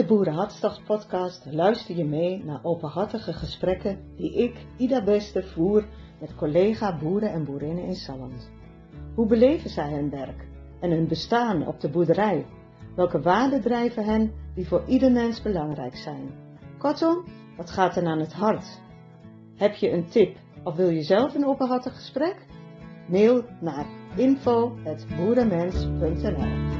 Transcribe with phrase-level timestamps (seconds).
[0.00, 5.86] de Boerenhartstocht podcast luister je mee naar openhartige gesprekken die ik, Ida Beste, voer
[6.20, 8.50] met collega boeren en boerinnen in Salland.
[9.14, 10.46] Hoe beleven zij hun werk
[10.80, 12.46] en hun bestaan op de boerderij?
[12.96, 16.30] Welke waarden drijven hen die voor ieder mens belangrijk zijn?
[16.78, 17.24] Kortom,
[17.56, 18.80] wat gaat er aan het hart?
[19.56, 22.36] Heb je een tip of wil je zelf een openhartig gesprek?
[23.08, 23.86] Mail naar
[24.16, 26.79] info.boerenmens.nl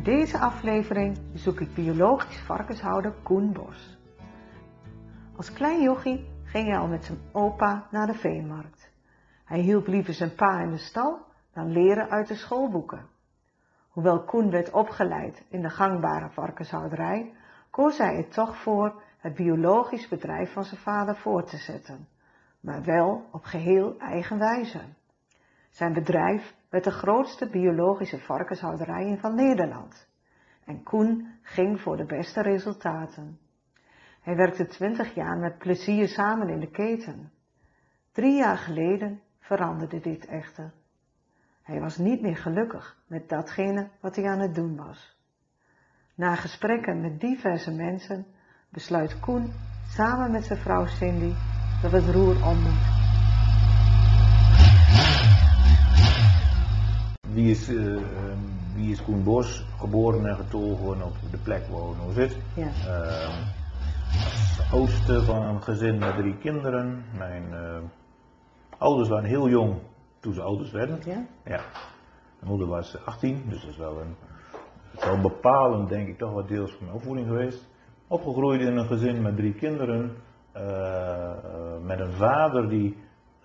[0.00, 3.98] In deze aflevering bezoek ik biologisch varkenshouder Koen Bos.
[5.36, 8.90] Als klein jochie ging hij al met zijn opa naar de veemarkt.
[9.44, 11.18] Hij hielp liever zijn pa in de stal
[11.52, 13.06] dan leren uit de schoolboeken.
[13.88, 17.34] Hoewel Koen werd opgeleid in de gangbare varkenshouderij,
[17.70, 22.08] koos hij er toch voor het biologisch bedrijf van zijn vader voor te zetten,
[22.60, 24.80] maar wel op geheel eigen wijze.
[25.70, 30.08] Zijn bedrijf werd de grootste biologische varkenshouderij van Nederland.
[30.64, 33.38] En Koen ging voor de beste resultaten.
[34.20, 37.32] Hij werkte twintig jaar met plezier samen in de keten.
[38.12, 40.72] Drie jaar geleden veranderde dit echter.
[41.62, 45.18] Hij was niet meer gelukkig met datgene wat hij aan het doen was.
[46.14, 48.26] Na gesprekken met diverse mensen
[48.68, 49.52] besluit Koen
[49.88, 51.32] samen met zijn vrouw Cindy
[51.82, 52.99] dat het roer om moet.
[57.32, 57.98] Wie is, uh,
[58.74, 62.42] wie is Koen Bos, geboren en getogen op de plek waar we nu zitten.
[62.54, 62.70] Ja.
[62.86, 67.04] Uh, oudste van een gezin met drie kinderen.
[67.16, 67.78] Mijn uh,
[68.78, 69.74] ouders waren heel jong
[70.20, 70.98] toen ze ouders werden.
[71.04, 71.26] Ja?
[71.44, 71.60] Ja.
[72.38, 74.14] Mijn moeder was 18, dus dat is wel een,
[74.96, 77.68] is wel bepalend, denk ik, toch wat deels van mijn opvoeding geweest.
[78.06, 80.16] Opgegroeid in een gezin met drie kinderen.
[81.82, 82.96] met een vader die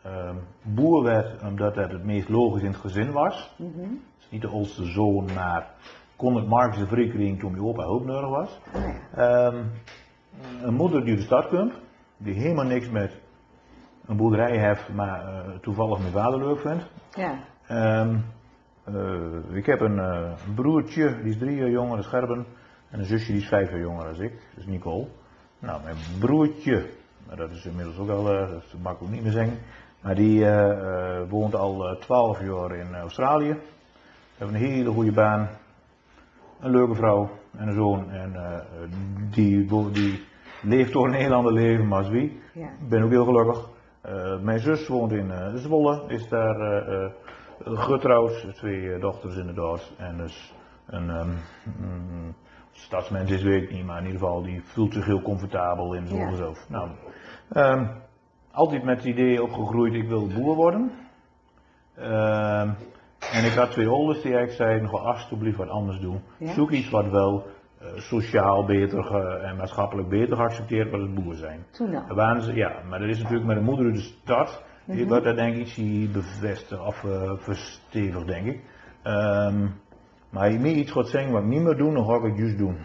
[0.06, 0.30] uh,
[0.62, 3.56] boer werd omdat het het meest logisch in het gezin was.
[3.58, 4.02] Mm -hmm.
[4.18, 5.68] Dus niet de oudste zoon, maar
[6.16, 8.60] kon het Marxische verrekering toen je opa hulp nodig was.
[8.74, 9.72] Oh, um,
[10.62, 11.74] een moeder die de stad komt,
[12.18, 13.20] die helemaal niks met
[14.06, 16.86] een boerderij heeft, maar uh, toevallig mijn vader leuk vindt.
[17.12, 17.40] Ja.
[18.02, 18.26] Um,
[18.90, 22.46] uh, ik heb een uh, broertje, die is drie jaar jonger, dat is Gerben.
[22.90, 25.08] En een zusje die is vijf jaar jonger dan ik, dat is Nicole.
[25.60, 26.90] Nou, mijn broertje,
[27.28, 29.58] maar dat is inmiddels ook al, dat mag ik ook niet meer zeggen.
[30.06, 33.58] Maar die uh, uh, woont al twaalf jaar in Australië.
[34.38, 35.50] Heeft een hele goede baan.
[36.60, 38.10] Een leuke vrouw en een zoon.
[38.10, 38.60] En uh,
[39.32, 40.24] die, die
[40.62, 42.42] leeft door een heel ander leven als wie.
[42.54, 42.68] Ja.
[42.68, 43.70] Ik ben ook heel gelukkig.
[44.42, 46.04] mijn zus woont in Zwolle.
[46.08, 46.56] Is daar
[47.64, 48.48] getrouwd.
[48.56, 49.92] Twee dochters inderdaad.
[49.98, 50.54] En dus
[50.86, 51.38] een um,
[51.82, 52.36] um,
[52.72, 53.86] stadsmens is weet ik niet.
[53.86, 56.36] Maar in ieder geval die voelt zich heel comfortabel in Zwolle Ja.
[56.36, 56.70] zelf.
[56.70, 56.90] Nou,
[57.54, 57.90] um,
[58.56, 60.92] altijd met het idee opgegroeid, ik wil boer worden.
[62.00, 62.62] Uh,
[63.34, 66.22] en ik had twee ouders die eigenlijk zeiden, nog alsjeblieft wat anders doen.
[66.38, 66.54] Ja?
[66.54, 67.46] Zoek iets wat wel
[67.82, 71.66] uh, sociaal beter en maatschappelijk beter geaccepteerd wordt als boer zijn.
[71.72, 72.16] Toen al.
[72.16, 74.64] waren ze, ja, maar dat is natuurlijk met een moeder uit de stad.
[74.86, 75.08] Die Mhm.
[75.08, 78.62] wordt dat denk ik ietsje bevestigd of uh, verstevigd, denk ik.
[79.04, 79.74] Um,
[80.30, 82.38] maar je meer iets gaat zeggen wat ik niet meer doen, dan ga ik het
[82.38, 82.78] juist doen.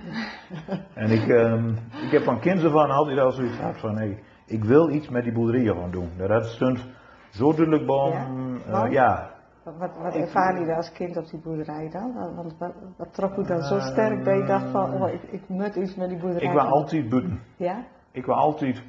[0.94, 1.68] en ik, um,
[2.06, 4.18] ik heb van kinds af aan altijd al zoiets gehad van, hey,
[4.50, 6.10] ik wil iets met die boerderijen gaan doen.
[6.16, 6.86] Dat stond
[7.30, 8.28] zo duidelijk bij Ja?
[8.66, 8.92] uh, Want?
[8.92, 9.30] ja.
[9.64, 12.34] Wat, wat, wat Ik- ervaar je als kind op die boerderij dan?
[12.36, 15.42] Want wat, wat, trok u dan zo sterk dat je dacht van, oh, ik, ik
[15.48, 17.40] moet iets met die boerderij Ik was altijd buiten.
[17.56, 17.84] Ja?
[18.12, 18.82] Ik was altijd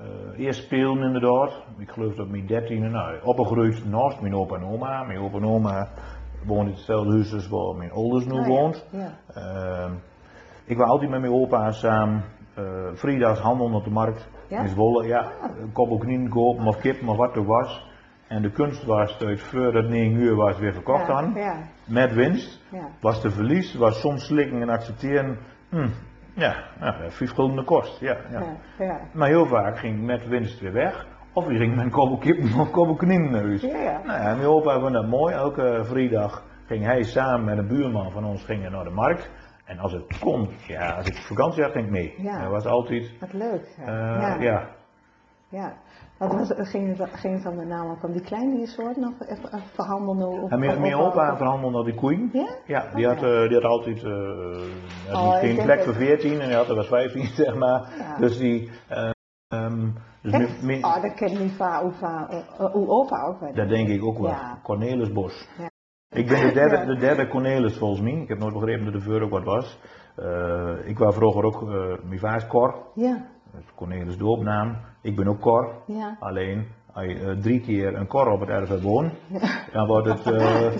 [0.00, 0.06] uh,
[0.38, 1.62] eerst spelen inderdaad.
[1.78, 5.02] Ik geloof dat mijn dertiende, nou, opgegroeid naast mijn opa en oma.
[5.04, 5.88] Mijn opa en oma
[6.46, 8.86] woonden in hetzelfde huis als waar mijn ouders nu Oh, woont.
[8.90, 9.10] Ja.
[9.34, 9.92] Ehm,
[10.64, 12.24] ik was altijd met mijn opa samen.
[12.58, 12.64] Uh,
[12.94, 14.28] vrijdags handelen op de markt.
[14.48, 14.60] Ja?
[14.60, 15.32] In Zwolle, ja.
[15.60, 17.86] Een koppel knieën kopen of kip, of wat er was.
[18.28, 21.32] En de kunst was dat voor het 9 uur was weer verkocht ja, aan.
[21.34, 22.60] Ja, Met winst.
[22.70, 22.88] ja.
[23.00, 25.38] Was de verlies, was soms slikken en accepteren.
[25.68, 25.88] Hm,
[26.34, 28.00] ja, ja, vijf gulden de kost.
[28.00, 28.16] Ja,
[28.78, 29.00] ja.
[29.12, 31.06] Maar heel vaak ging met winst weer weg.
[31.32, 33.62] Of je ging met een koppel kip of koppel knieën naar huis.
[33.62, 34.00] Ja.
[34.04, 35.34] Nou ja, mijn opa vond dat mooi.
[35.34, 39.30] Elke vrijdag ging hij samen met een buurman van ons gingen naar de markt.
[39.68, 42.14] En als het kon, ja, als ik vakantie had, ging ik mee.
[42.18, 42.42] Ja.
[42.42, 43.74] Dat was altijd, Wat leuk.
[43.76, 43.84] Ja.
[43.84, 44.36] eh, ja.
[44.40, 44.68] ja.
[45.48, 45.72] ja.
[46.18, 50.42] Wat was, ging, ging met name ook om die kleine soorten of even even verhandelen?
[50.42, 52.30] Of, En mijn, mijn opa verhandelde naar die koeien.
[52.32, 52.48] Ja?
[52.66, 53.42] Ja, die Oh, had, ja.
[53.42, 54.12] eh, die had altijd uh,
[55.12, 57.88] Oh, ik geen denk plek voor 14 en die had er was 15, zeg maar.
[58.18, 58.70] Dus die.
[58.88, 59.10] eh,
[59.48, 59.88] ehm,
[60.22, 63.54] dus mijn- mijn- Oh, dat ken niet van hoe, va- uh, uh, hoe opa ook
[63.54, 64.34] dat denk ik ook wel.
[64.62, 65.48] Cornelis Bos.
[66.10, 66.16] Ja.
[66.18, 66.84] Ik ben de derde, Ja.
[66.84, 68.12] de derde Cornelis volgens mij.
[68.12, 69.78] Ik heb nooit begrepen dat de veur ook wat was.
[70.16, 71.68] Eh, ik was vroeger ook, uh,
[72.08, 72.74] mijn vader is Cor.
[72.94, 73.26] Ja,
[73.58, 74.76] is Cornelis doopnaam.
[75.02, 75.72] Ik ben ook Cor.
[75.86, 76.16] ja.
[76.20, 79.12] Alleen als je eh, drie keer een kor op het erf hebt wonen,
[79.72, 80.72] dan wordt het eh, eh,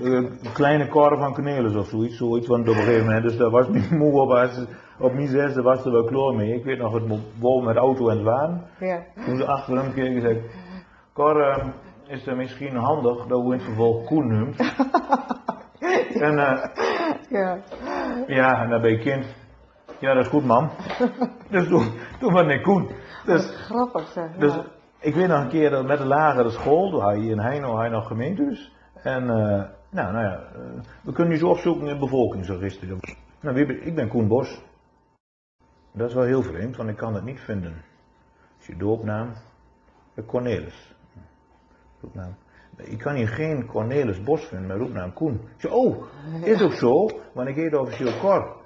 [0.00, 2.16] een kleine kor van Cornelis of zoiets.
[2.16, 3.22] Zoiets van op een gegeven moment.
[3.22, 4.30] Dus daar was niet moe op.
[4.30, 4.64] Als,
[4.98, 6.54] op mijn zesde was er wel klaar mee.
[6.54, 8.66] Ik weet nog het wonen met auto en zwaan.
[8.80, 9.02] Ja.
[9.24, 10.42] Toen ze achter hem keken, zei ik,
[11.14, 11.66] Cor, eh,
[12.12, 14.56] is het misschien handig dat we in het vervolg Koen noemt?
[16.26, 16.64] en eh,
[17.28, 17.58] Ja.
[18.26, 19.26] ja, en dan ben je kind.
[20.00, 20.70] Ja, dat is goed, man.
[21.50, 21.86] dus toen,
[22.20, 22.90] toen was ik Koen.
[23.26, 24.36] Dus, Grappig zeg.
[24.36, 24.64] dus ja.
[25.00, 27.82] ik weet nog een keer dat met de lagere school, toen had je in Heino
[27.84, 28.72] je nog gemeentehuis.
[28.94, 30.60] En eh, nou, nou ja, eh,
[31.02, 32.88] we kunnen nu zo opzoeken in bevolkingsregister.
[33.40, 34.62] Nou, wie ben- ik ben Koen Bos.
[35.92, 37.82] Dat is wel heel vreemd, want ik kan het niet vinden.
[38.58, 39.32] Is je doopnaam?
[40.26, 40.91] Cornelis.
[42.02, 42.34] Roepnaam.
[42.76, 45.40] Ik kan hier geen Cornelis Bos vinden met roepnaam Koen.
[45.70, 45.96] Oh,
[46.42, 48.56] is ook zo, want ik heet officieel Cor.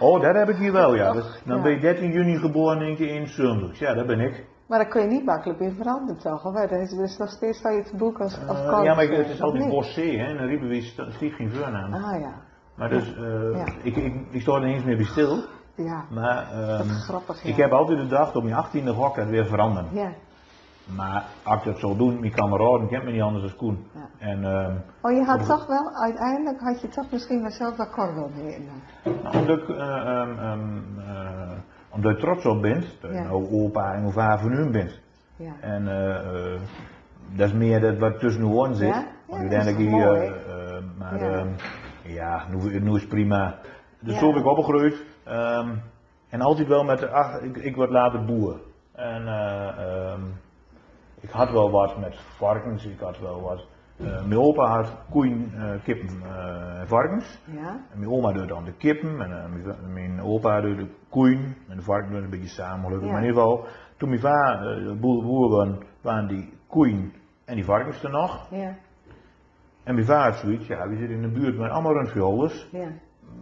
[0.00, 1.12] Oh, dat heb ik hier wel, ja.
[1.12, 3.78] Dus dan ben je 13 juni geboren in 1971.
[3.78, 4.46] Ja, dat ben ik.
[4.68, 6.44] Maar dat kun je niet makkelijk weer veranderen toch?
[6.44, 8.94] Of dat is dus nog steeds van je het boek als, als Eh, Cor ja,
[8.94, 9.78] maar ik- het is altijd of niet?
[9.78, 10.24] Bos C, hè.
[10.26, 10.80] En dan riepen we,
[11.10, 11.92] stiet geen voornaam.
[11.94, 12.34] Ah ja.
[12.76, 13.22] Maar dus, eh,
[13.52, 13.64] Ja.
[13.82, 15.44] ik, ik, ik sta er eens meer bij stil.
[15.76, 16.04] Ja.
[16.10, 17.48] Maar ehm, Dat grappig, ja.
[17.48, 19.94] ik heb altijd gedacht, op mijn 18e ga ik het weer veranderen.
[19.94, 20.12] Ja.
[20.94, 23.86] Maar als ik dat zou doen, mijn kameraden kent me niet anders dan Koen.
[23.94, 24.08] Ja.
[24.18, 27.88] En ehm, Oh, je had toch wel, uiteindelijk had je toch misschien wel zelf wel
[27.88, 28.64] Cor willen heten.
[29.22, 31.50] nou, omdat, ik, eh, ehm, ehm, eh,
[31.90, 33.22] omdat je trots op bent, dat je Ja.
[33.22, 35.00] nou opa en opa van bent.
[35.36, 35.52] Ja.
[35.60, 36.60] En eh, eh,
[37.36, 38.88] dat is meer dat wat tussen de oren zit.
[38.88, 39.04] Ja?
[39.26, 40.34] Want dat uiteindelijk is hier,
[40.98, 41.46] maar Ja.
[42.02, 43.58] ja, nu, nu is het prima.
[44.00, 45.04] Dus zo ben ik opgegroeid.
[46.28, 48.60] en altijd wel met, de, ach, ik, ik word later boer.
[48.92, 49.24] En
[51.20, 53.66] ik had wel wat met varkens, ik had wel wat.
[53.96, 57.38] eh, mijn opa had koeien, eh, kippen eh, en varkens.
[57.44, 57.68] Ja.
[57.92, 61.76] En mijn oma doet dan de kippen en mijn- mijn opa doet de koeien en
[61.76, 63.06] de varken doen een beetje samen gelukkig.
[63.06, 63.12] Ja.
[63.14, 63.66] Maar in ieder geval,
[63.96, 65.68] toen mijn vader boer, boer was,
[66.00, 67.12] waren die koeien
[67.44, 68.46] en die varkens er nog.
[68.50, 68.76] Ja.
[69.84, 72.68] En mijn vader zoiets, ja, we zitten in de buurt met allemaal rundviolders.
[72.72, 72.88] Ja.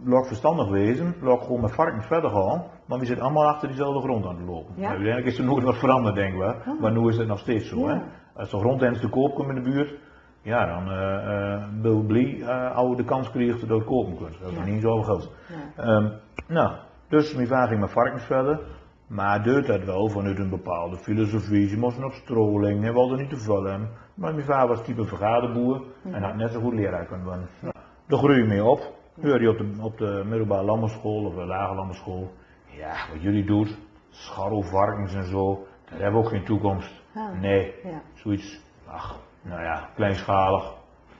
[0.03, 4.01] Laat verstandig wezen, laat gewoon met varkens verder gaan, maar we zitten allemaal achter diezelfde
[4.01, 4.73] grond aan het lopen.
[4.75, 4.87] Ja.
[4.87, 6.55] Uiteindelijk is er nooit wat veranderd, denken we.
[6.71, 6.81] Oh.
[6.81, 7.79] Maar nu is het nog steeds zo.
[7.79, 7.87] Ja.
[7.93, 8.01] Hè?
[8.35, 9.93] Als er grondhens te koop komt in de buurt,
[10.41, 14.39] ja, dan eh eh Bill Blee eh oude de kans kreeg dat het kopen kunt.
[14.41, 14.63] Dat is Ja.
[14.65, 15.31] niet zoveel geld.
[15.75, 15.83] Ja.
[15.83, 16.09] Ehm,
[16.47, 16.71] nou,
[17.09, 18.59] dus mijn vader ging met varkens verder.
[19.07, 21.67] Maar deed dat wel vanuit een bepaalde filosofie.
[21.67, 23.89] Ze moesten op stroling, hij wilde niet te veel hebben.
[24.15, 25.81] Maar mijn vader was type vergaderboer
[26.11, 27.47] en had net zo goed leraar kunnen worden.
[27.61, 27.73] Nou,
[28.07, 28.93] daar groei je mee op.
[29.15, 32.31] Nu had je op de, op de middelbare landbouwschool of de lage landbouwschool.
[32.77, 33.77] Ja, wat jullie doet,
[34.09, 37.03] scharrel, varkens en zo, dat hebben ook geen toekomst.
[37.15, 37.39] Ah.
[37.39, 38.01] Nee, Ja.
[38.13, 40.73] zoiets, ach, nou ja, kleinschalig.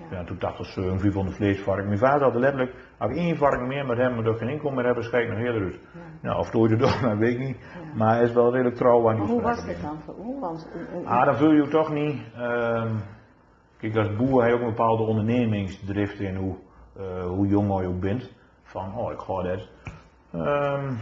[0.09, 0.17] Ja.
[0.17, 1.85] Ja, toen dacht ik, zo, 400 vleesvarken.
[1.87, 4.75] Mijn vader had letterlijk, als ik één varken meer met hem, maar dat geen inkomen
[4.75, 5.79] meer hebben, schijk ik nog eerder uit.
[5.93, 5.99] Ja.
[6.21, 7.57] Nou, of het ooit doet, dat weet ik niet.
[7.95, 10.39] Maar hij is wel redelijk trouw aan die hoe was dit dan voor u?
[10.39, 12.21] Want, een- een- Ah, dan vul je toch niet.
[12.35, 12.95] ehm,
[13.77, 16.55] kijk, als boer heb je ook een bepaalde ondernemingsdrift in hoe,
[16.97, 18.31] eh, hoe jong je ook bent.
[18.63, 19.69] Van, oh, ik ga dat.
[20.33, 20.93] Ehm,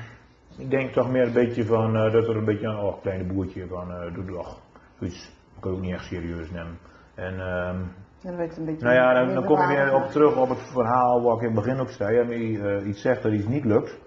[0.58, 3.68] ik denk toch meer een beetje van, eh, dat er een beetje, oh, kleine boertje
[3.68, 4.60] van, eh doe toch.
[5.00, 6.78] Zoiets, kan ik ook niet echt serieus nemen.
[7.16, 7.78] En, ehm,
[8.22, 10.72] dan werd het een beetje nou ja, dan, kom je weer op terug op het
[10.72, 12.20] verhaal waar ik in het begin ook zei.
[12.20, 14.02] Als je eh, iets zegt dat iets niet lukt,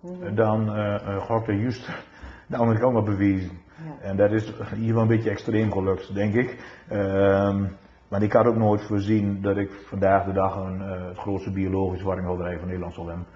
[0.00, 0.34] Mhm.
[0.34, 1.88] dan eh ga ik dat juist
[2.48, 3.50] de andere kant op bewijzen.
[3.84, 4.08] Ja.
[4.08, 6.80] En dat is hier wel een beetje extreem gelukt, denk ik.
[6.88, 7.64] Ehm,
[8.08, 12.02] maar ik had ook nooit voorzien dat ik vandaag de dag een, het grootste biologisch
[12.02, 13.26] warminghoudbedrijf van Nederland zal hebben.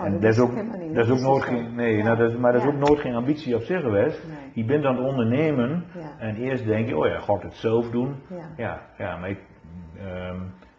[0.00, 0.54] Oh, en dat dat is ook,
[0.94, 2.04] dat is Dat nooit geen, nee, Ja.
[2.04, 2.74] nou, dat is, maar dat is Ja.
[2.74, 4.26] ook nooit geen ambitie op zich geweest.
[4.28, 4.50] Nee.
[4.52, 6.10] Je bent aan het ondernemen Ja.
[6.18, 8.14] en eerst denk je, oh ja, ik het zelf doen?
[8.28, 8.36] Ja.
[8.56, 9.38] Ja, ja maar ik,
[9.98, 10.36] ehm,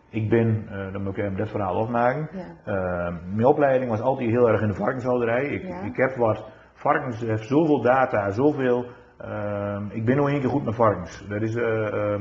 [0.10, 2.30] ik ben, eh, dan moet ik even dit verhaal afmaken.
[2.66, 5.46] Ehm, mijn opleiding was altijd heel erg in de varkenshouderij.
[5.46, 8.86] Ik, ik heb wat varkens, heeft zoveel data, zoveel.
[9.18, 11.26] ehm, ik ben nog één keer goed met varkens.
[11.30, 12.16] Dat is, eh,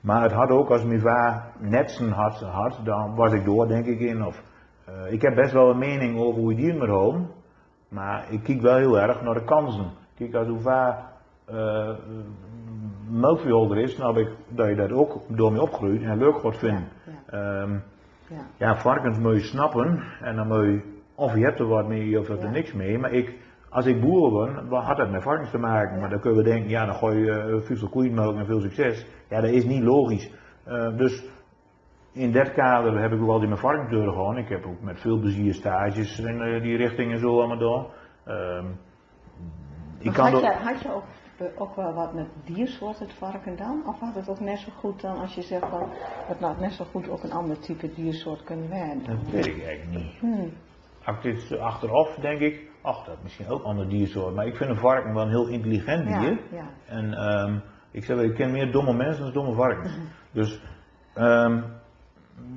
[0.00, 3.86] maar het had ook als mijn va netsen had, had, dan was ik door, denk
[3.86, 4.24] ik in.
[4.24, 4.42] Of,
[4.86, 7.28] eh, ik heb best wel een mening over hoe je dieren moet houden.
[7.88, 9.90] Maar ik kijk wel heel erg naar de kansen.
[10.16, 11.12] Kijk, als uw va
[11.46, 11.90] eh
[13.10, 16.88] melkveehouder is, heb ik dat je dat ook door me opgroeit en leuk gaat vinden.
[17.04, 17.62] Ja.
[17.62, 17.72] Ehm,
[18.28, 18.46] Ja.
[18.56, 20.80] ja, varkens moet je snappen en dan moet je,
[21.14, 22.98] of je hebt er wat mee of je hebt er niks mee.
[22.98, 23.34] Maar ik,
[23.68, 26.00] als ik boer ben, wat had dat met varkens te maken?
[26.00, 29.06] Maar dan kunnen we denken, ja dan gooi je eh, veel koeienmelk en veel succes.
[29.28, 30.30] Ja, dat is niet logisch.
[30.96, 31.24] Dus
[32.16, 34.38] in dat kader heb ik ook altijd mijn varkens doorgegaan.
[34.38, 37.94] Ik heb ook met veel plezier stages in eh, die richting en zo allemaal door.
[38.24, 38.66] Ehm,
[39.98, 41.04] ik kan had, je, had je ook,
[41.56, 43.82] ook wel wat met diersoort het varken dan?
[43.86, 45.90] Of had het ook net zo goed dan als je zegt van
[46.26, 49.04] het had net zo goed ook een ander type diersoort kunnen werden?
[49.04, 50.18] dat weet ik eigenlijk niet.
[50.18, 50.52] Hmm.
[51.04, 54.34] Als ik dit achteraf denk ik, ach dat is misschien ook een ander diersoort.
[54.34, 56.38] Maar ik vind een varken wel een heel intelligent Ja, dier.
[56.50, 56.68] ja.
[56.86, 57.58] En ehm,
[57.90, 59.98] Ik zeg, ik ken meer domme mensen dan domme varkens.
[60.32, 60.62] Dus,
[61.14, 61.62] ehm,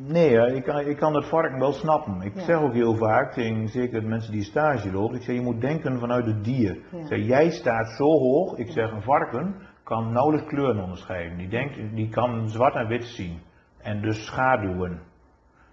[0.08, 2.22] nee, ik, kan, ik kan het varken wel snappen.
[2.22, 2.42] Ik Ja.
[2.42, 6.00] zeg ook heel vaak tegen zeker mensen die stage lopen, ik zeg, je moet denken
[6.00, 6.80] vanuit het dier.
[6.92, 6.98] Ja.
[6.98, 11.38] Ik zeg, jij staat zo hoog, ik zeg, een varken kan nauwelijks kleuren onderscheiden.
[11.38, 13.40] Die, denkt, die kan zwart en wit zien.
[13.82, 15.02] En dus schaduwen.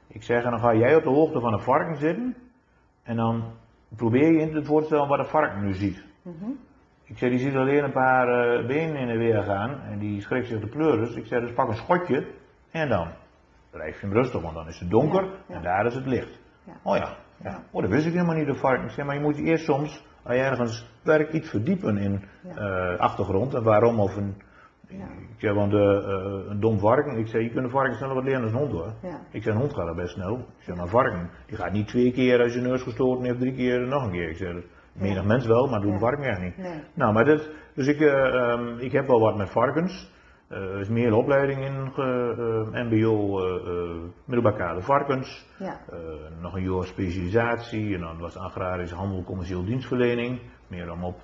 [0.08, 2.36] Ik zeg, en dan ga jij op de hoogte van een varken zitten.
[3.02, 3.44] En dan
[3.96, 6.04] probeer je in te voorstellen wat een varken nu ziet.
[6.22, 6.50] Mhm.
[7.04, 9.80] Ik zeg, die ziet alleen een paar eh, benen in de weer gaan.
[9.80, 11.14] En die schrikt zich de pleuris.
[11.14, 12.26] Ik zeg, dus pak een schotje.
[12.70, 13.08] En dan
[13.76, 15.22] blijf je hem rustig, want dan is het donker.
[15.22, 15.54] Ja, ja.
[15.54, 16.38] En daar is het licht.
[16.64, 16.72] Ja.
[16.82, 17.50] Oh ja, ja.
[17.50, 17.62] Ja.
[17.70, 18.84] Oh, dat wist ik helemaal niet, de varken.
[18.84, 22.22] Ik zeg, maar je moet je eerst soms, als je ergens werkt, iets verdiepen in
[22.42, 22.54] Ja.
[22.56, 23.54] eh, achtergrond.
[23.54, 24.34] En waarom of een...
[24.88, 25.04] Ja.
[25.04, 28.14] Ik zeg, want eh, eh, een dom varken, ik zeg, je kunt een varken sneller
[28.14, 28.92] wat leren dan een hond hoor.
[29.02, 29.20] Ja.
[29.30, 30.36] Ik zeg, een hond gaat dat best snel.
[30.36, 33.38] Ik zeg, maar een varken, die gaat niet twee keer als je neus gestoten heeft,
[33.38, 34.28] drie keer nog een keer.
[34.30, 34.54] Ik zeg,
[34.92, 35.22] menig Ja.
[35.28, 36.00] mens wel, maar doe een Ja.
[36.00, 36.56] varken echt niet.
[36.56, 36.80] Nee.
[36.94, 40.10] Nou, maar dit, dus ik, eh, ehm, ik heb wel wat met varkens.
[40.48, 45.46] Eh, Er is meer opleiding in eh, MBO, eh, middelbaar kader varkens.
[45.58, 45.80] Ja.
[46.40, 50.40] Nog een jaar specialisatie en dan was agrarische handel, commercieel dienstverlening.
[50.66, 51.16] Meer om op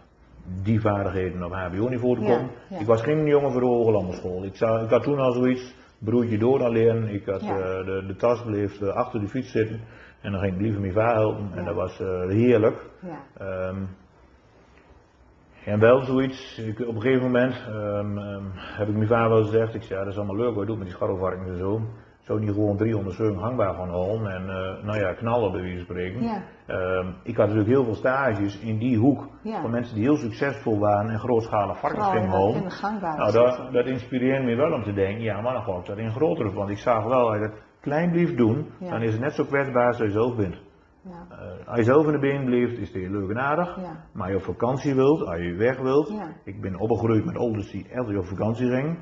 [0.62, 2.50] die vaardigheden op HBO-niveau te komen.
[2.69, 2.79] ja.
[2.79, 4.45] Ik was geen jongen voor de Hooglandenschool.
[4.45, 7.09] Ik, zou, ik had toen al zoiets, broertje door aan leren.
[7.09, 7.83] Ik had, Ja.
[7.83, 9.81] de, de tas bleef achter de fiets zitten
[10.21, 11.50] en dan ging ik liever mijn vader helpen.
[11.55, 11.99] En dat was
[12.29, 12.91] heerlijk.
[13.00, 13.21] Ja.
[15.64, 19.45] En wel zoiets, ik, op een gegeven moment ehm, ehm, heb ik mijn vader wel
[19.45, 21.59] gezegd, ik zei, ja, dat is allemaal leuk wat je doet met die scharrelvarkens en
[21.59, 21.81] zo.
[22.21, 25.85] Zou niet gewoon 307 hangbaar gaan halen en eh, nou ja, knallen bij wijze van
[25.85, 26.23] spreken.
[26.23, 26.42] Ja.
[26.66, 29.61] Ehm, ik had natuurlijk heel veel stages in die hoek Ja.
[29.61, 32.62] van mensen die heel succesvol waren en grootschalig varkens gingen halen.
[33.16, 35.99] Nou, dat, dat inspireerde me wel om te denken, ja, maar dan ga ik dat
[35.99, 39.21] in grotere, want ik zag wel, als je dat klein blijft doen, dan is het
[39.21, 40.57] net zo kwetsbaar als je zelf bent.
[41.02, 41.26] Ja.
[41.30, 43.76] Eh, als je zelf in de been blijft, is het heel leuk en aardig.
[43.76, 44.04] Ja.
[44.12, 46.09] Maar als je op vakantie wilt, als je weg wilt.
[46.09, 46.28] Ja.
[46.44, 48.99] Ik ben opgegroeid met ouders die altijd op vakantie gingen.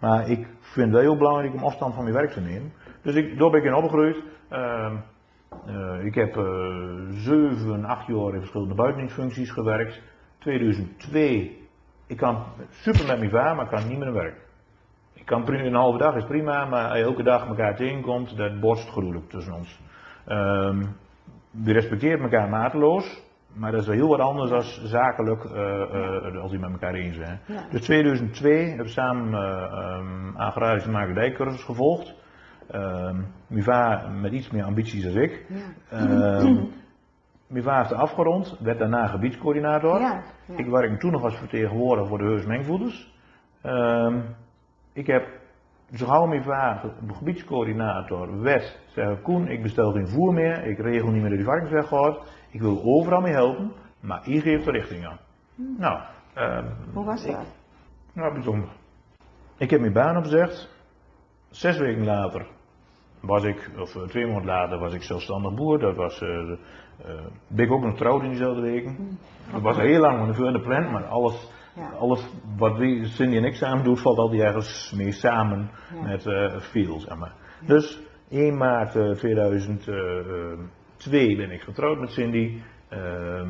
[0.00, 2.72] Maar ik vind het wel heel belangrijk om afstand van mijn werk te nemen.
[3.02, 4.22] Dus ik, daar ben ik in opgegroeid.
[4.48, 4.96] Ehm,
[5.66, 6.44] eh, ik heb eh,
[7.10, 10.02] zeven, acht jaar in verschillende buitendienstfuncties gewerkt.
[10.38, 11.68] 2002,
[12.06, 14.36] ik kan super met mijn vader, maar ik kan niet meer werk.
[15.12, 18.88] Ik kan prima, een halve dag is prima, maar elke dag elkaar tegenkomt, dat borst
[18.88, 19.80] gruwelijk tussen ons.
[20.26, 20.82] Ehm,
[21.62, 26.42] we respecteren elkaar mateloos, maar dat is wel heel wat anders dan zakelijk eh, eh,
[26.42, 27.40] als die met elkaar eens zijn.
[27.46, 27.66] Ja.
[27.70, 32.14] Dus 2002 hebben we samen eh um, agrarische makerdijcursus gevolgd.
[32.70, 33.20] Ehm
[33.62, 35.46] vader met iets meer ambities dan ik.
[35.48, 35.98] Ja.
[35.98, 36.64] Ehm,
[37.62, 40.00] vader heeft afgerond, werd daarna gebiedscoördinator.
[40.00, 40.22] Ja.
[40.56, 43.12] Ik werkte toen nog als vertegenwoordiger voor de Heus Mengvoeders.
[43.62, 44.20] Ehm,
[44.92, 45.26] ik heb
[45.92, 51.20] gauw mijn vader gebiedscoördinator werd, zei Koen, ik bestel geen voer meer, ik regel niet
[51.20, 52.18] meer dat die varkens weggaat,
[52.50, 55.18] ik wil overal mee helpen, maar hier geeft de richting aan.
[55.78, 56.00] Nou,
[56.34, 57.46] ehm, Hoe was ik- dat?
[58.12, 58.68] nou, bijzonder.
[59.58, 60.68] Ik heb mijn baan opgezegd.
[61.50, 62.46] Zes weken later
[63.20, 65.78] was ik, of eh, twee maanden later, was ik zelfstandig boer.
[65.78, 66.58] Dat was, eh de-
[67.04, 67.14] eh,
[67.48, 69.18] ben ik ook nog getrouwd in diezelfde weken.
[69.52, 71.88] Dat was heel lang van de, de plan, maar alles, Ja.
[71.98, 72.26] alles
[72.56, 76.02] wat we, Cindy en ik samen doen, valt altijd ergens mee samen Ja.
[76.02, 77.32] met eh veel, zeg maar.
[77.66, 78.00] Dus
[78.30, 82.58] 1 maart eh, 2002 ben ik getrouwd met Cindy.
[82.88, 83.42] Eh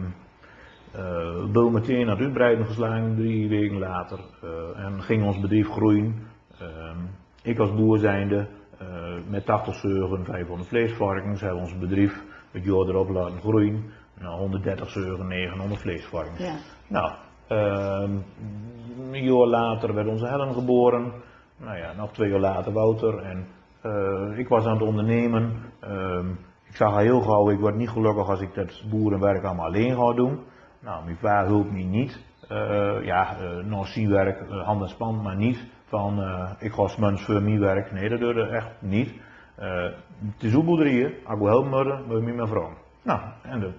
[1.52, 4.18] Bul meteen het uitbreiden geslagen, drie weken later.
[4.42, 6.26] eh, en ging ons bedrijf groeien.
[6.58, 6.98] Ehm,
[7.42, 8.46] ik als boer zijnde,
[8.78, 8.86] eh,
[9.28, 13.84] met 80 zeugen, 500 vleesvarkens, hebben ons bedrijf het jaar erop laten groeien.
[14.20, 16.38] Naar 130 zeugen, 900 vleesvarkens.
[16.38, 16.54] Ja.
[16.88, 17.12] Nou,
[17.48, 21.12] een jaar later werd onze Helen geboren.
[21.56, 23.18] Nou ja, nog twee jaar later Wouter.
[23.18, 23.46] En
[23.80, 25.52] eh, ik was aan het ondernemen.
[25.80, 26.30] Ehm,
[26.68, 29.96] ik zag al heel gauw, ik word niet gelukkig als ik dat boerenwerk allemaal alleen
[29.96, 30.38] ga doen.
[30.80, 32.24] Nou, mijn vader hulp me niet.
[32.48, 37.24] Eh, ja, uh, werk, eh, hand en span, maar niet van eh, ik ga smans
[37.24, 37.92] voor mijn werk.
[37.92, 39.14] Nee, dat doe echt niet.
[39.54, 42.72] Het is ook boerderijen, ik wil helpen mijn vrouw.
[43.02, 43.70] Nou, en dat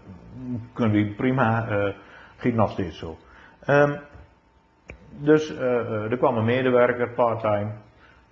[0.74, 1.94] kunnen we prima, eh
[2.38, 3.18] giet nog steeds zo.
[3.66, 3.96] Ehm,
[5.18, 7.72] dus eh, eh, er kwam een medewerker, part-time.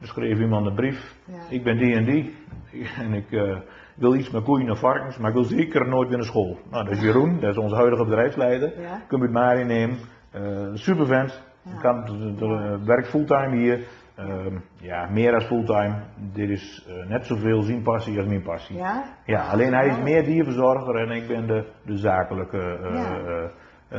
[0.01, 1.15] Er schreef iemand een brief.
[1.25, 1.33] Ja.
[1.49, 2.35] Ik ben die en die.
[2.99, 3.57] En ik eh,
[3.95, 6.57] wil iets met koeien en varkens, maar ik wil zeker nooit weer naar school.
[6.71, 8.81] Nou, dat is Jeroen, dat is onze huidige bedrijfsleider.
[8.81, 9.01] Ja.
[9.07, 9.97] Kun je het maar innemen.
[10.31, 11.43] Eh super vent.
[11.61, 11.79] Ja.
[11.81, 13.79] Kan, de- de- de- werkt fulltime hier.
[14.15, 15.95] Ehm, ja, meer dan fulltime.
[16.33, 18.77] Dit is net zoveel zijn passie als mijn passie.
[18.77, 19.03] Ja?
[19.25, 22.57] Ja, alleen hij is meer dierverzorger en ik ben de, de zakelijke.
[22.83, 23.17] eh, Ja.
[23.17, 23.49] eh,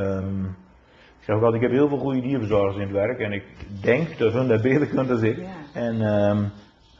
[0.01, 0.43] ehm,
[1.25, 3.43] zeg ook altijd, ik heb heel veel goede dierverzorgers in het werk en ik
[3.81, 5.37] denk dat hun dat beter kunnen dan ik.
[5.37, 5.47] Ja.
[5.73, 6.43] En, ehm,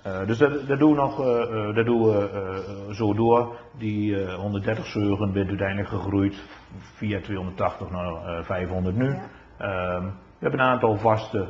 [0.03, 3.59] eh, dus dat, dat doen we nog, eh, eh, dat doen we zo door.
[3.77, 6.43] Die eh, 130 zeugen bent uiteindelijk gegroeid
[6.79, 9.09] via 280 naar eh, 500 nu.
[9.09, 9.21] Ja.
[9.57, 11.47] Ehm, hebben een aantal vaste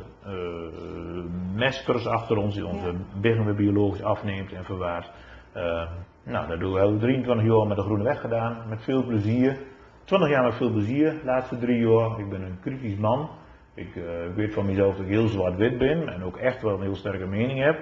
[1.54, 3.54] mesters achter ons die onze ja.
[3.54, 5.10] biologisch afneemt en verwaart.
[5.56, 5.88] Uh,
[6.24, 9.58] nou, dat doen we al 23 jaar met de Groene Weg gedaan, met veel plezier.
[10.06, 12.18] 20 jaar met veel plezier, de laatste drie jaar.
[12.20, 13.30] Ik ben een kritisch man.
[13.74, 16.74] Ik, uh, ik weet van mezelf dat ik heel zwart-wit ben en ook echt wel
[16.74, 17.76] een heel sterke mening heb.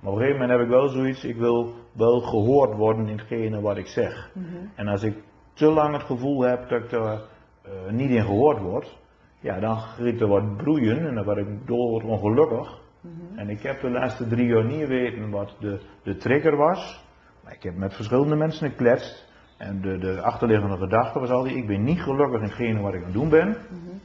[0.00, 3.18] Maar op een gegeven moment heb ik wel zoiets, ik wil wel gehoord worden in
[3.18, 4.30] hetgene wat ik zeg.
[4.34, 4.70] Mm -hmm.
[4.74, 5.14] En als ik
[5.52, 8.98] te lang het gevoel heb dat ik er uh, niet in gehoord word,
[9.40, 12.80] ja, dan gaat er wat broeien en dan word ik dood ongelukkig.
[13.00, 13.38] Mm -hmm.
[13.38, 17.04] En ik heb de laatste drie jaar niet weten wat de, de trigger was.
[17.44, 19.31] Maar ik heb met verschillende mensen gekletst.
[19.62, 22.98] En de, de achterliggende gedachte was altijd, ik ben niet gelukkig in hetgene wat ik
[22.98, 23.48] aan het doen ben.
[23.48, 24.00] Mm -hmm.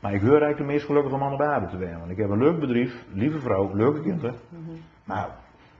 [0.00, 1.98] Maar ik hoor eigenlijk de meest gelukkige man op aarde te zijn.
[1.98, 4.34] Want ik heb een leuk bedrijf, lieve vrouw, leuke kinderen.
[4.48, 4.76] Mm-hmm.
[5.04, 5.28] Maar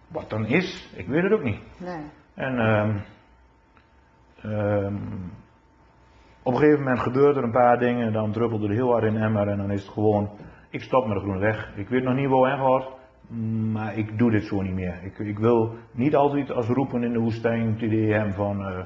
[0.08, 1.60] wat dan is, ik weet het ook niet.
[1.78, 2.04] Nee.
[2.34, 3.02] En um,
[4.44, 5.32] um,
[6.42, 9.04] op een gegeven moment gebeurt er een paar dingen, en dan druppelt er heel hard
[9.04, 10.30] in emmer en dan is het gewoon,
[10.70, 11.76] ik stop met de groene weg.
[11.76, 12.88] Ik weet nog niet waar en gaat,
[13.72, 15.00] maar ik doe dit zo niet meer.
[15.02, 18.78] Ik, ik, wil niet altijd als roepen in de woestijn het idee hebben van, uh,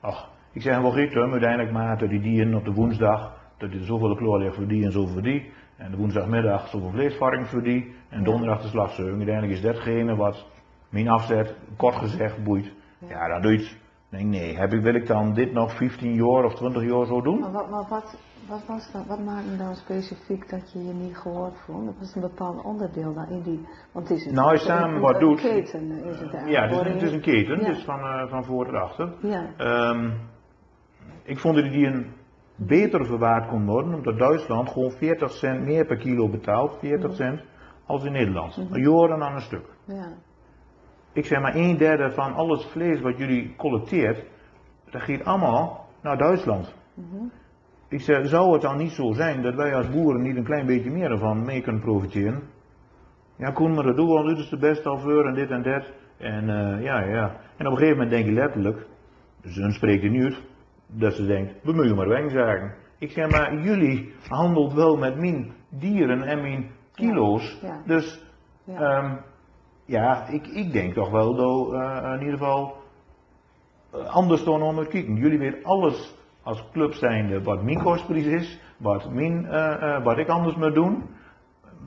[0.00, 4.14] ach, ik zeg wel goed, uiteindelijk maakte die dieren op de woensdag, dat je zoveel
[4.14, 5.50] kloor ligt voor die en zoveel voor die.
[5.76, 7.94] En de woensdagmiddag zoveel vleesvarking voor die.
[8.08, 9.14] En donderdag de slagzeug.
[9.16, 10.46] Uiteindelijk is datgene wat
[10.88, 12.72] mijn afzet, kort gezegd, boeit.
[13.08, 13.76] Ja, dan doe je het.
[14.10, 17.22] Nee, nee, heb ik, wil ik dan dit nog 15 jaar of 20 jaar zo
[17.22, 17.40] doen?
[17.40, 21.16] Maar wat, maar wat, wat, was dat, wat maakte dan specifiek dat je je niet
[21.16, 21.84] gehoord voelde?
[21.84, 25.00] Dat was een bepaald onderdeel daarin die, want het is een, nou, je samen een,
[25.00, 25.40] wat een doet.
[25.40, 27.66] keten is het Ja, het is, het is een keten, ja.
[27.66, 29.12] dus van, uh, van voor tot achter.
[29.20, 29.90] Ja.
[29.90, 30.12] Um,
[31.22, 32.12] ik vond dat die een
[32.56, 37.40] beter verwaard kon worden, omdat Duitsland gewoon 40 cent meer per kilo betaalt, 40 cent,
[37.86, 38.56] als in Nederland.
[38.56, 38.82] Mm -hmm.
[38.82, 39.66] Joren aan een stuk.
[39.84, 40.08] Ja.
[41.12, 44.24] Ik zeg maar een derde van al het vlees wat jullie collecteert,
[44.90, 46.74] dat gaat allemaal naar Duitsland.
[46.94, 47.32] Mm -hmm.
[47.88, 50.66] Ik zeg, zou het dan niet zo zijn dat wij als boeren niet een klein
[50.66, 52.42] beetje meer ervan mee kunnen profiteren?
[53.36, 55.62] Ja, Koen, maar dat doen we, want dit is de beste alveur en dit en
[55.62, 55.84] dat.
[56.16, 57.36] En uh, ja, ja.
[57.56, 58.86] En op een gegeven moment denk je letterlijk,
[59.42, 60.42] hun spreekt niet uit,
[60.86, 62.74] dat ze denkt, we moeten maar wegzagen.
[62.98, 67.58] Ik zeg maar, jullie handelt wel met mijn dieren en mijn kilo's.
[67.62, 67.82] Ja, ja.
[67.86, 68.24] Dus
[68.64, 69.18] ja, um,
[69.84, 72.76] ja ik, ik denk toch wel dat uh, in ieder geval
[73.94, 75.16] uh, anders dan kijken.
[75.16, 76.17] Jullie weten alles
[76.48, 81.04] als club zijnde wat mijn kostprijs is, wat, mijn, uh, wat ik anders moet doen.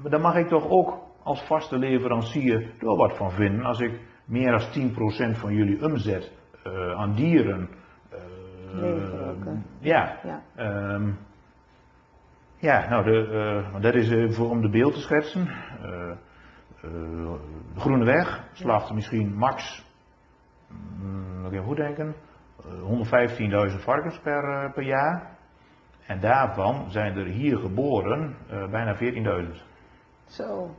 [0.03, 3.65] Daar mag ik toch ook als vaste leverancier er wat van vinden.
[3.65, 4.91] Als ik meer dan
[5.33, 6.31] 10% van jullie omzet
[6.95, 7.69] aan dieren
[8.75, 10.19] Uh, ja.
[10.23, 10.41] Ja.
[10.93, 11.17] Um,
[12.57, 13.27] ja, nou, de,
[13.73, 15.45] uh, dat is uh, voor om de beeld te schetsen.
[16.81, 17.37] de
[17.77, 19.85] Groene Weg slaagt misschien max,
[20.99, 22.15] mm, nog even goed denken,
[22.65, 25.37] 115.000 varkens per, per jaar.
[26.05, 28.35] En daarvan zijn er hier geboren
[28.71, 29.01] bijna 14.000.
[30.25, 30.69] Zo.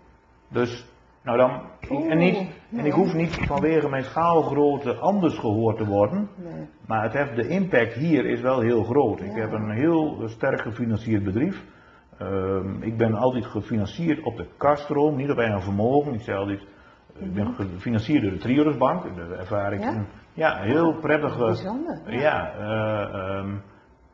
[0.49, 0.87] Dus
[1.23, 2.81] nou dan, Oeh, en, niet, nee.
[2.81, 6.29] en ik hoef niet vanwege mijn schaalgrootte anders gehoord te worden.
[6.37, 6.69] Nee.
[6.87, 9.21] Maar het heeft, de impact hier is wel heel groot.
[9.21, 11.65] Ik heb een heel sterk gefinancierd bedrijf.
[12.19, 16.15] Ehm, ik ben altijd gefinancierd op de kaststroom, niet op eigen vermogen.
[16.15, 16.61] Ik zei altijd,
[17.19, 19.17] ik ben gefinancierd door de Triodos-bank.
[19.17, 19.81] Dat ervaar ik.
[19.81, 19.89] Ja?
[19.95, 21.39] een- ja, heel prettige.
[21.39, 22.01] Bijzonder.
[22.07, 23.51] Ja, eh, ehm,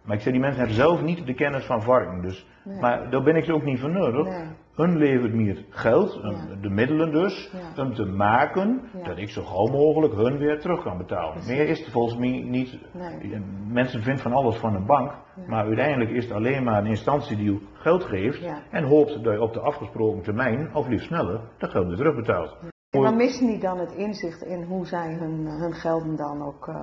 [0.04, 2.22] maar ik zei, die mensen hebben zelf niet de kennis van varken.
[2.22, 2.80] Dus, Nee.
[2.80, 4.26] Maar daar ben ik ze ook niet voor nodig.
[4.26, 4.46] Nee.
[4.74, 6.28] Hun levert meer geld, Ja.
[6.28, 7.82] um, de middelen dus, Ja.
[7.82, 9.04] om te maken Ja.
[9.08, 11.32] dat ik zo gauw mogelijk hun weer terug kan betalen.
[11.32, 11.50] Precies.
[11.50, 12.78] Meer is er volgens mij niet.
[12.92, 13.40] Nee.
[13.68, 15.42] Mensen vinden van alles van een bank, Ja.
[15.46, 18.58] maar uiteindelijk is het alleen maar een instantie die u geld geeft Ja.
[18.70, 22.56] en hoopt dat je op de afgesproken termijn, of liefst sneller, dat geld weer terugbetaalt.
[22.90, 26.66] En dan missen die dan het inzicht in hoe zij hun, hun gelden dan ook,
[26.66, 26.74] uh,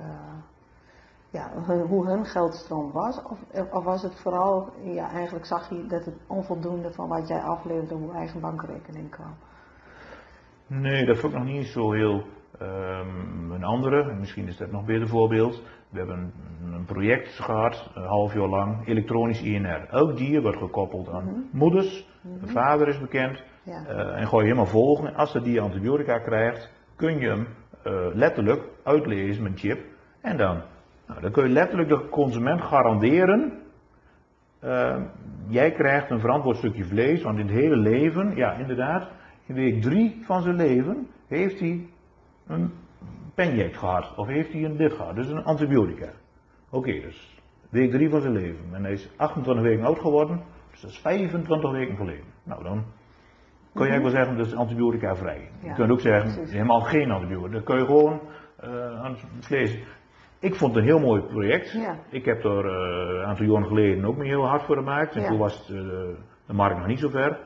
[0.00, 0.06] uh,
[1.30, 3.22] ja, hun, hoe hun geldstroom was?
[3.22, 3.38] Of,
[3.70, 7.94] of was het vooral, ja, eigenlijk zag je dat het onvoldoende van wat jij afleverde
[7.94, 9.34] op eigen bankrekening kwam?
[10.66, 12.24] Nee, dat vond ik nog niet zo heel
[12.62, 14.14] um, een andere.
[14.14, 15.62] Misschien is dat nog beter voorbeeld.
[15.90, 19.86] We hebben een, project gehad, een half jaar lang, elektronisch INR.
[19.90, 21.40] Elk dier wordt gekoppeld aan Mhm.
[21.52, 22.08] moeders,
[22.40, 23.42] de vader is bekend.
[23.62, 23.84] Ja.
[23.88, 25.14] Uh, en gooi je helemaal volgen.
[25.14, 27.46] Als dat dier antibiotica krijgt, kun je hem
[27.86, 29.84] uh, letterlijk uitlezen met een chip.
[30.20, 30.62] En dan,
[31.06, 33.58] nou, dan kun je letterlijk de consument garanderen.
[34.64, 34.96] Uh,
[35.48, 39.08] jij krijgt een verantwoord stukje vlees, want in het hele leven, ja inderdaad,
[39.46, 41.88] in week drie van zijn leven heeft hij
[42.46, 42.72] een
[43.34, 44.16] penject gehad.
[44.16, 46.08] Of heeft hij een dit gehad, dus een antibiotica.
[46.70, 48.64] Oké, dus week drie van zijn leven.
[48.72, 52.24] En hij is 28 weken oud geworden, dus dat is 25 weken geleden.
[52.44, 52.84] Nou dan
[53.80, 55.50] kun je eigenlijk wel zeggen, dat is antibiotica vrij.
[55.62, 56.52] Ja, je kunt ook zeggen, precies.
[56.52, 57.52] helemaal geen antibiotica.
[57.52, 58.20] Dan kun je gewoon
[58.64, 59.78] uh, aan het vlees.
[60.38, 61.72] Ik vond het een heel mooi project.
[61.72, 61.96] Ja.
[62.10, 65.14] Ik heb er uh, een aantal jaren geleden ook mee heel hard voor gemaakt.
[65.14, 65.28] En Ja.
[65.28, 65.80] toen was het uh,
[66.46, 67.38] de markt nog niet zo ver.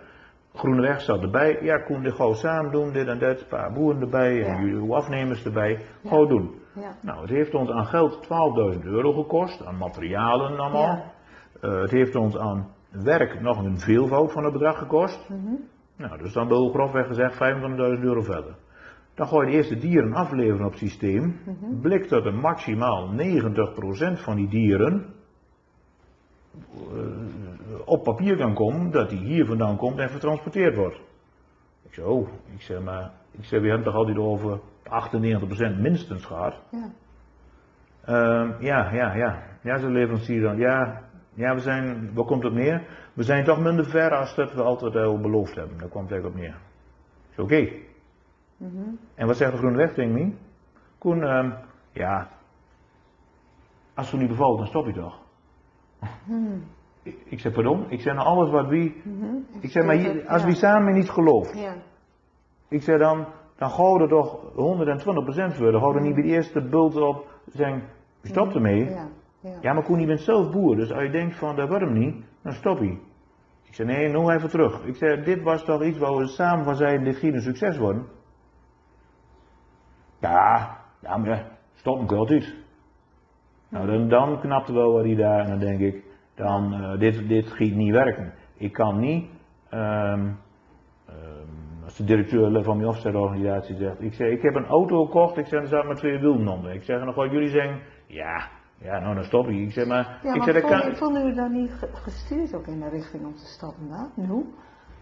[0.54, 1.58] Groeneweg zat erbij.
[1.62, 3.40] Ja, Koen, dit gauw samen doen, dit en dat.
[3.40, 5.78] Een paar boeren erbij en jullie uw afnemers erbij.
[6.04, 6.54] Gauw doen.
[6.74, 6.96] Ja.
[7.02, 8.28] Nou, het heeft ons aan geld
[8.76, 11.04] 12.000 euro gekost, aan materialen allemaal.
[11.60, 15.28] Eh, het heeft ons aan werk nog een veelvoud van het bedrag gekost.
[15.28, 15.54] Mhm.
[15.96, 17.38] Nou, dus dan wil grofweg gezegd 25.000
[18.02, 18.56] euro verder.
[19.14, 21.40] Dan ga je de eerste dieren afleveren op het systeem.
[21.44, 21.80] Mhm.
[21.80, 25.14] Blikt dat er maximaal 90% van die dieren
[26.54, 31.00] eh, op papier kan komen, dat die hier vandaan komt en vertransporteerd wordt.
[31.82, 36.24] Ik zeg, oh, ik zeg maar, ik zeg, we hebben toch altijd over 98% minstens
[36.24, 36.62] gehad.
[36.70, 36.90] Ja.
[38.04, 39.42] Ehm, ja, ja, ja.
[39.62, 40.56] Ja, ze leverancier dan.
[40.56, 41.02] Ja,
[41.34, 42.82] ja, we zijn, waar komt het neer?
[43.14, 45.78] We zijn toch minder ver als dat we altijd al beloofd hebben.
[45.78, 46.60] Daar kwam het eigenlijk op neer.
[47.30, 47.68] Is oké.
[48.56, 48.88] Mhm.
[49.14, 50.34] En wat zegt de Groene Weg tegen mij?
[50.98, 51.50] Koen, ehm,
[51.92, 52.28] ja,
[53.94, 55.18] als het niet bevalt, dan stop je toch?
[56.24, 56.56] Mhm.
[57.02, 57.90] Ik, ik zeg, pardon?
[57.90, 59.34] Ik zeg, nou alles wat wie, Mhm.
[59.60, 60.46] ik zeg, maar hier- als Ja.
[60.46, 61.74] wie samen niet gelooft, Ja.
[62.68, 65.70] ik zeg dan, dan er toch 120% voor.
[65.72, 67.82] Dan er niet bij de eerste bult op zeggen,
[68.22, 68.84] stop ermee.
[68.84, 69.08] Ja.
[69.40, 69.58] Ja.
[69.60, 71.92] Ja, maar Koen, je bent zelf boer, dus als je denkt van dat wordt hem
[71.92, 72.98] niet, dan stop je.
[73.62, 74.84] Ik zei, nee, nog even terug.
[74.84, 77.76] Ik zei, dit was toch iets waar we samen van zeiden, dit ging een succes
[77.76, 78.06] worden.
[80.20, 82.54] Ja, ja, maar stop hem altijd.
[83.68, 86.04] Nou, dan, dan knapte wel wat hij daar en dan denk ik,
[86.34, 88.34] dan, eh, dit, dit gaat niet werken.
[88.56, 89.30] Ik kan niet,
[89.68, 90.32] ehm,
[91.06, 95.36] ehm, als de directeur van mijn offsetorganisatie zegt, ik zeg, ik heb een auto gekocht,
[95.36, 96.74] ik zeg, er zaten maar twee wielen onder.
[96.74, 98.48] Ik zeg, en dan jullie zeggen, ja,
[98.84, 99.62] ja, nou dan stop je.
[99.62, 102.66] Ik zeg, maar, Ja, ik zeg, dat kan, voelde u dan niet ge- gestuurd ook
[102.66, 104.10] in de richting om te stoppen dan?
[104.26, 104.44] Nu?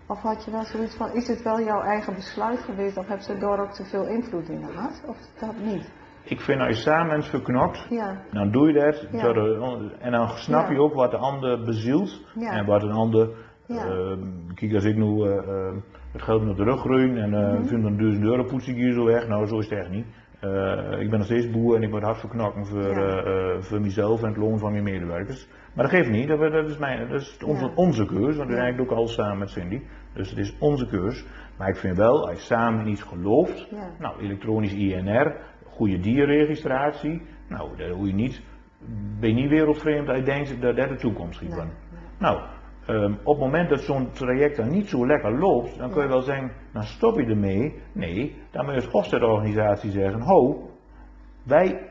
[0.08, 3.20] Of had je wel zoiets van, is het wel jouw eigen besluit geweest of heb
[3.20, 5.02] ze daar ook te veel invloed in gehad?
[5.06, 5.92] Of dat niet?
[6.24, 9.06] ik vind als je samen verknokt, Ja, Dan doe je dat.
[9.12, 9.22] Ja.
[9.22, 12.20] door de- en dan snap je ook wat de ander bezielt.
[12.34, 13.28] En wat een ander.
[13.66, 14.12] Eh,
[14.54, 15.74] kijk, als ik nu eh, eh,
[16.12, 17.64] het geld met de rug groeien en Mhm.
[17.66, 19.28] vind dan 1000 euro poets ik hier zo weg.
[19.28, 20.06] Nou, zo is het echt niet.
[20.42, 23.22] Eh, ik ben nog steeds boer en ik word hard verknokken voor, Ja.
[23.22, 25.48] eh, eh, voor mezelf en het loon van mijn medewerkers.
[25.74, 27.72] Maar dat geeft niet, dat, dat is, mijn, dat is onze, Ja.
[27.74, 28.70] onze keus, want Ja.
[28.72, 29.80] doen ook alles samen met Cindy.
[30.14, 31.26] Dus het is onze keus.
[31.58, 37.22] Maar ik vind wel, als je samen in iets gelooft, nou, elektronisch INR, goede dierregistratie,
[37.48, 38.42] nou, daar hoef je niet,
[39.20, 41.74] ben je niet wereldvreemd als je denkt dat dat de toekomst gaat worden.
[42.18, 42.40] Nou,
[42.86, 46.08] ehm, op het moment dat zo'n traject dan niet zo lekker loopt, dan kun je
[46.08, 47.82] wel zeggen, dan stop je ermee.
[47.92, 50.70] Nee, dan moet je als offsetorganisatie zeggen, ho,
[51.42, 51.90] wij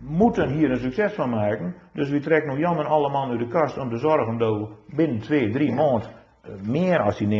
[0.00, 3.38] moeten hier een succes van maken, dus we trekken nu Jan en alle man uit
[3.38, 6.10] de kast om te zorgen dat we binnen twee, drie maanden
[6.42, 7.30] eh, meer als die 90%,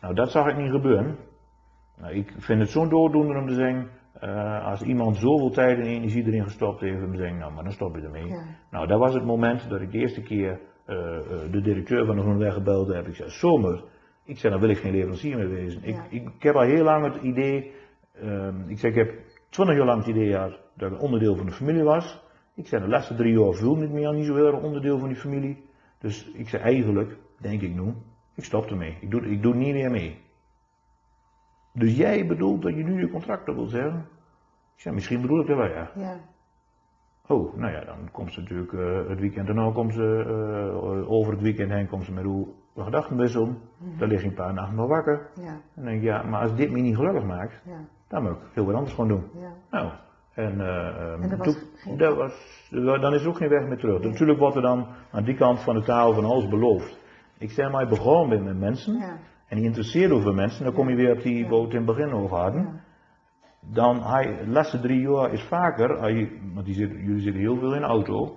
[0.00, 1.16] nou dat zag ik niet gebeuren.
[1.96, 5.86] Nou, ik vind het zo'n dooddoener om te zeggen, eh, als iemand zoveel tijd en
[5.86, 8.26] energie erin gestopt heeft, om te zeggen, nou maar dan stop je ermee.
[8.26, 8.42] Ja.
[8.70, 10.96] Nou, dat was het moment dat ik de eerste keer eh,
[11.50, 13.06] de directeur van de Groenweg gebeld heb.
[13.06, 13.84] Ik zei, zomer.
[14.28, 15.82] Ik zei, dan wil ik geen leverancier meer wezen.
[15.84, 16.06] Ik, Ja.
[16.10, 17.72] ik, ik heb al heel lang het idee,
[18.14, 21.36] ehm, ik zeg, ik heb twintig jaar lang het idee gehad dat ik een onderdeel
[21.36, 22.22] van de familie was.
[22.54, 24.98] Ik zei, de laatste drie jaar voel ik me al niet zo heel erg onderdeel
[24.98, 25.64] van die familie.
[25.98, 27.94] Dus ik zei, eigenlijk, denk ik nu,
[28.34, 28.96] ik stop ermee.
[29.00, 30.18] Ik doe, ik doe niet meer mee.
[31.72, 34.08] Dus jij bedoelt dat je nu je contract op wil zeggen?
[34.74, 35.90] Ik zei, misschien bedoel ik dat wel, ja.
[35.94, 36.20] Ja,
[37.30, 41.32] Oh, nou ja, dan komt ze natuurlijk eh, het weekend daarna komt ze, eh, over
[41.32, 42.48] het weekend heen komt ze met hoe
[42.84, 43.58] gedachten wisselen.
[43.98, 45.28] Dan lig je een paar nachten nog wakker.
[45.34, 48.22] ja, En dan denk ik, ja, maar als dit me niet gelukkig maakt, ja, dan
[48.22, 49.24] moet ik heel wat anders gewoon doen.
[49.34, 49.52] ja.
[49.70, 49.92] Nou,
[50.34, 51.46] en, eh, ehm, En was
[51.84, 52.32] toen- dat was,
[53.00, 54.00] dan is er ook geen weg meer terug.
[54.00, 54.10] Nee.
[54.10, 56.98] Natuurlijk wordt er dan aan die kant van de tafel van alles beloofd.
[57.38, 59.16] Ik zeg maar, je begon met mensen, Ja,
[59.48, 61.48] en je interesseert over mensen, dan kom je weer op die Ja.
[61.48, 62.80] boot in het begin over hadden
[63.60, 67.40] dan hij, de laatste drie jaar is vaker, als je, want die zit, jullie zitten
[67.40, 68.36] heel veel in de auto,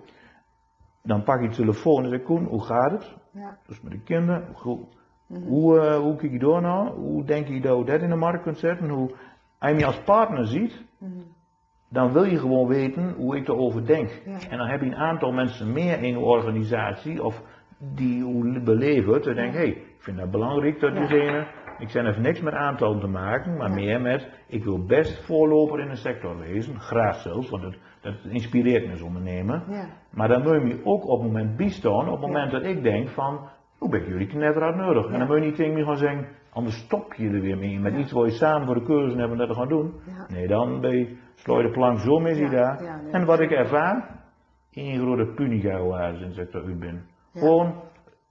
[1.04, 3.16] dan pak je de telefoon en zeg Koen, hoe gaat het?
[3.32, 4.88] ja, Dus met de kinderen, hoe,
[5.32, 5.48] Mhm.
[5.48, 6.90] hoe, eh, hoe kijk je door nou?
[6.90, 8.90] Hoe denk je dat je dat in de markt kunt zetten?
[8.90, 9.12] Hoe,
[9.60, 11.12] als je me als partner ziet, mhm.
[11.90, 14.10] dan wil je gewoon weten hoe ik erover denk.
[14.26, 14.50] Ja.
[14.50, 17.42] En dan heb je een aantal mensen meer in de organisatie, of
[17.78, 21.48] die hoe beleven het, dan denk je, hé, ik vind dat belangrijk dat diegene,
[21.80, 25.80] ik zijn even niks met aantal te maken, maar meer met, ik wil best voorloper
[25.80, 29.64] in de sector wezen, graag zelfs, want dat, dat inspireert me als ondernemer.
[29.70, 32.64] ja, Maar dan moet je me ook op het moment bijstaan, op het moment dat
[32.64, 33.40] ik denk van,
[33.78, 35.06] hoe ben ik jullie knetterhard nodig?
[35.06, 37.80] En dan moet je niet tegen me gaan zeggen, anders stop je er weer mee
[37.80, 39.94] met iets waar je samen voor de cursus hebben dat te gaan doen.
[40.28, 43.02] Nee, dan ben je, de plank zo mis je daar.
[43.12, 44.20] en wat dat ik ervaar,
[44.72, 47.06] één grote punica waar sinds ik er uit ben.
[47.34, 47.40] Ja.
[47.40, 47.74] Gewoon,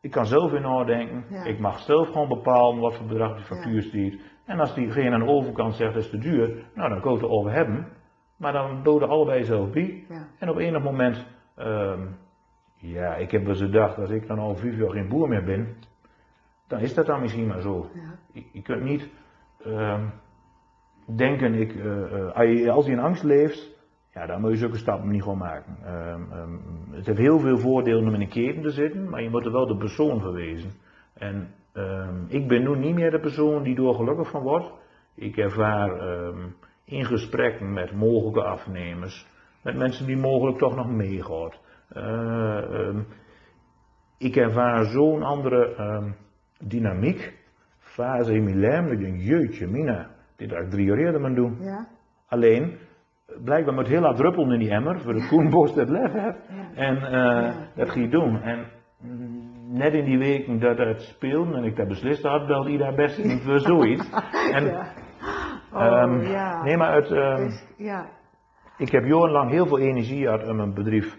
[0.00, 3.82] ik kan zelf in nadenken, ik mag zelf gewoon bepalen wat voor bedrag die factuur
[3.82, 4.20] stiert.
[4.46, 7.20] En als diegene aan de overkant zegt dat is te duur, nou dan kan ik
[7.20, 7.86] het over hebben.
[8.40, 10.04] Maar dan doden allebei zelf bij.
[10.08, 10.26] Ja.
[10.38, 11.26] En op enig moment,
[11.56, 12.00] ehm,
[12.76, 15.44] ja, ik heb wel eens gedacht, als ik dan al vijf jaar geen boer meer
[15.44, 15.76] ben,
[16.66, 17.86] dan is dat dan misschien maar zo.
[17.94, 18.00] Ja.
[18.32, 19.08] Je, je kunt niet
[19.64, 20.04] ehm,
[21.16, 23.78] denken, ik, eh, eh, als je- als je in angst leeft,
[24.14, 25.76] ja, dan moet je zulke stappen niet gewoon maken.
[25.84, 26.20] Ehm,
[26.90, 29.52] het heeft heel veel voordelen om in een keten te zitten, maar je moet er
[29.52, 30.70] wel de persoon voor wezen.
[31.14, 31.54] En
[32.28, 34.70] ik ben nu niet meer de persoon die door gelukkig van wordt.
[35.14, 35.90] Ik ervaar
[36.90, 39.26] in gesprekken met mogelijke afnemers,
[39.62, 41.50] met mensen die mogelijk toch nog meegaan.
[41.88, 43.00] Eh, ehm,
[44.18, 46.10] ik ervaar zo'n andere ehm,
[46.58, 47.32] dynamiek,
[47.78, 51.20] fase in mijn lijm, dat ik denk, jeetje, mina, dit had ik drie jaar eerder
[51.20, 51.56] moeten doen.
[51.60, 51.88] Ja?
[52.28, 52.78] Alleen,
[53.44, 56.38] blijkbaar moet heel hard druppelen in die emmer, voor de koenbos dat lef heeft.
[56.48, 56.74] Ja.
[56.74, 57.54] En eh, Ja.
[57.74, 58.42] dat ga je doen.
[58.42, 58.66] En
[59.68, 63.24] net in die weken dat het speelde en ik dat beslist had, belde Ida best
[63.24, 64.10] niet voor zoiets.
[64.54, 64.64] En.
[65.72, 66.62] Oh, ehm, ja.
[66.62, 68.06] Nee, maar het, ehm, Dus, ja.
[68.76, 71.16] ik heb jarenlang heel veel energie gehad om een bedrijf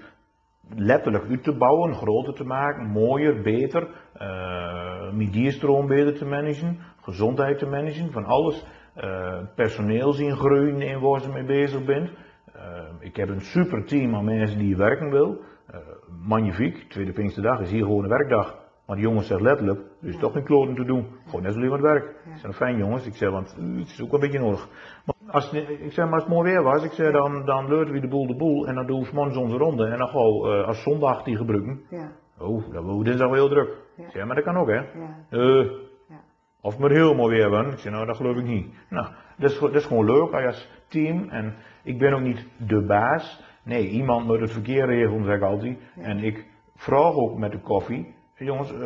[0.75, 3.87] letterlijk uit te bouwen, groter te maken, mooier, beter,
[4.21, 8.65] uh, mijn dierstroom beter te managen, gezondheid te managen, van alles.
[8.95, 12.11] eh, personeel zien groeien in waar ze mee bezig bent.
[12.53, 12.61] Eh,
[12.99, 15.41] ik heb een super team aan mensen die werken wil.
[15.67, 15.79] Eh,
[16.27, 18.60] magnifiek, tweede Pinksterdag is hier gewoon een werkdag.
[18.85, 20.19] Maar de jongens zeggen letterlijk, er is Ja.
[20.19, 21.07] toch geen kloten te doen.
[21.25, 22.15] Gewoon net zo liever het werk.
[22.25, 22.31] Ja.
[22.33, 23.05] Ik zeg, fijn jongens.
[23.05, 24.67] Ik zeg, want het is ook een beetje nodig.
[25.05, 27.65] Maar als, het- ik zeg, maar als het mooi weer was, ik zeg, dan, dan
[27.67, 28.67] we de boel de boel.
[28.67, 29.85] En dan doen we morgens onze ronde.
[29.87, 31.81] En dan gauw, eh, als zondag die gebruiken.
[31.89, 32.11] Ja.
[32.39, 33.69] Oh, dat wordt dinsdag wel heel druk.
[33.95, 34.03] Ja.
[34.05, 34.75] Ik zeg, maar dat kan ook hè.
[34.75, 35.15] Ja.
[35.29, 35.65] Eh,
[36.09, 36.19] Ja.
[36.61, 37.71] of het moet heel mooi weer worden.
[37.71, 38.73] Ik zeg, nou dat geloof ik niet.
[38.89, 41.29] Nou, dat is, dat is gewoon leuk als team.
[41.29, 43.43] En ik ben ook niet de baas.
[43.63, 45.77] Nee, iemand moet het verkeer regelen, zeg ik altijd.
[45.95, 48.13] En ik vraag ook met de koffie.
[48.45, 48.79] Jongens, eh,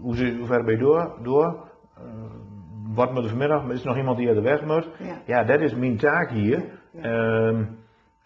[0.00, 1.18] hoe, hoe ver ben je door?
[1.22, 1.68] door?
[1.96, 2.02] Eh,
[2.94, 3.68] wat moet er vanmiddag?
[3.68, 4.88] Is er nog iemand die uit de weg moet?
[4.98, 5.20] Ja.
[5.26, 6.64] Ja, dat is mijn taak hier.
[6.92, 7.00] Ja.
[7.02, 7.64] Ehm,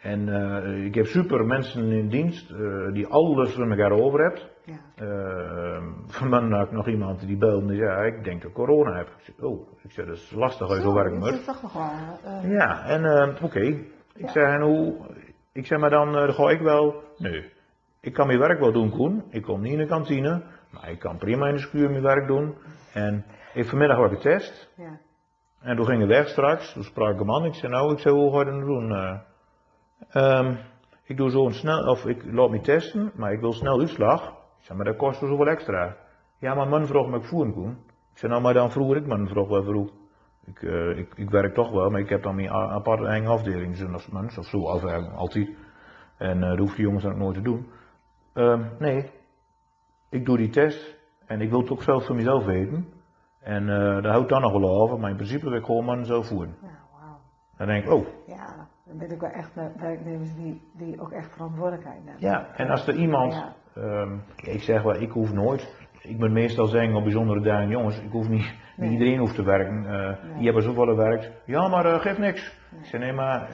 [0.01, 2.55] en eh, ik heb super mensen in dienst
[2.93, 4.49] die alles voor elkaar over hebt.
[4.65, 5.05] Ja.
[5.07, 8.51] Uh, vanmiddag had ik nog iemand die belde en die zei, ja, ik denk dat
[8.51, 9.07] ik corona heb.
[9.07, 11.47] Ik zei, oh, ik zei, dat is lastig als je dat moet.
[11.63, 12.51] nog wel.
[12.51, 13.61] Ja, en eh, oké.
[13.61, 14.29] Ik Ja.
[14.29, 14.97] zei, en hoe,
[15.53, 17.45] ik zei, maar dan, dan ga ik wel, nee.
[18.01, 19.23] Ik kan mijn werk wel doen, Koen.
[19.31, 22.27] Ik kom niet in de kantine, maar ik kan prima in de schuur mijn werk
[22.27, 22.55] doen.
[22.93, 24.73] En ik, vanmiddag ik getest.
[24.77, 24.99] ja.
[25.61, 26.73] En toen ging het weg straks.
[26.73, 27.45] Toen sprak ik een man.
[27.45, 28.93] Ik zei, nou, ik zei, hoe ga je dat doen?
[28.93, 29.19] Eh,
[30.09, 30.55] ehm,
[31.05, 34.29] ik doe zo'n snel, of ik laat me testen, maar ik wil snel uitslag.
[34.29, 35.97] Ik zei, maar dat kost zoveel extra.
[36.39, 37.71] Ja, maar man vroeg me ik voeren kon.
[38.13, 39.91] Ik zei, nou, maar dan vroeg ik man vroeg wel vroeg.
[40.45, 43.77] Ik, eh, ik, ik werk toch wel, maar ik heb dan mijn aparte eigen afdeling,
[43.77, 45.49] zondagsmens, of zo, of eigenlijk altijd.
[46.17, 47.67] En eh dat hoeft die jongens dan ook nooit te doen.
[48.33, 49.11] Ehm, nee,
[50.11, 50.97] ik doe die test
[51.27, 52.89] en ik wil het ook zelf voor mezelf weten.
[53.41, 56.27] En eh daar houdt dan nog wel over, maar in principe wil ik gewoon zelf
[56.27, 56.57] voeren.
[56.63, 56.69] Ja,
[57.01, 57.19] wauw.
[57.57, 61.11] Dan denk ik, oh, Ja, dan ben ik wel echt met werknemers die, die ook
[61.13, 62.21] echt verantwoordelijkheid nemen.
[62.21, 62.47] ja.
[62.57, 63.55] En als er iemand, Ja.
[63.83, 68.01] ehm, ik zeg wel, ik hoef nooit, ik moet meestal zeggen op bijzondere dagen, jongens,
[68.01, 68.89] ik hoef niet, Nee.
[68.89, 69.87] niet iedereen hoeft te werken.
[69.87, 70.35] Eh Nee.
[70.35, 71.31] Die hebben zoveel werkt.
[71.45, 72.59] Ja, maar eh geeft niks.
[72.81, 73.49] Ik zeg, nee, maar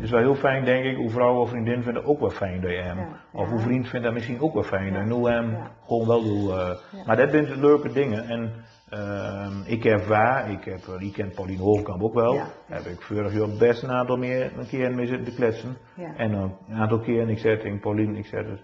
[0.00, 2.70] is wel heel fijn, denk ik, hoe vrouw of vriendin vinden ook wel fijn dat
[2.70, 2.98] je hem.
[2.98, 3.08] Ja.
[3.32, 4.94] Of hoe vriend vindt dat misschien ook wel fijn.
[4.94, 6.52] En hoe hem gewoon wel doe.
[6.52, 7.06] eh.
[7.06, 8.24] Maar dat zijn de leuke dingen.
[8.24, 8.52] En
[8.88, 12.34] ehm, ik ervaar, ik heb, eh, die kent Pauline Hoofdkamp ook wel.
[12.66, 15.76] Heb ik vorig jaar best een aantal meer, een keer mee zitten te kletsen.
[16.16, 18.62] En een aantal keer, en ik zei tegen Pauline, ik zei dus,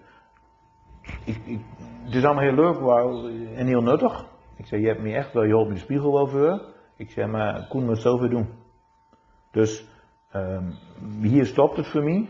[1.25, 1.59] ik, ik,
[2.05, 4.25] het is allemaal heel leuk wauw, en heel nuttig.
[4.57, 6.61] Ik zei, je hebt me echt wel, je houdt me de spiegel wel voor.
[6.95, 8.49] Ik zei, maar Koen moet zoveel doen.
[9.51, 9.87] Dus
[10.31, 10.71] ehm,
[11.21, 12.29] hier stopt het voor mij.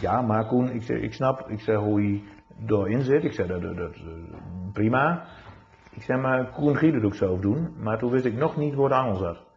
[0.00, 2.22] Ja, maar Koen, ik, zeg, ik snap, ik zeg hoe je
[2.56, 3.24] doorin zit.
[3.24, 3.96] Ik zeg, dat, dat,
[4.72, 5.24] prima.
[5.90, 7.74] Ik zeg, maar Koen ging het ook zelf doen.
[7.78, 9.48] Maar toen wist ik nog niet waar de angel zat.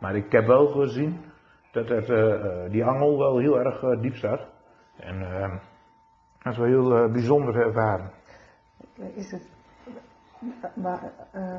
[0.00, 1.20] Maar ik heb wel gezien
[1.72, 4.48] dat het, eh, eh, die angel wel heel erg eh, diep zat.
[4.96, 5.58] En ehm,
[6.42, 8.10] dat is wel heel bijzonder ervaren.
[9.14, 9.48] Is het,
[10.74, 11.12] maar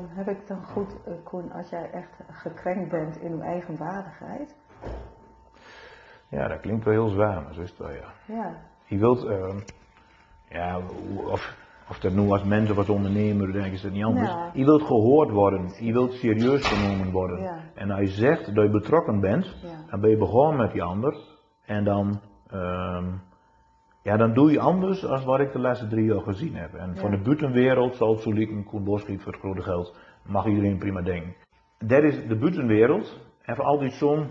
[0.08, 4.56] heb ik dan goed, Koen, als jij echt gekrenkt bent in uw eigen waardigheid?
[6.32, 8.12] Ja, dat klinkt wel heel zwaar, maar zo is het wel, ja.
[8.26, 9.58] Ja, Je wilt, ehm,
[10.48, 10.80] ja,
[11.30, 11.56] of,
[11.88, 14.30] of dat nu als mens of als ondernemer, denk ik, is dat niet anders.
[14.30, 14.50] Ja.
[14.54, 17.42] Je wilt gehoord worden, je wilt serieus genomen worden.
[17.42, 17.58] Ja.
[17.74, 19.56] En als je zegt dat je betrokken bent,
[19.90, 21.16] dan ben je begonnen met die ander.
[21.64, 23.06] En dan, ehm,
[24.02, 26.74] ja, dan doe je anders dan wat ik de laatste drie jaar gezien heb.
[26.74, 30.46] En van de buitenwereld, zal het zo lieken, Koen Boschiet voor het grote geld, mag
[30.46, 31.34] iedereen prima denken.
[31.78, 33.20] Dat is de buitenwereld.
[33.42, 34.26] En voor altijd zo'n,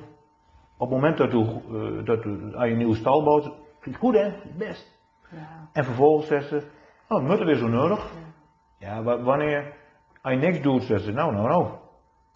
[0.81, 3.89] op het moment dat, u, eh, dat u, je een nieuwe stal bouwt, vind je
[3.89, 4.99] het goed hè, best.
[5.29, 6.67] ja, En vervolgens zegt ze,
[7.07, 8.11] oh, het weer zo nodig.
[8.77, 9.73] Ja, wa- wanneer,
[10.21, 11.67] als je niks doet, zegt ze, nou, nou, nou.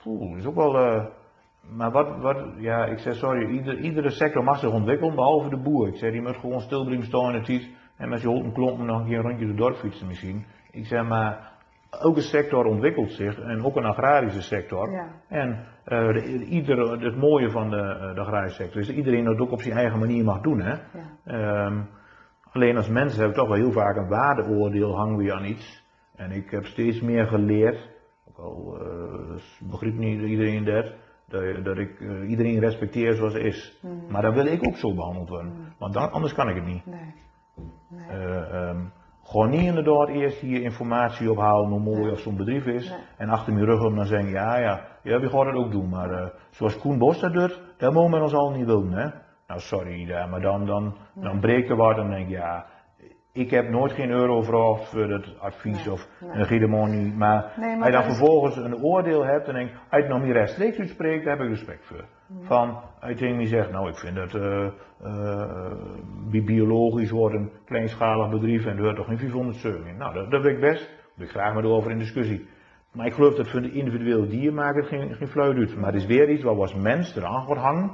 [0.04, 1.06] Poeh, is ook wel, eh,
[1.62, 5.58] maar wat, wat, ja, ik zeg, sorry, ieder, iedere sector mag zich ontwikkelen, behalve de
[5.62, 5.88] boer.
[5.88, 8.44] Ik zeg, die moet gewoon stil blijven staan in het iets, en met je hond
[8.44, 10.46] en klompen nog een keer een rondje door dorp fietsen misschien.
[10.72, 11.52] Ik zeg, maar,
[12.00, 14.92] elke sector ontwikkelt zich en ook een agrarische sector.
[14.92, 15.08] Ja.
[15.28, 19.24] En eh, de- ieder, het mooie van de, eh, de agrarische sector is dat iedereen
[19.24, 20.62] dat ook op zijn eigen manier mag doen.
[20.62, 20.72] Hè?
[20.74, 21.10] Ja.
[21.26, 21.82] Ehm,
[22.52, 25.84] alleen als mensen hebben we toch wel heel vaak een waardeoordeel hangen we aan iets.
[26.16, 27.90] En ik heb steeds meer geleerd,
[28.30, 28.78] ook al
[29.60, 30.94] begrijpt niet iedereen dat,
[31.64, 33.80] dat, ik iedereen respecteer zoals hij is.
[33.82, 34.12] Mhm.
[34.12, 36.86] Maar dan wil ik ook zo behandeld worden, want dan, anders kan ik het niet.
[36.86, 37.14] Nee.
[37.90, 38.08] Nee.
[38.08, 38.86] Eh, ehm,
[39.26, 42.90] gewoon niet inderdaad eerst hier informatie ophalen hoe mooi of zo'n bedrijf is.
[42.90, 43.00] Nee.
[43.18, 45.90] En achter mijn rug om dan zeggen, ja ja, ja we gaan dat ook doen.
[45.90, 48.92] Maar eh, zoals Koen Bos dat doet, dat mogen we ons al niet doen.
[48.92, 49.10] Hè?
[49.48, 52.66] Nou sorry, ja, maar dan, dan, dan breekt er wat en denk ik, ja,
[53.32, 56.32] ik heb nooit geen euro gevraagd voor dat advies Nee, of nee.
[56.32, 57.14] een hegemonie.
[57.14, 60.08] Maar, maar als je dan vervolgens een oordeel hebt en denk ik, als je het
[60.08, 62.06] nog niet rechtstreeks uitspreekt, daar heb ik respect voor.
[62.42, 62.80] Van,
[63.20, 64.66] mij zegt, nou ik vind dat eh,
[65.04, 65.72] eh,
[66.30, 69.98] bi- biologisch wordt een kleinschalig bedrijf en er hoort toch geen 407 in.
[69.98, 70.90] Nou, dat, dat wil ik best.
[71.16, 72.48] Daar ik graag met over in discussie.
[72.94, 75.76] Maar ik geloof dat voor de individuele dier maakt het geen, geen fluit uit.
[75.76, 77.92] Maar het is weer iets waar we als mens eraan wordt hangen.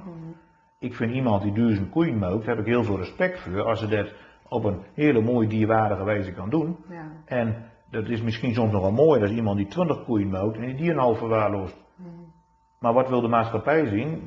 [0.79, 3.87] Ik vind iemand die duizend koeien melkt, heb ik heel veel respect voor als ze
[3.87, 4.13] dat
[4.49, 6.77] op een hele mooie dierwaardige wijze kan doen.
[6.89, 7.11] Ja.
[7.25, 7.55] En
[7.89, 10.75] dat is misschien soms nog wel mooi als iemand die 20 koeien melkt en die
[10.75, 11.83] dieren al verwaarloost.
[12.81, 14.21] Maar wat wil de maatschappij zien?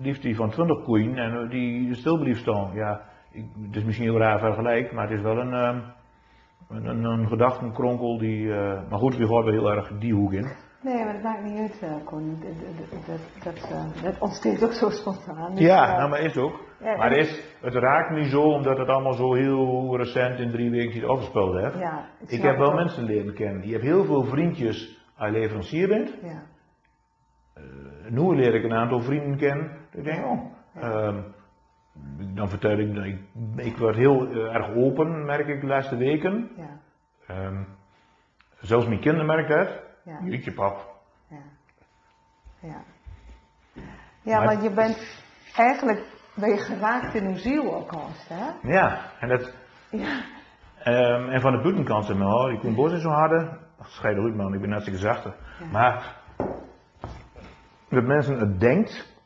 [0.00, 2.70] Liefst die van 20 koeien en eh, die stil blijft staan.
[2.74, 3.00] Ja,
[3.32, 5.78] ik, het is misschien heel raar vergelijk, maar het is wel een, ehm,
[6.68, 8.52] een, een, een gedachtenkronkel die.
[8.52, 10.46] eh, maar goed, we wel heel erg die hoek in.
[10.82, 12.38] Nee, maar dat maakt niet uit, Koen.
[12.40, 15.54] Dat, dat, dat, ontsteekt ook zo spontaan.
[15.54, 16.60] Dus, Ja, nou, maar is ook.
[16.80, 20.70] Ja, Maar is, het raakt me zo omdat het allemaal zo heel recent in drie
[20.70, 21.78] weken iets afgespeeld heeft.
[21.78, 22.74] ja, Ik heb wel ook.
[22.74, 23.66] mensen leren kennen.
[23.66, 26.14] Je hebt heel veel vriendjes als je leverancier bent.
[26.22, 26.42] Ja,
[28.10, 29.70] Nu leer ik een aantal vrienden kennen.
[29.92, 31.22] Ik denk, oh, ehm,
[32.34, 33.18] dan vertel ik, ik,
[33.56, 36.50] ik word heel eh, erg open, merk ik de laatste weken.
[36.56, 36.78] ja,
[37.26, 37.62] Ehm,
[38.60, 39.80] zelfs mijn kinderen merken dat.
[40.04, 40.94] ja, Jeetje pap.
[41.28, 41.36] ja.
[42.60, 42.82] Ja,
[44.22, 45.22] ja Maar- want je bent
[45.56, 48.68] eigenlijk ben je geraakt in uw ziel ook haast, hè?
[48.72, 49.54] Ja, en dat...
[49.90, 50.20] Ja,
[50.82, 53.58] ehm, en van de buitenkant maar, oh, die Koen Bos is zo harde.
[53.82, 55.34] Scheid uit man, ik ben hartstikke zachte.
[55.72, 56.19] Maar
[57.90, 59.18] dat mensen het denkt,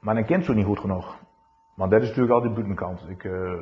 [0.00, 1.16] maar dan kent ze niet goed genoeg.
[1.74, 3.08] Want dat is natuurlijk altijd de buitenkant.
[3.08, 3.52] Ik, eh,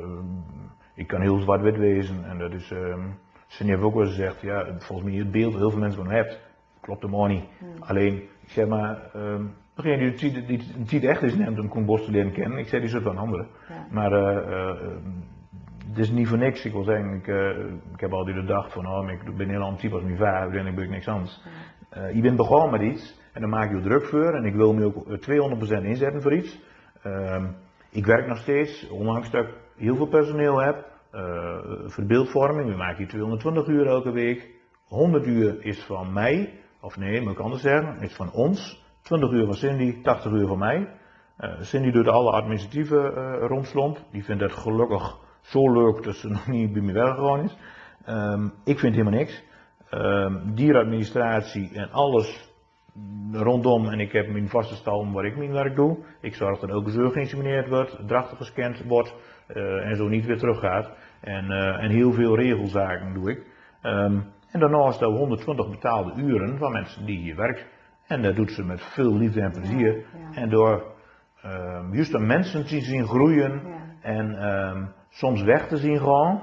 [0.95, 3.01] ik kan heel zwart-wit wezen en dat is, ehm
[3.47, 6.11] Sunny heeft ook wel gezegd, ja, volgens mij het beeld dat heel veel mensen van
[6.13, 6.39] hebt,
[6.81, 7.43] klopt helemaal niet.
[7.79, 9.43] Alleen, ik zeg maar, ehm
[9.75, 10.47] degene die het ziet-
[10.89, 13.03] die het echt is neemt om Koen Bos te leren kennen, ik zeg die soort
[13.03, 13.47] van anderen.
[13.69, 13.87] Ja.
[13.91, 14.91] Maar eh, eh, eh,
[15.89, 16.65] het is niet voor niks.
[16.65, 17.27] Ik wil zeggen, ik,
[17.93, 20.89] ik heb altijd gedacht van, oh, ik ben heel type als mijn vader, ben ik
[20.89, 21.41] niks anders.
[21.89, 24.73] Eh, je bent begonnen met iets en dan maak je druk voor en ik wil
[24.73, 26.59] me ook eh, 200% inzetten voor iets.
[27.03, 27.45] Ehm,
[27.89, 30.91] ik werk nog steeds, ondanks dat ik heel veel personeel heb,
[31.85, 32.69] voor beeldvorming.
[32.69, 34.49] We maken hier 220 uur elke week.
[34.87, 38.83] 100 uur is van mij, of nee, moet ik anders zeggen, is van ons.
[39.01, 40.87] 20 uur van Cindy, 80 uur van mij.
[41.37, 43.97] Eh, Cindy doet alle administratieve eh romslomp.
[44.11, 47.57] Die vindt het gelukkig zo leuk dat ze nog niet bij me weggegaan is.
[48.05, 49.43] Ehm, ik vind helemaal niks.
[49.89, 52.52] Ehm, dieradministratie en alles
[53.31, 53.87] rondom.
[53.89, 55.97] En ik heb mijn vaste stal waar ik mijn werk doe.
[56.21, 59.15] Ik zorg dat elke zeur geïnsemineerd wordt, drachten gescand wordt
[59.47, 60.91] eh, en zo niet weer teruggaat.
[61.21, 63.45] En, eh, en heel veel regelzaken doe ik.
[63.81, 64.19] Ehm,
[64.51, 67.65] en daarnaast we 120 betaalde uren van mensen die hier werken.
[68.07, 69.95] En dat doet ze met veel liefde en plezier.
[69.95, 70.41] Ja, ja.
[70.41, 70.91] En door
[71.41, 73.81] ehm juist de mensen te zien groeien Ja.
[74.01, 76.41] en ehm, soms weg te zien gaan.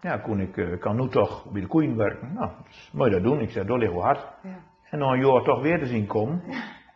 [0.00, 2.32] ja, kon ik eh, kan nu toch bij de koeien werken.
[2.34, 3.40] Nou, dat is mooi dat doen.
[3.40, 4.26] Ik zeg, dat ligt wel hard.
[4.42, 4.58] ja.
[4.94, 6.42] En dan een jaar toch weer te zien komen.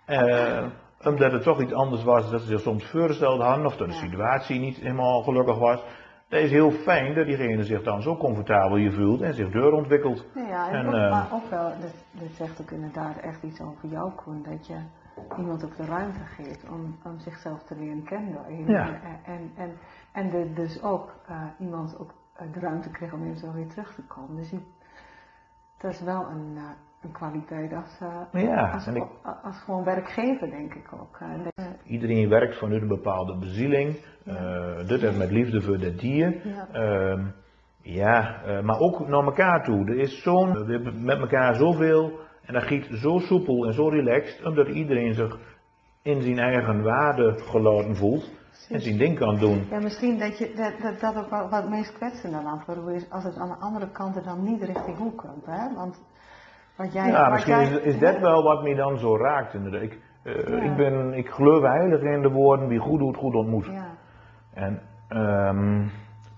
[0.07, 0.67] Eh,
[1.05, 3.67] omdat het toch iets anders was dan ze zich soms voorgesteld hadden.
[3.67, 5.83] Of dat de situatie niet helemaal gelukkig was.
[6.29, 10.35] Het is heel fijn dat diegene zich dan zo comfortabel hier voelt en zich doorontwikkelt.
[10.35, 13.61] Nou ja, en En, eh, maar ook wel, dat, dat zegt ook inderdaad echt iets
[13.61, 14.79] over jou, Koen, dat je
[15.39, 18.65] iemand ook de ruimte geeft om, om zichzelf te leren kennen.
[18.67, 18.87] Ja.
[18.87, 19.73] En, en, en,
[20.13, 22.15] en de- dus ook uh, iemand ook
[22.53, 24.37] de ruimte kreeg om eventueel weer terug te komen.
[24.37, 24.67] Dus die,
[25.79, 26.59] dat is wel een,
[27.03, 28.01] een kwaliteit als,
[28.35, 29.07] uh, Ja, als, en ik-
[29.43, 31.19] als, gewoon werkgever, denk ik ook.
[31.23, 33.97] Uh, dat, Iedereen werkt vanuit een bepaalde bezieling.
[34.25, 34.35] Ja.
[34.35, 36.47] Eh, dit is met liefde voor het dier.
[36.47, 36.69] Ja.
[36.73, 37.25] Ehm,
[37.83, 39.87] ja, eh, maar ook naar elkaar toe.
[39.87, 43.89] Er is zo'n, we hebben met elkaar zoveel en dat giet zo soepel en zo
[43.89, 45.39] relaxed, omdat iedereen zich
[46.03, 48.31] in zijn eigen waarde gelaten voelt
[48.69, 49.67] en zijn ding kan doen.
[49.71, 52.93] Ja, misschien dat je, dat, dat, dat ook wel wat het meest kwetsende dan voor
[52.93, 55.75] is als het aan de andere kant er dan niet richting hoe komt, hè?
[55.75, 56.01] Want
[56.79, 59.55] wat jij, Ja, misschien jij, is, is dat wel wat mij dan zo raakt.
[59.55, 59.83] inderdaad.
[59.83, 60.63] Ik, Ja.
[60.63, 63.67] ik, ben, ik geloof heilig in de woorden wie goed doet, goed ontmoet.
[63.67, 63.87] Ja,
[64.55, 65.87] En ehm,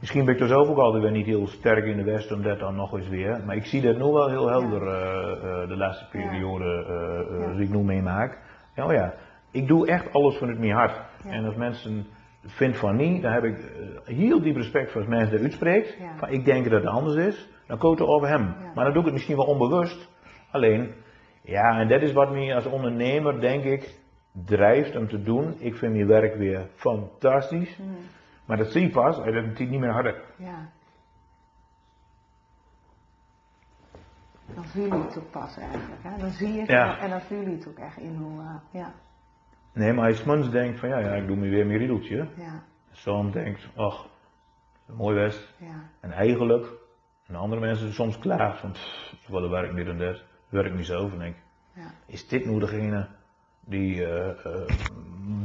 [0.01, 2.43] Misschien ben ik er zelf ook altijd weer niet heel sterk in de Westen, om
[2.43, 3.41] dat dan nog eens weer.
[3.47, 6.85] Maar ik zie dat nu wel heel helder eh, eh, de laatste periode
[7.57, 8.39] die ik nu meemaak.
[8.75, 9.15] Ja, oh ja,
[9.51, 11.01] ik doe echt alles vanuit mijn hart.
[11.27, 12.07] En als mensen
[12.47, 13.57] vindt van niet, dan heb ik
[14.05, 15.97] heel diep respect voor als mensen dat uitspreekt.
[16.17, 18.55] Van ik denk dat het anders is, dan komt het over hem.
[18.75, 20.10] Maar dan doe ik het misschien wel onbewust.
[20.51, 20.95] Alleen,
[21.43, 23.99] ja, en dat is wat mij als ondernemer, denk ik,
[24.45, 25.55] drijft om te doen.
[25.59, 27.77] Ik vind mijn werk weer fantastisch.
[27.77, 27.97] Hmm.
[28.45, 30.23] Maar dat zie je pas als dat natuurlijk niet meer harder.
[30.37, 30.69] Ja.
[34.55, 36.03] Dan voel je het ook pas eigenlijk.
[36.03, 36.19] Hè?
[36.21, 36.99] Dan zie je het Ja.
[36.99, 38.41] en dan voel je het ook echt in hoe.
[38.41, 38.93] eh, ja,
[39.73, 42.17] Nee, maar als je denkt van ja, ja, ik doe me weer mijn riedeltje.
[42.37, 44.07] ja, Soms denkt, ach,
[44.87, 45.55] mooi best.
[45.59, 46.67] ja, En eigenlijk,
[47.27, 48.19] en andere mensen soms
[48.59, 50.23] van, pff, wat een werk meer dan dat.
[50.51, 51.09] Werk niet zo.
[51.13, 51.37] En denk,
[51.73, 53.07] ja, is dit nou degene
[53.61, 54.69] die, eh, eh,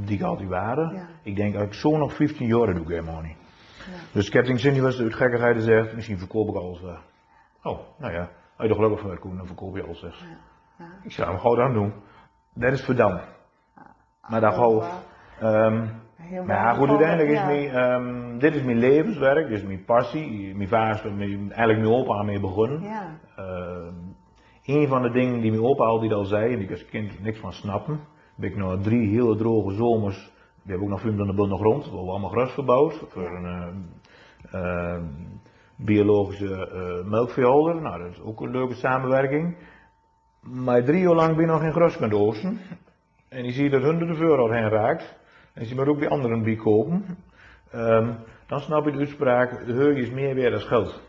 [0.06, 0.94] die ik altijd waren?
[0.96, 1.08] Ja.
[1.24, 3.38] Ik denk, als ik zo nog 15 jaar doe ik helemaal niet.
[3.78, 3.98] ja.
[4.12, 6.98] Dus tegen Cindy was uit gekkigheid gezegd, misschien verkoop ik alles wel.
[7.64, 8.20] Oh, nou ja,
[8.56, 10.86] als je er gelukkig van werd, Koen, dan verkoop je alles ja.
[11.04, 11.94] Ik zou hem gewoon aan doen.
[12.54, 13.24] Dat is verdampt.
[14.28, 14.78] Maar dat Oh, gewoon.
[14.80, 15.02] wauw.
[15.40, 15.88] ehm,
[16.46, 20.56] maar ja, goed, uiteindelijk is mijn, ehm, dit is mijn levenswerk, dit is mijn passie.
[20.56, 20.70] Mijn
[21.18, 22.82] mee- eigenlijk mijn opa mee begonnen.
[22.82, 23.94] Ja, Ehm,
[24.66, 27.24] een van de dingen die mijn opa altijd al zei, en die ik als kind
[27.24, 28.00] niks van snappen,
[28.36, 31.58] ben ik nog drie hele droge zomers, die hebben ook nog veel aan de bunde
[31.58, 33.86] grond, we hebben allemaal gras verbouwd voor een
[34.52, 35.04] ehm,
[35.76, 37.82] biologische eh melkveehouder.
[37.82, 39.58] Nou, dat is ook een leuke samenwerking.
[40.42, 42.60] Maar drie jaar lang ben je nog geen gras kunt oosten.
[43.30, 45.18] En je ziet dat honderden euro heen raakt.
[45.54, 47.18] En je ziet maar ook die anderen die kopen.
[47.72, 48.14] Ehm,
[48.48, 51.02] dan snap je de uitspraak, heu is meer weer dan geld.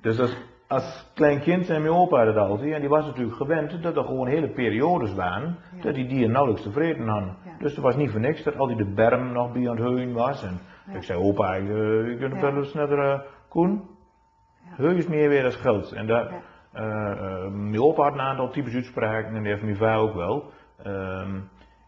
[0.00, 0.36] Dus als,
[0.68, 2.72] als klein kind zei mijn opa dat altijd.
[2.72, 5.56] En die was natuurlijk gewend dat er gewoon hele periodes waren.
[5.76, 5.82] Ja.
[5.82, 7.36] Dat die dieren nauwelijks tevreden hadden.
[7.44, 7.50] Ja.
[7.58, 10.42] Dus er was niet voor niks dat altijd de berm nog bij aan het was.
[10.42, 10.94] En Ja.
[10.94, 13.82] ik zei, opa, ik, eh, ik kunt wel eens uh, Koen.
[14.76, 15.92] Heu is meer weer dan geld.
[15.92, 16.30] En dat,
[16.72, 20.14] eh, eh, mijn opa had een aantal types uitspraken en die heeft mijn vader ook
[20.14, 20.52] wel.
[20.82, 21.40] Ehm,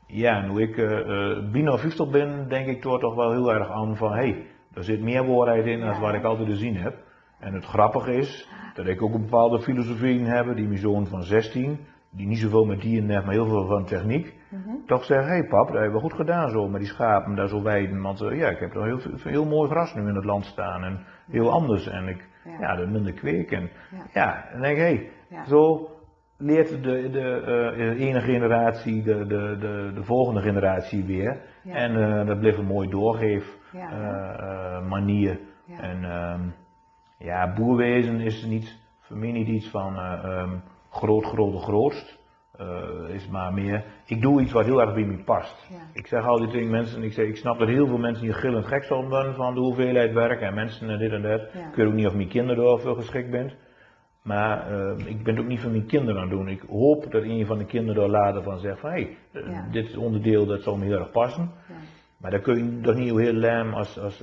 [0.07, 3.97] ja, nu ik uh, bijna 50 ben, denk ik toch toch wel heel erg aan
[3.97, 6.97] van, hé, hey, er zit meer waarheid in dan wat ik altijd gezien heb.
[7.39, 11.07] En het grappige is dat ik ook een bepaalde filosofie in heb, die mijn zoon
[11.07, 11.79] van 16,
[12.11, 14.71] die niet zoveel met dieren heeft, maar heel veel van techniek, Mhm.
[14.87, 17.49] toch zegt, hé hey pap, dat hebben we goed gedaan zo, met die schapen daar
[17.49, 20.25] zo weiden, want eh, ja, ik heb er heel, heel mooi gras nu in het
[20.25, 21.01] land staan en
[21.31, 22.57] heel anders en ik, Ja.
[22.61, 24.07] ja, de minder kweek en Ja.
[24.13, 25.89] ja, dan denk ik, hé, hey, zo
[26.39, 27.43] leert de, de
[27.77, 31.41] eh, ene generatie de, de, de, de volgende generatie weer.
[31.63, 31.75] Ja.
[31.75, 34.81] En eh, dat bleef een mooi doorgeef Ja.
[34.89, 35.41] manier.
[35.81, 36.41] En ehm,
[37.25, 40.57] ja, boerwezen is niet, voor mij niet iets van ehm,
[40.91, 42.19] groot, grote, grootst.
[42.61, 45.67] Eh, is maar meer, ik doe iets wat heel erg bij me past.
[45.71, 45.77] Ja.
[45.93, 48.67] Ik zeg altijd tegen mensen, ik, zeg, ik snap dat heel veel mensen hier gillend
[48.67, 51.41] gek zullen worden van de hoeveelheid werk en mensen en dit en dat.
[51.53, 51.69] Ja.
[51.69, 53.55] Ik weet ook niet of mijn kinderen daarvoor geschikt bent.
[54.23, 56.49] Maar eh, ik ben het ook niet voor mijn kinderen aan het doen.
[56.49, 59.51] Ik hoop dat een van de kinderen daar later van zegt van hé, hey, eh,
[59.51, 59.69] Ja.
[59.73, 61.51] dit is onderdeel dat zal me heel erg passen.
[62.17, 64.23] Maar daar kun je toch niet heel lam als, als,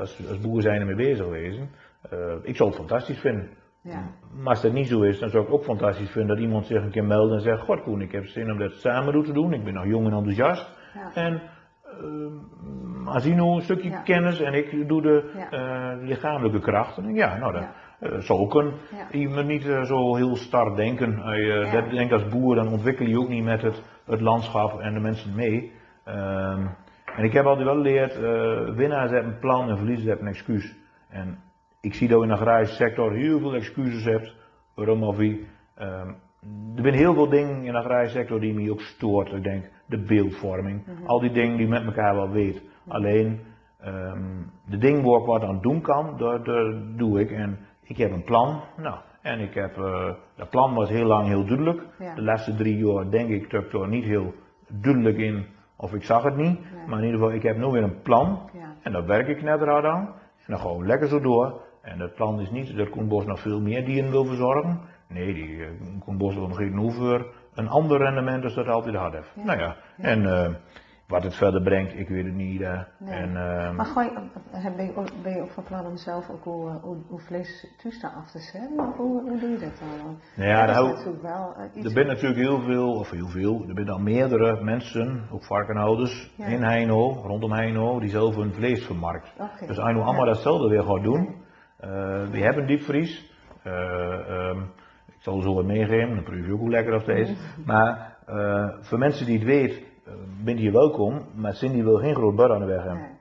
[0.00, 1.70] als, als boer zijn ermee bezig wezen.
[2.10, 3.48] Eh, ik zou het fantastisch vinden.
[3.82, 4.10] Ja.
[4.34, 6.82] Maar als dat niet zo is, dan zou ik ook fantastisch vinden dat iemand zich
[6.82, 9.52] een keer meldt en zegt: God Koen, ik heb zin om dat samen te doen.
[9.52, 10.70] Ik ben nog jong en enthousiast.
[10.94, 11.10] Ja.
[11.14, 11.42] En
[12.00, 14.02] uh, Asino een stukje Ja.
[14.02, 17.04] kennis en ik doe de eh, lichamelijke krachten.
[17.04, 17.66] En ja, nou dat
[18.00, 18.52] eh, zou ook.
[18.52, 19.18] Ja.
[19.18, 21.10] Je moet niet zo heel star denken.
[21.10, 24.94] Je dat denkt als boer, dan ontwikkel je ook niet met het, het landschap en
[24.94, 25.72] de mensen mee.
[26.04, 26.66] Ehm,
[27.16, 28.18] en ik heb altijd wel geleerd,
[28.76, 30.76] winnaars hebben een plan en verliezers hebben een excuus.
[31.08, 31.38] En
[31.82, 34.34] ik zie dat je in de agrarische sector heel veel excuses hebt,
[34.74, 35.46] waarom of wie.
[35.74, 36.08] Ehm,
[36.76, 39.32] er zijn heel veel dingen in de agrarische sector die me ook stoort.
[39.32, 41.06] Ik denk, de beeldvorming, Mhm.
[41.06, 42.62] al die dingen die met elkaar wel weet.
[42.88, 43.40] Alleen,
[43.80, 44.20] ehm,
[44.66, 47.30] de dingen waar ik wat aan doen kan, dat, dat doe ik.
[47.30, 51.26] En ik heb een plan, nou, en ik heb, eh, dat plan was heel lang
[51.26, 51.82] heel duidelijk.
[51.98, 52.14] Ja.
[52.14, 54.34] De laatste drie jaar denk ik dat ik er niet heel
[54.68, 56.60] duidelijk in, of ik zag het niet.
[56.60, 56.86] Nee.
[56.86, 58.50] Maar in ieder geval, ik heb nu weer een plan.
[58.52, 58.74] Ja.
[58.82, 60.14] En daar werk ik net hard aan.
[60.46, 61.60] En dan we lekker zo door.
[61.82, 64.80] En dat plan is niet dat Koen Bos nog veel meer dieren wil verzorgen.
[65.08, 65.66] Nee, die uh,
[66.04, 69.32] Koen Bos wil nog geen over een ander rendement als dat hij altijd had heeft.
[69.36, 69.44] Ja.
[69.44, 70.04] Nou ja, Ja.
[70.04, 70.54] en eh,
[71.08, 72.60] wat het verder brengt, ik weet het niet.
[72.60, 72.80] eh.
[72.98, 73.14] Nee.
[73.14, 74.08] En, ehm, Maar gooi,
[74.76, 77.66] ben, je ook, ben je ook van plan om zelf ook hoe, hoe, hoe vlees
[78.00, 78.78] te af te zetten?
[78.78, 80.16] Of Hoe, hoe doe je dat dan?
[80.36, 81.84] Nou ja, dat natuurlijk wel iets.
[81.84, 86.34] er zijn natuurlijk heel veel, of heel veel, er zijn al meerdere mensen, ook varkenhouders,
[86.36, 89.32] in Heino, rondom Heino, die zelf hun vlees vermarkt.
[89.38, 89.66] Oké.
[89.66, 91.34] Dus als je nu allemaal datzelfde weer gaat doen,
[91.82, 91.90] Nee.
[91.90, 93.30] eh, we hebben diepvries.
[93.62, 94.58] Eh, ehm,
[95.06, 97.32] ik zal er zo wat meegeven, dan proef je ook hoe lekker dat is.
[97.66, 99.82] Maar eh, voor mensen die het weten,
[100.44, 103.00] bent je welkom, maar Cindy wil geen groot bord aan de weg hebben.
[103.00, 103.20] Nee.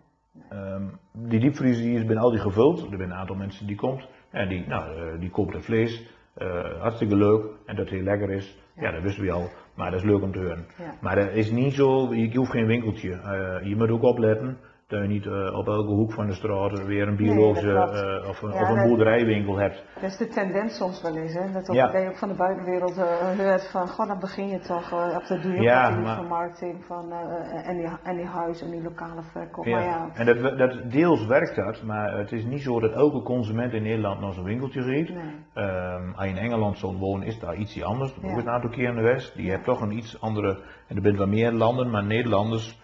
[0.50, 2.82] Ehm, die diepvries die is binnen al die gevuld.
[2.82, 6.10] Er zijn een aantal mensen die komt en die, nou, eh, die koopt het vlees.
[6.34, 8.58] Eh, hartstikke leuk en dat het heel lekker is.
[8.76, 9.50] Ja, dat wisten we al.
[9.76, 10.66] Maar dat is leuk om te horen.
[10.78, 10.94] Ja.
[11.02, 13.12] Maar dat is niet zo, je hoeft geen winkeltje.
[13.12, 14.58] Eh, je moet ook opletten
[14.92, 18.30] dat je niet eh, op elke hoek van de straat weer een biologische dat eh,
[18.30, 19.84] of, een- Ja, of een dat- boerderijwinkel hebt.
[19.94, 21.52] Dat is de tendens soms wel eens, hè?
[21.52, 21.92] Dat, ook, Ja.
[21.92, 25.26] dat je ook van de buitenwereld eh, hoort van, god, dan begin je toch, op
[25.28, 27.12] de doe je Ja, maar- vermarkting van,
[27.66, 29.66] en, die, en die huis en die lokale verkoop.
[29.66, 29.76] Ja.
[29.76, 33.22] Maar ja, En dat, dat, deels werkt dat, maar het is niet zo dat elke
[33.22, 35.10] consument in Nederland naar zo'n winkeltje ziet.
[35.10, 35.24] nee.
[35.54, 38.14] Ehm, als je in Engeland zou wonen, is daar iets anders.
[38.16, 39.36] Dat ook een aantal keer in de West.
[39.36, 40.50] Die heeft toch een iets andere.
[40.88, 42.80] En er zijn wel meer landen, maar Nederlanders.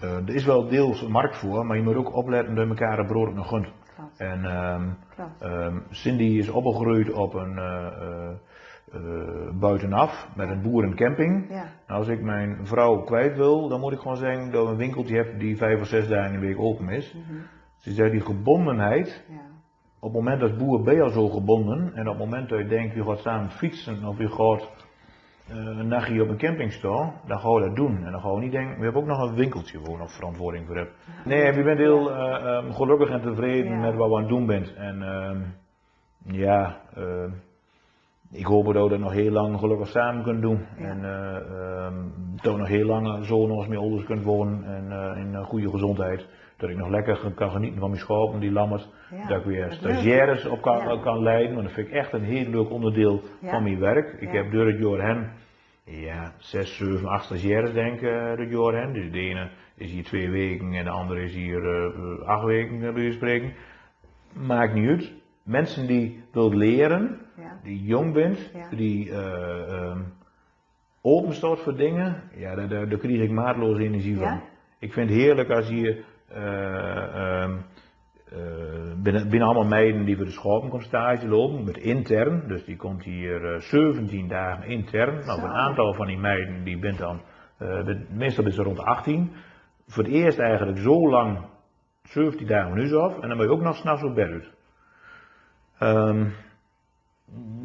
[0.00, 3.06] Eh, er is wel deels markt voor, maar je moet ook opletten dat elkaar het
[3.06, 3.68] brood nog gunt.
[3.94, 8.30] Klopt, En ehm, Cindy is opgegroeid op een eh,
[8.92, 11.46] eh, buitenaf met een boerencamping.
[11.48, 14.70] Ja, Nou, als ik mijn vrouw kwijt wil, dan moet ik gewoon zeggen dat we
[14.70, 17.14] een winkeltje hebben die vijf of zes dagen in de week open is.
[17.14, 17.38] mhm,
[17.76, 19.34] Ze zegt die gebondenheid, ja,
[19.98, 22.58] op het moment dat boer ben je al zo gebonden, en op het moment dat
[22.58, 24.70] je denkt, je gaat samen fietsen of je gaat
[25.50, 28.04] een nachtje op een camping staan, dan gaan we dat doen.
[28.04, 30.12] En dan gaan we niet denken, we hebben ook nog een winkeltje waar we nog
[30.12, 30.94] verantwoording voor hebben.
[31.24, 33.80] Nee, je bent heel eh, ehm, gelukkig en tevreden Ja.
[33.80, 34.74] met wat we aan het doen bent.
[34.74, 35.38] En ehm,
[36.24, 37.30] ja, ehm,
[38.32, 40.66] ik hoop dat we dat nog heel lang gelukkig samen kunnen doen.
[40.78, 40.84] Ja.
[40.84, 41.94] En eh, ehm,
[42.42, 45.34] dat we nog heel lang zo nog eens met ouders kunnen wonen en eh, in
[45.34, 46.26] eh, goede gezondheid.
[46.60, 48.88] Dat ik nog lekker kan genieten van mijn schapen, die lammers.
[49.10, 49.26] ja.
[49.26, 51.00] Dat ik weer stagiaires op kan, Ja.
[51.02, 53.50] kan leiden, want dat vind ik echt een heel leuk onderdeel Ja.
[53.50, 54.20] van mijn werk.
[54.20, 55.32] Ik heb door het jaar
[55.84, 58.92] ja, zes, zeven, acht stagiaires denk ik, eh, door het jaar heen.
[58.92, 62.78] Dus de ene is hier twee weken en de andere is hier eh, acht weken,
[62.80, 63.52] bij van spreken.
[64.32, 65.12] Maakt niet uit.
[65.42, 67.18] Mensen die wilt leren,
[67.62, 70.00] die jong bent, die eh, ehm,
[71.02, 74.24] open staat voor dingen, ja, daar, daar, daar krijg ik maatloos energie van.
[74.24, 74.42] Ja?
[74.78, 76.02] Ik vind het heerlijk als je
[79.02, 82.76] binnen, binnen allemaal meiden die voor de schapen komt stage lopen, met intern, dus die
[82.76, 85.26] komt hier eh, 17 dagen intern.
[85.26, 87.20] Nou, een aantal van die meiden die bent dan,
[87.58, 89.32] eh, meestal is ze rond de 18.
[89.86, 91.38] Voor het eerst eigenlijk zo lang
[92.02, 94.50] 17 dagen huis af en dan ben je ook nog s'nachts op bed uit.
[95.78, 96.26] Ehm,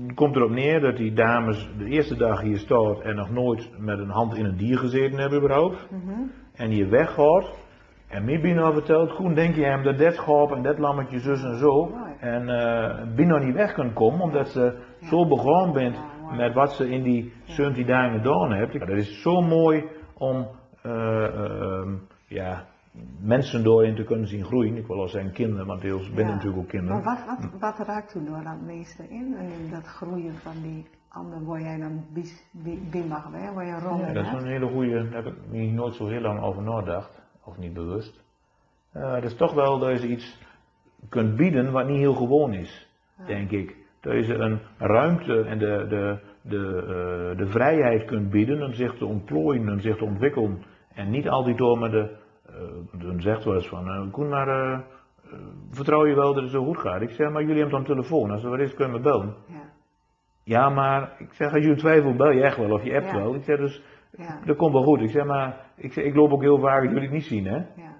[0.07, 3.69] het komt erop neer dat die dames de eerste dag hier staat en nog nooit
[3.77, 5.91] met een hand in een dier gezeten hebben überhaupt.
[5.91, 6.11] mhm,
[6.53, 7.64] En hier weggaat.
[8.15, 11.43] En mij Bino vertelt, Koen, denk je hem dat dat schaap en dat lammetje zus
[11.43, 11.91] en zo.
[12.19, 15.95] En eh Bino niet weg kan komen omdat ze zo begaan bent
[16.37, 18.49] met wat ze in die 17 dagen gedaan.
[18.49, 19.83] Ja, dat is zo mooi
[20.17, 20.47] om
[20.81, 20.91] eh,
[21.25, 21.93] eh, ehm,
[22.27, 22.65] ja,
[23.21, 24.75] mensen doorin te kunnen zien groeien.
[24.77, 26.31] Ik wil al zeggen kinderen, want deels ben Ja.
[26.33, 27.03] natuurlijk ook kinderen.
[27.03, 29.35] Maar wat, wat, wat raakt u door dat meeste in?
[29.39, 33.53] In dat groeien van die anderen waar jij dan bis- bi- bij mag hè?
[33.53, 34.41] waar je rol Ja, dat is hebt?
[34.41, 37.14] een hele goede, daar heb ik niet nooit zo heel lang over nagedacht,
[37.45, 38.23] of niet bewust.
[38.91, 40.39] Eh dat is toch wel dat je iets
[41.09, 42.87] kunt bieden wat niet heel gewoon is,
[43.27, 43.75] denk ik.
[44.01, 46.77] Dat je ze een ruimte en de, de, de,
[47.31, 50.63] eh, de vrijheid kunt bieden om zich te ontplooien, om zich te ontwikkelen.
[50.93, 52.15] En niet altijd door met de,
[52.45, 55.39] eh, dan zegt wel eens van, eh Koen, maar eh, eh,
[55.71, 57.01] vertrouw je wel dat het zo goed gaat?
[57.01, 59.35] Ik zeg, maar jullie hebben dan telefoon, als er wat is kun je me bellen.
[59.47, 59.63] Ja,
[60.43, 63.17] Ja, maar ik zeg, als je twijfelt, bel je echt wel of je appt Ja.
[63.17, 63.35] wel.
[63.35, 63.81] Ik zeg dus,
[64.45, 65.01] dat komt wel goed.
[65.01, 67.55] Ik zeg maar, ik, ik loop ook heel vaak, jullie het niet zien, hè?
[67.55, 67.93] ja.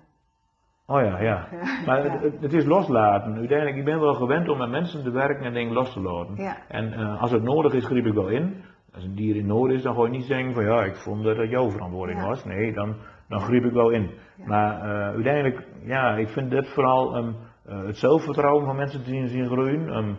[0.88, 1.48] Oh ja, ja.
[1.86, 3.36] Maar het, het- het is loslaten.
[3.36, 6.36] Uiteindelijk, ik ben wel gewend om met mensen te werken en dingen los te laten.
[6.36, 6.58] Ja.
[6.68, 8.64] En eh, als het nodig is, grijp ik wel in.
[8.94, 11.24] Als een dier in nood is, dan ga je niet zeggen van ja, ik vond
[11.24, 12.28] dat dat jouw verantwoording Ja.
[12.28, 12.46] was.
[12.46, 12.96] Nee, dan,
[13.28, 14.10] dan grijp ik wel in.
[14.46, 17.36] Maar eh, uiteindelijk, ja, ik vind dit vooral um,
[17.68, 19.96] het zelfvertrouwen van mensen te zien, zien groeien.
[19.98, 20.18] Um,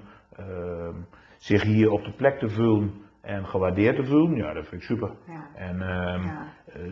[1.37, 2.93] zich hier op de plek te voelen
[3.23, 4.37] en gewaardeerd te voelen.
[4.37, 5.11] Ja, dat vind ik super.
[5.27, 5.47] Ja.
[5.55, 6.55] En, Ja.
[6.77, 6.91] Eh,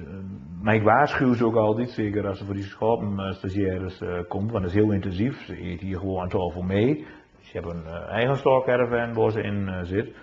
[0.63, 4.63] maar ik waarschuw ze ook altijd, zeker als ze voor die schapenstagiaires eh komt, want
[4.65, 5.45] dat is heel intensief.
[5.45, 7.07] Ze eet hier gewoon aan tafel mee.
[7.41, 10.17] Ze hebben een eh, eigen staalcaravan waar ze in eh, zit.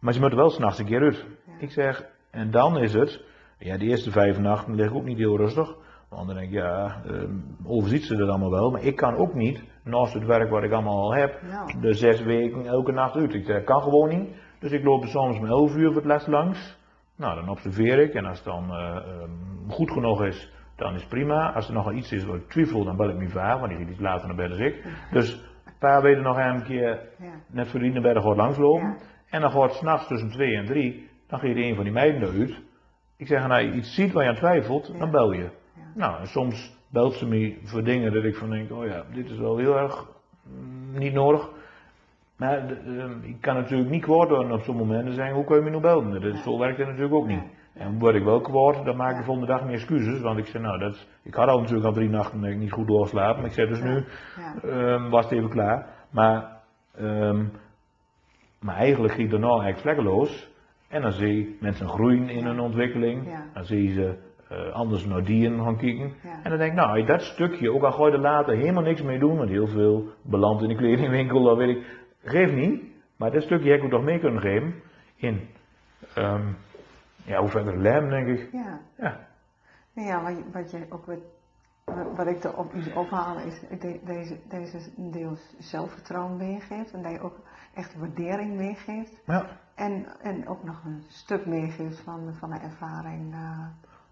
[0.00, 1.26] Maar ze moeten wel s'nachts een keer uit.
[1.46, 1.52] Ja.
[1.58, 3.24] Ik zeg, en dan is het,
[3.58, 5.76] ja, de eerste vijf nachten lig ik ook niet heel rustig.
[6.08, 7.22] Want dan denk ik, ja, eh,
[7.64, 8.70] overziet ze dat allemaal wel.
[8.70, 11.80] Maar ik kan ook niet, naast het werk wat ik allemaal al heb, Nou.
[11.80, 13.34] de zes weken elke nacht uit.
[13.34, 14.28] Ik zeg, kan gewoon niet.
[14.58, 16.78] Dus ik loop er soms om 11 uur voor het les langs.
[17.20, 18.14] Nou, dan observeer ik.
[18.14, 19.30] En als het dan eh, ehm,
[19.68, 21.52] goed genoeg is, dan is het prima.
[21.52, 23.70] Als er nog wel iets is waar ik twijfel, dan bel ik mijn vader, want
[23.70, 24.84] die gaat iets later naar bed als ik.
[25.12, 25.44] Dus
[25.78, 27.32] pa weet er nog een keer Ja.
[27.46, 28.88] net voor die naar bed gaat langslopen.
[28.88, 28.96] Ja.
[29.30, 32.60] En dan gaat s'nachts tussen 2 en 3, dan gaat een van die meiden eruit.
[33.16, 34.98] Ik zeg, nou, je iets ziet waar je aan twijfelt, Ja.
[34.98, 35.48] dan bel je.
[35.94, 39.30] Nou, en soms belt ze me voor dingen dat ik van denk, oh ja, dit
[39.30, 40.06] is wel heel erg
[40.44, 41.48] mm, niet nodig.
[42.40, 45.44] Maar de- ehm, ik kan natuurlijk niet kwaad worden op zo'n moment en zeggen, hoe
[45.44, 46.10] kun je me nou belden?
[46.12, 47.42] Dat, is- zo werkt het natuurlijk ook niet.
[47.74, 50.20] En word ik wel kwaad, dan maak ik de volgende dag meer excuses.
[50.20, 52.86] Want ik zei, nou, dat, ik had al natuurlijk al drie nachten eh, niet goed
[52.86, 53.36] doorslapen.
[53.36, 54.04] Maar ik zei dus nu,
[54.70, 55.86] ehm, was het even klaar.
[56.10, 56.60] Maar,
[56.96, 57.44] ehm,
[58.60, 60.50] maar eigenlijk ging het daarna eigenlijk vlekkeloos.
[60.88, 63.24] En dan zie je mensen groeien in hun ontwikkeling.
[63.54, 64.14] Dan zie je ze
[64.48, 66.12] eh, anders naar dieren gaan kijken.
[66.22, 66.40] Ja.
[66.42, 69.02] En dan denk ik, nou, dat stukje, ook al ga je er later helemaal niks
[69.02, 71.98] mee doen, want heel veel belandt in de kledingwinkel, dat weet ik.
[72.22, 72.82] Geef niet,
[73.16, 74.74] maar dat stukje heb ik toch mee kunnen geven
[75.16, 75.48] in,
[76.14, 76.52] ehm,
[77.24, 78.52] ja, hoe verder lem, denk ik.
[78.52, 78.80] Ja.
[78.98, 79.28] Ja,
[79.94, 81.04] Nou ja, wat, je- wat je ook
[82.16, 84.78] wat, ik er op moet ophalen is de- deze, deze
[85.10, 87.38] deels zelfvertrouwen meegeeft en dat je ook
[87.74, 89.46] echt waardering meegeeft ja.
[89.74, 93.32] en, en ook nog een stuk meegeeft van, van de ervaring.
[93.34, 93.66] eh,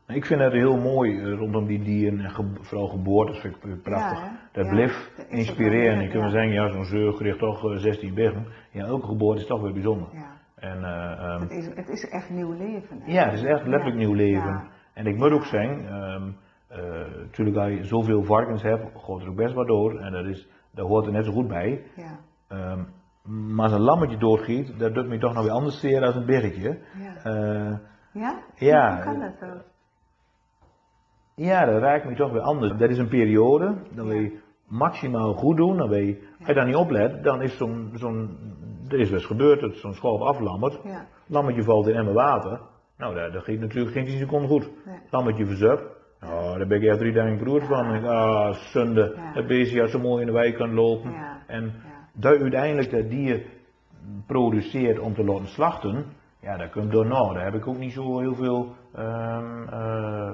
[0.09, 3.83] Ik vind het heel mooi eh, rondom die dieren en ge- vooral geboortes vind ik
[3.83, 4.19] prachtig.
[4.21, 5.99] Ja, dat Ja, blijft inspireren.
[5.99, 6.29] kunt wel ja.
[6.31, 8.47] zeggen, ja, zo'n zeug richt toch eh, 16 bergen.
[8.71, 10.09] Ja, elke geboorte is toch weer bijzonder.
[10.13, 10.37] ja.
[10.55, 13.01] En, eh, ehm, Het, is, het is echt nieuw leven.
[13.01, 13.13] hè?
[13.13, 14.63] Ja, het is echt letterlijk nieuw leven.
[14.95, 16.29] En ik moet ook zeggen, ehm
[16.69, 19.99] eh, natuurlijk als je zoveel varkens hebt, gaat er ook best wat door.
[20.01, 21.83] En dat, is, dat hoort er net zo goed bij.
[21.97, 22.81] Ja, Ehm,
[23.55, 26.27] maar als een lammetje doorgiet, dat doet me toch nog weer anders zeer dan een
[26.27, 26.79] bergje.
[26.99, 27.15] ja.
[27.25, 27.77] Eh,
[28.13, 28.39] Ja?
[28.55, 28.95] Ja.
[28.95, 29.47] Hoe kan dat zo?
[31.39, 32.79] Ja, dat raakt me toch weer anders.
[32.79, 35.77] Dat is een periode, dat wil je maximaal goed doen.
[35.77, 38.39] Dan wil je, als je daar niet oplet, dan is zo'n, zo'n
[38.89, 40.81] er is wel eens gebeurd dat zo'n schoof aflammert.
[40.85, 42.61] Ja, Lammetje valt in emmer water.
[42.97, 44.71] Nou, dat, dat gaat natuurlijk geen 10 seconden goed.
[44.87, 44.99] nee.
[45.11, 45.83] Lammetje verzupt.
[46.21, 47.95] Nou, daar ben ik echt drie dagen broer van.
[47.95, 49.13] Ik ah, zonde.
[49.17, 49.33] Ja.
[49.33, 51.11] Dat beestje had zo mooi in de wijk kan lopen.
[51.11, 51.43] Ja.
[51.47, 51.73] En
[52.13, 53.43] dat uiteindelijk dat dier
[54.27, 56.05] produceert om te laten slachten,
[56.41, 57.35] ja, dat komt door nou.
[57.35, 60.31] Daar heb ik ook niet zo heel veel, ehm, eh,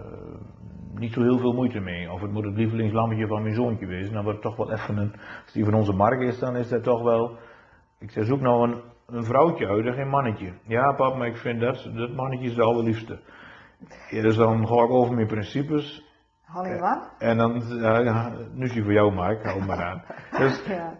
[0.99, 2.13] niet zo heel veel moeite mee.
[2.13, 4.97] Of het moet het lievelingslammetje van mijn zoontje wezen, dan wordt het toch wel even
[4.97, 5.13] een,
[5.45, 7.37] als die van onze markt is, dan is dat toch wel,
[7.99, 10.53] ik zeg, zoek nou een, een vrouwtje uit en geen mannetje.
[10.67, 13.19] Ja pap, maar ik vind dat, dat mannetje is de allerliefste.
[14.11, 16.13] Ja, dus dan ga ik over mijn principes.
[16.45, 17.15] Holly wat?
[17.19, 20.03] En dan, ja, nu is die voor jou Mark, hou maar aan.
[20.39, 20.93] Dus, Ja.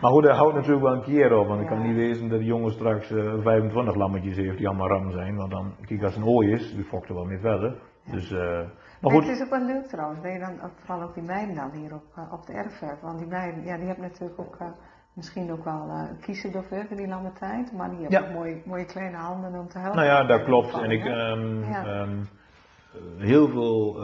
[0.00, 2.38] maar goed, dat houdt natuurlijk wel een keer op, want ik kan niet wezen dat
[2.38, 6.16] de jongen straks eh, 25 lammetjes heeft die allemaal ram zijn, want dan, kijk als
[6.16, 7.74] een ooi is, die fokt er wel mee verder.
[8.10, 8.60] Dus, eh,
[9.00, 11.22] maar goed, het is ook wel leuk trouwens, dat je dan ook, vooral ook die
[11.22, 13.02] meiden dan hier op, eh, op de erf hebt.
[13.02, 14.66] Want die meiden, ja, die hebben natuurlijk ook eh,
[15.12, 17.72] misschien ook wel eh kiezen door voor die lange tijd.
[17.72, 18.26] Maar die hebben Ja.
[18.26, 19.96] ook mooie, mooie kleine handen om te helpen.
[19.96, 20.72] nou ja, dat klopt.
[20.80, 21.84] En ik, ehm, Ja.
[21.84, 22.10] ehm,
[22.94, 23.96] eh, heel veel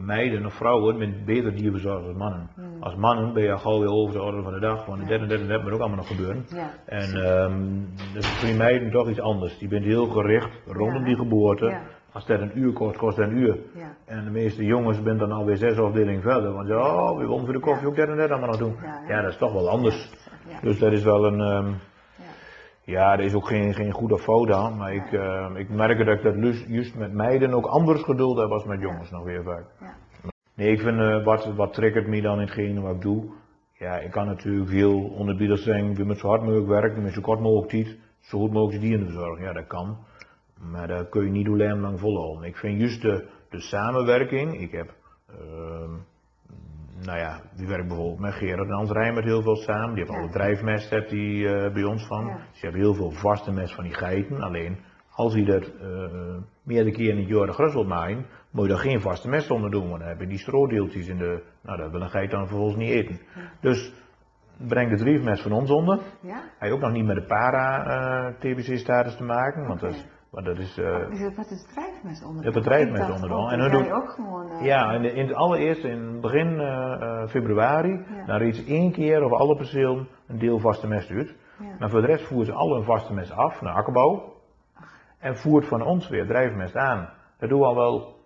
[0.00, 2.48] meiden of vrouwen zijn beter dierbezorgd als mannen.
[2.54, 2.82] Hmm.
[2.82, 5.06] Als mannen ben je gauw weer over de orde van de dag, want Ja.
[5.08, 6.44] dit en dit en moet ook allemaal nog gebeuren.
[6.48, 6.70] Ja.
[6.86, 7.12] En
[8.14, 9.58] dat is voor die meiden toch iets anders.
[9.58, 11.78] Die bent heel gericht rondom die geboorte.
[12.12, 13.58] Als dat een uur kost, kost dat een uur.
[13.74, 13.94] Ja.
[14.04, 16.52] En de meeste jongens zijn dan alweer zes afdelingen verder.
[16.52, 18.76] Want ja, oh, we willen voor de koffie ook dit en dit allemaal nog doen.
[19.08, 20.10] Ja, dat is toch wel anders.
[20.62, 21.74] Dus dat is wel een, ehm, Ja.
[22.84, 24.76] ja, er is ook geen, geen goed of fout aan.
[24.76, 28.50] Maar ik, ehm, ik merk dat ik dat juist met meiden ook anders geduld heb
[28.50, 29.64] als met jongens nog weer vaak.
[29.80, 29.94] Ja.
[30.54, 33.24] Nee, ik vind, eh, wat, wat triggert me dan in hetgene wat ik doe?
[33.78, 37.12] Ja, ik kan natuurlijk veel onderbieders zeggen, ik wil met zo hard mogelijk werken, met
[37.12, 39.44] zo kort mogelijk tijd, zo goed mogelijk de dieren verzorgen.
[39.44, 39.96] Ja, dat kan.
[40.70, 42.48] Maar dat kun je niet hoe lang volhouden.
[42.48, 44.94] Ik vind juist de, de samenwerking, ik heb,
[45.28, 45.90] ehm,
[47.04, 49.94] nou ja, die werkt bijvoorbeeld met Gerard en Hans Rijn met heel veel samen.
[49.94, 50.20] Die hebben Ja.
[50.22, 52.26] alle drijfmest hebt die, eh, bij ons van.
[52.26, 52.38] Ja.
[52.52, 54.40] Ze hebben heel veel vaste mest van die geiten.
[54.42, 54.78] Alleen,
[55.14, 58.70] als je dat eh meerdere keren in het jaar de gras wilt maaien, moet je
[58.70, 59.88] daar geen vaste mest onder doen.
[59.88, 62.76] Want dan heb je die stroodeeltjes in de, nou dat wil een geit dan vervolgens
[62.76, 63.20] niet eten.
[63.60, 63.92] Dus
[64.68, 65.98] breng de drijfmest van ons onder.
[66.20, 66.34] Ja?
[66.34, 70.58] Hij heeft ook nog niet met de para-TBC-status te maken, want dat is, want dat
[70.58, 72.44] is eh, Is is het drijfmes onder?
[72.44, 73.38] Het drijfmes Ik dacht onder dan.
[73.38, 74.50] ook En gewoon...
[74.50, 78.24] eh, ja, in, de- in het allereerste, in begin eh, eh, februari, Ja.
[78.26, 81.34] dan reed ze één keer over alle percelen een deel vaste mest uit.
[81.58, 81.66] Ja.
[81.78, 84.32] Maar voor de rest voeren ze alle hun vaste mest af naar akkerbouw.
[85.18, 87.08] En voert van ons weer drijfmest aan.
[87.38, 88.16] Dat doen we al wel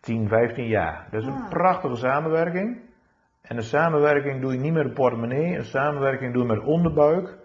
[0.00, 1.08] 10, 15 jaar.
[1.10, 1.48] Dat is een Ah.
[1.48, 2.80] prachtige samenwerking.
[3.42, 6.66] En een samenwerking doe je niet met de portemonnee, een samenwerking doe je met de
[6.66, 7.38] onderbuik.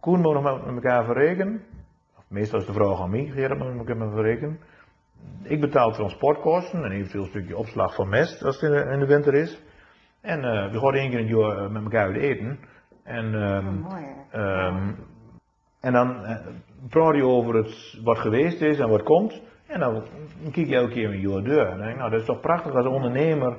[0.00, 1.62] Koen moet nog met met elkaar verrekenen.
[2.28, 4.58] Meestal is de vraag aan mij, Gerard moet met elkaar verrekenen.
[5.42, 9.06] Ik betaal transportkosten en eventueel een stukje opslag van mest als het in de, in
[9.06, 9.62] winter is.
[10.20, 12.58] En eh, we gaan één keer in het jaar eh, met elkaar uit eten.
[13.02, 14.04] En, ehm, Oh, mooi?
[14.30, 14.92] Ehm,
[15.80, 16.46] en dan eh,
[16.88, 19.42] praat je over het, wat geweest is en wat komt.
[19.66, 20.02] En dan
[20.52, 21.66] kijk je elke keer met je deur.
[21.66, 23.56] En denk ik, nou, dat is toch prachtig als ondernemer.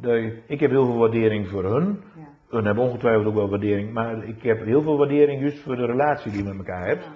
[0.00, 0.32] Ja.
[0.46, 2.00] Ik heb heel veel waardering voor hun.
[2.16, 2.28] Ja.
[2.48, 3.92] Hun hebben ongetwijfeld ook wel waardering.
[3.92, 7.04] Maar ik heb heel veel waardering juist voor de relatie die je met elkaar hebt.
[7.04, 7.10] Ja.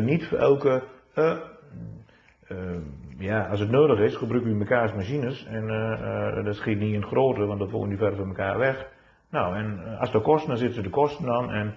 [0.00, 0.82] Niet voor elke.
[1.14, 1.36] eh,
[2.48, 2.56] eh,
[3.18, 5.44] ja, als het nodig is, gebruiken we mekaars machines.
[5.46, 8.88] En eh, dat schiet niet in grote, want dat wonen die ver van elkaar weg.
[9.30, 11.50] Nou, en als er kosten, dan zitten de kosten dan.
[11.52, 11.74] En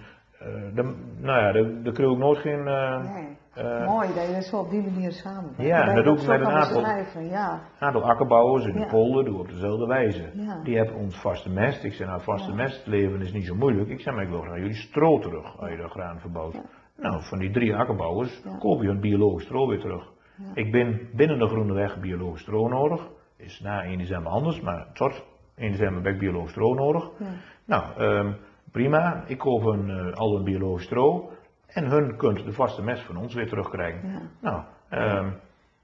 [0.74, 1.52] dan, nou ja,
[1.82, 3.36] daar krijg ik nooit geen, Nee.
[3.54, 6.46] Eh, Mooi dat je zo op die manier samen Ja, dat doe ik met een
[6.46, 8.86] aantal- Ja, aantal akkerbouwers in de Ja.
[8.86, 10.30] polder doen op dezelfde wijze.
[10.32, 10.60] Ja.
[10.62, 11.84] Die hebben ons vaste mest.
[11.84, 13.88] Ik zeg, nou, vaste mest leven is niet zo moeilijk.
[13.88, 16.60] Ik zeg, maar ik wil graag jullie stro terug, als je dat graan verbouwt.
[16.96, 18.56] Nou, van die drie akkerbouwers Ja.
[18.58, 20.02] koop je hun biologisch stro weer terug.
[20.36, 20.44] Ja.
[20.54, 23.08] Ik ben binnen de Groene Weg biologisch stro nodig.
[23.36, 25.24] Is na 1 december anders, maar tot
[25.56, 27.10] 1 december ben ik biologisch stro nodig.
[27.18, 27.26] ja.
[27.66, 28.32] Nou, ehm,
[28.72, 29.24] prima.
[29.26, 31.30] Ik koop hun eh, al hun biologisch stro.
[31.66, 34.30] En hun kunt de vaste mest van ons weer terugkrijgen.
[34.40, 35.30] Nou, ehm,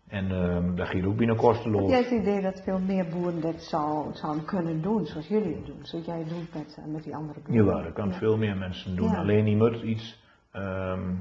[0.09, 1.91] en ehm dat gaat ook binnen kosteloos.
[1.91, 5.55] Heb jij het idee dat veel meer boeren dat zou, zouden kunnen doen, zoals jullie
[5.55, 7.65] het doen, zoals jij het doet met, eh, met die andere boeren?
[7.65, 9.15] Jawel, dat kan veel meer mensen doen.
[9.17, 10.22] Alleen je moet iets,
[10.53, 11.15] ehm,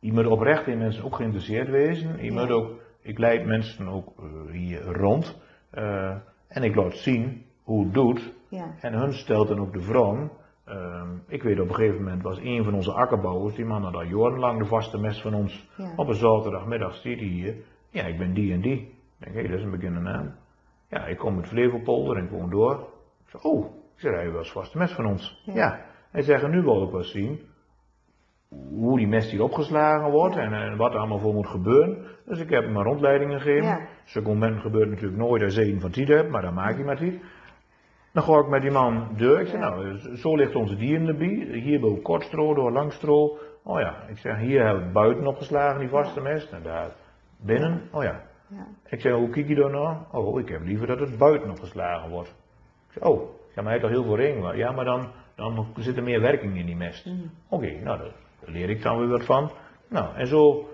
[0.00, 2.24] je moet oprecht in mensen ook geïnteresseerd wezen.
[2.24, 2.70] Je moet ook,
[3.02, 5.40] ik leid mensen ook eh, hier rond.
[5.70, 6.16] eh,
[6.48, 8.34] en ik laat zien hoe het doet.
[8.48, 10.28] Ja, En hun stelt dan ook de vraag.
[10.64, 13.94] ehm, ik weet op een gegeven moment was een van onze akkerbouwers, die man had
[13.94, 15.68] al jarenlang de vaste mest van ons.
[15.76, 15.92] ja.
[15.96, 17.54] Op een zaterdagmiddag stiet hij hier.
[17.90, 18.80] Ja, ik ben die en die.
[18.80, 20.34] Ik denk, hé, dat is een bekende naam.
[20.88, 22.74] Ja, ik kom uit Flevopolder en ik woon door.
[23.24, 25.42] Ik zeg, oh, ik zeg, hij was vaste mest van ons.
[25.44, 25.54] Ja.
[25.54, 25.84] Ja.
[26.10, 27.40] Hij zegt, nu wil ik wel zien
[28.70, 30.40] hoe die mest hier opgeslagen wordt Ja.
[30.40, 32.04] en, en wat er allemaal voor moet gebeuren.
[32.26, 33.64] Dus ik heb hem een rondleiding gegeven.
[33.64, 34.60] Ja.
[34.60, 37.16] Gebeurt natuurlijk nooit als je een van tijd hebt, maar dan maak je met iets.
[38.12, 39.40] Dan ga ik met die man deur.
[39.40, 39.68] Ik zeg, Ja.
[39.68, 41.48] nou, zo ligt onze dieren erbij.
[41.52, 43.38] Hier wil kort stro door, lang stro.
[43.62, 46.52] Oh ja, ik zeg, hier hebben we buiten opgeslagen, die vaste mest.
[46.52, 46.90] En daar
[47.36, 48.22] binnen, oh ja.
[48.48, 48.66] ja.
[48.86, 49.96] Ik zeg, hoe kijk je daar naar?
[50.12, 52.28] Oh, ik heb liever dat het buiten opgeslagen wordt.
[52.88, 54.56] Ik zeg, oh, ik zeg, maar hij heeft toch heel veel regen?
[54.56, 57.06] Ja, maar dan, dan zit er meer werking in die mest.
[57.06, 57.30] Mm.
[57.48, 58.00] Oké, nou,
[58.40, 59.50] daar leer ik dan weer wat van.
[59.88, 60.68] Nou, en zo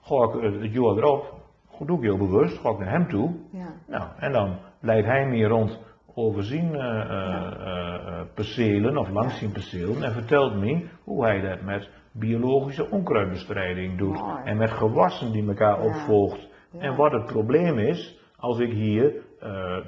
[0.00, 1.34] ga ik het jaar erop,
[1.68, 3.34] goed doe ik heel bewust, ga ik naar hem toe.
[3.52, 3.74] ja.
[3.86, 5.78] Nou, en dan leidt hij me rond
[6.14, 12.90] overzien eh, percelen of langs zien percelen en vertelt me hoe hij dat met biologische
[12.90, 14.20] onkruidbestrijding doet.
[14.20, 14.42] Mooi.
[14.44, 15.86] En met gewassen die elkaar Ja.
[15.86, 16.48] opvolgt.
[16.72, 16.80] Ja.
[16.80, 19.12] En wat het probleem is als ik hier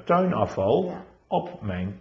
[0.05, 0.91] tuinafval
[1.27, 1.99] op mijn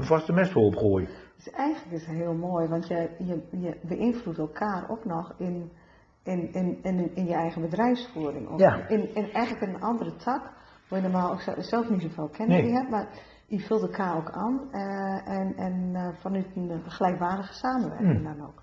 [0.00, 1.08] vaste mesthoop gooi.
[1.44, 5.70] Dus eigenlijk is het heel mooi, want je, je, je beïnvloedt elkaar ook nog in,
[6.22, 8.48] in, in, in, in je eigen bedrijfsvoering.
[8.48, 8.88] Of Ja.
[8.88, 10.42] in, in eigenlijk een andere tak,
[10.88, 12.72] waar je normaal ook zelf niet zoveel kennis Nee.
[12.72, 13.08] hebt, maar
[13.46, 18.36] je vult elkaar ook aan eh, en, en eh, vanuit een gelijkwaardige samenwerking Hmm.
[18.36, 18.62] dan ook.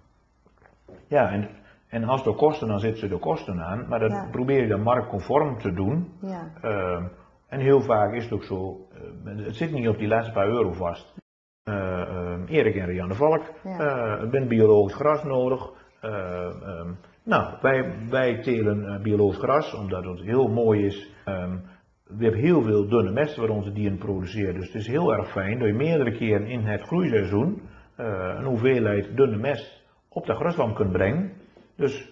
[1.08, 1.50] Ja, en,
[1.90, 3.88] en als er kosten, dan zitten ze de kosten aan.
[3.88, 4.28] Maar dat Ja.
[4.32, 6.12] probeer je dan marktconform te doen.
[6.22, 7.08] Ja, Ehm,
[7.48, 8.88] en heel vaak is het ook zo,
[9.26, 11.18] eh, het zit niet op die laatste paar euro vast.
[11.64, 14.18] Eh, ehm, Erik en Rianne Valk, Ja.
[14.18, 15.70] eh, ben biologisch gras nodig.
[16.02, 16.12] Eh,
[16.46, 16.92] ehm,
[17.24, 21.14] nou, wij, wij telen biologisch gras, omdat het heel mooi is.
[21.26, 21.58] Ehm,
[22.04, 24.54] we hebben heel veel dunne mest waar onze dieren produceren.
[24.54, 27.62] Dus het is heel erg fijn dat je meerdere keren in het groeiseizoen
[27.96, 31.32] een hoeveelheid dunne mest op de grasland kunt brengen.
[31.76, 32.12] Dus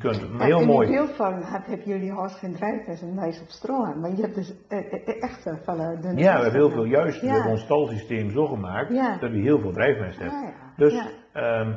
[0.00, 0.86] kunt maar heel in mooi.
[0.88, 4.22] die beeldvorming heb, hebben jullie haast geen drijfmest en wijs op stro aan, maar je
[4.22, 6.84] hebt dus eh, eh, eh, echt eh, van eh, dunne Ja, we hebben heel veel
[6.84, 7.20] juist.
[7.20, 7.48] Ja.
[7.48, 9.18] ons stalsysteem zo gemaakt Ja.
[9.18, 10.38] dat we heel veel drijfmest hebben.
[10.38, 10.72] Ah, ja.
[10.76, 10.94] Dus
[11.32, 11.72] ehm,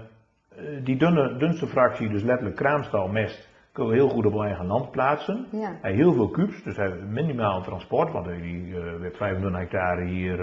[0.50, 4.92] eh, die dunne, dunste fractie, dus letterlijk kraamstalmest, kunnen we heel goed op eigen land
[4.92, 5.48] plaatsen.
[5.52, 9.60] Hij heeft heel veel kubus, dus hij heeft minimaal transport, want hij we hebben 25
[9.62, 10.36] hectare hier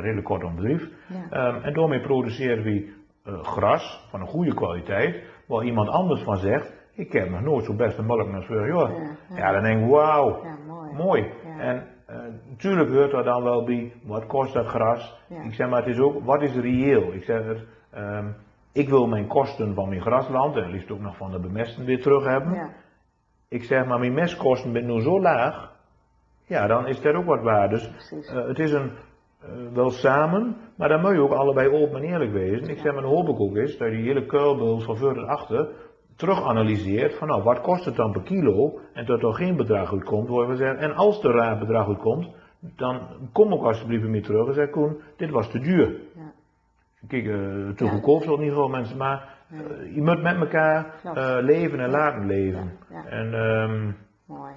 [0.00, 0.82] redelijk kort om bedrijf.
[1.08, 1.26] Ja.
[1.30, 2.96] Ehm, en daarmee produceren we
[3.42, 7.74] gras van een goede kwaliteit, waar iemand anders van zegt, ik heb nog nooit zo
[7.74, 8.92] best een melk als vorig jaar.
[8.92, 9.52] Ja, Ja, ja.
[9.52, 10.56] dan denk ik, wauw, Ja,
[10.96, 11.32] mooi.
[11.58, 12.16] En eh,
[12.48, 15.20] natuurlijk hoort er dan wel bij, wat kost dat gras?
[15.28, 17.12] Ik zeg maar, het is ook, wat is reëel?
[17.12, 18.28] Ik zeg er, ehm,
[18.72, 22.02] ik wil mijn kosten van mijn grasland, en liefst ook nog van de bemesten weer
[22.02, 22.54] terug hebben.
[22.54, 22.70] Ja.
[23.48, 25.72] Ik zeg maar, mijn mestkosten zijn nu zo laag,
[26.46, 27.68] ja, dan is dat ook wat waar.
[27.68, 28.90] Dus eh, het is een,
[29.40, 32.68] eh, wel samen, maar dan moet je ook allebei open en eerlijk wezen.
[32.68, 35.26] Ik zeg maar, dan hoop ik ook eens dat die hele kuilbul van voor tot
[35.26, 35.68] achter
[36.18, 39.92] terug analyseert van nou, wat kost het dan per kilo en dat er geen bedrag
[39.92, 42.28] uitkomt, waar we zeggen, en als er een raar bedrag uitkomt,
[42.60, 43.00] dan
[43.32, 45.86] kom ook alsjeblieft weer terug en zeg Koen, dit was te duur.
[46.14, 46.32] Ja.
[47.08, 47.30] Kijk, eh,
[47.76, 47.90] te Ja.
[47.90, 52.26] goedkoop zal het niet mensen, maar eh, je moet met elkaar eh, leven en laten
[52.26, 52.78] leven.
[53.06, 53.90] En ehm,
[54.26, 54.52] Mooi.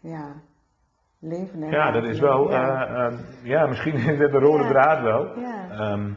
[0.00, 0.32] Ja.
[1.20, 2.86] Leven en ja, dat is wel, Ja.
[2.86, 5.38] eh, eh, ja, misschien is dat de rode draad wel.
[5.38, 5.68] ja.
[5.70, 6.10] Ehm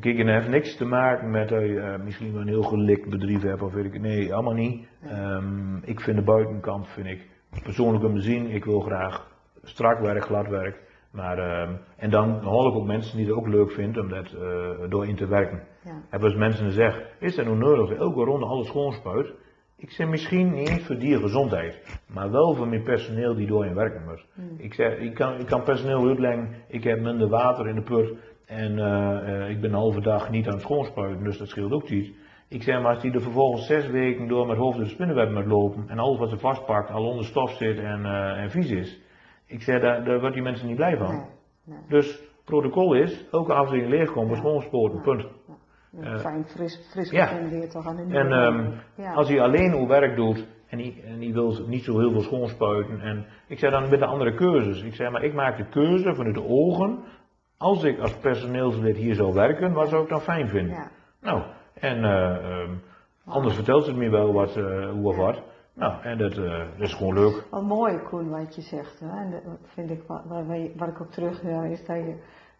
[0.00, 2.62] kijk, en dat heeft niks te maken met dat je eh, misschien wel een heel
[2.62, 4.86] gelikt bedrijf hebt of weet ik Nee, allemaal niet.
[5.02, 7.28] Ehm, ik vind de buitenkant, vind ik
[7.62, 8.50] persoonlijk om te zien.
[8.50, 9.32] Ik wil graag
[9.62, 10.82] strak werk, glad werk.
[11.10, 14.32] Maar, ehm, en dan hoor ik ook mensen die het ook leuk vinden om dat
[14.32, 15.62] eh, door in te werken.
[15.84, 16.18] ja.
[16.18, 19.32] Wel eens mensen zeggen, is dat nou nodig dat elke ronde alles schoonspuit?
[19.76, 23.74] Ik zeg misschien niet eens voor diergezondheid, maar wel voor mijn personeel die door in
[23.74, 24.26] werken moet.
[24.34, 24.54] Hmm.
[24.58, 28.12] Ik zeg, ik kan, ik kan personeel uitleggen, ik heb minder water in de put
[28.46, 31.72] en eh, eh, ik ben een halve dag niet aan het schoonspuiten, dus dat scheelt
[31.72, 32.10] ook iets.
[32.48, 35.46] Ik zeg maar, als die er vervolgens zes weken door met hoofd de spinnenweb moet
[35.46, 39.00] lopen en alles wat ze vastpakt al onder stof zit en, eh, en vies is.
[39.46, 41.14] Ik zeg, daar, daar wordt die mensen niet blij van.
[41.14, 41.26] Nee,
[41.64, 41.78] nee.
[41.88, 44.36] Dus protocol is, elke afdeling leegkomen, Ja.
[44.36, 45.26] schoonspoten, punt.
[46.00, 47.26] Ja, fijn, fris, fris ja.
[47.26, 49.12] gefundeerd toch aan de En ehm, ja.
[49.12, 52.20] als hij alleen uw werk doet en hij, en hij wil niet zo heel veel
[52.20, 53.00] schoonspuiten.
[53.00, 54.82] En ik zeg dan met de andere keuzes.
[54.82, 56.98] Ik zeg maar, ik maak de keuze vanuit de ogen.
[57.58, 60.74] Als ik als personeelslid hier zou werken, wat zou ik dan fijn vinden?
[60.74, 60.90] ja.
[61.20, 61.42] Nou,
[61.74, 62.70] en eh, ehm,
[63.26, 65.42] anders vertelt ze het me wel wat, eh, hoe of wat.
[65.74, 67.46] Nou, en dat, eh, dat is gewoon leuk.
[67.50, 69.00] Wat mooi, Koen, wat je zegt.
[69.00, 69.20] Hè?
[69.20, 70.22] En dat vind ik, wat,
[70.76, 72.16] wat, ik ook terughoor, is dat je,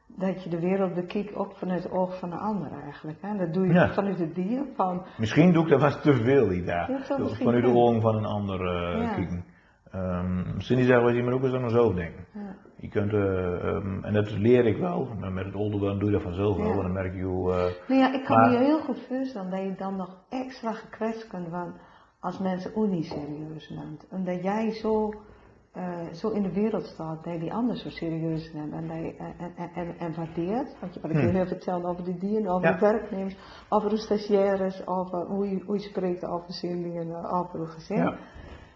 [0.07, 3.19] dat je de wereld bekijkt ook vanuit het oog van de ander eigenlijk.
[3.21, 3.37] Hè?
[3.37, 3.93] Dat doe je Ja.
[3.93, 6.91] vanuit het dier, van, Misschien doe ik dat wat te veel die daar.
[6.91, 6.99] Ja,
[7.35, 9.15] vanuit de ogen van een ander eh Ja.
[9.15, 9.45] kijken.
[9.91, 12.25] Ehm Cindy zegt wel, je moet ook eens aan mezelf denken.
[12.33, 12.44] ja.
[12.85, 16.57] Je kunt, ehm, en dat leer ik wel, met het worden doe je dat vanzelf
[16.57, 16.82] wel, Ja.
[16.82, 17.53] dan merk je hoe...
[17.53, 17.59] eh,
[17.89, 20.72] Nou ja, ik kan Maar- me je heel goed voorstellen dat je dan nog extra
[20.72, 21.74] gekwetst kunt worden
[22.20, 24.07] als mensen ook niet serieus neemt.
[24.11, 25.12] Omdat jij zo,
[25.72, 28.97] eh, zo in de wereld staat, dat je die anderen zo serieus neemt en, dat
[28.97, 30.76] je, en, en, en, en waardeert.
[30.80, 31.28] Want je wat ik Hm.
[31.28, 32.72] heel vertellen over de dieren, over Ja.
[32.74, 33.37] de werknemers,
[33.68, 37.97] over de stagiaires, over hoe je, hoe je spreekt over zendingen, over hoe gezin.
[37.97, 38.14] ja.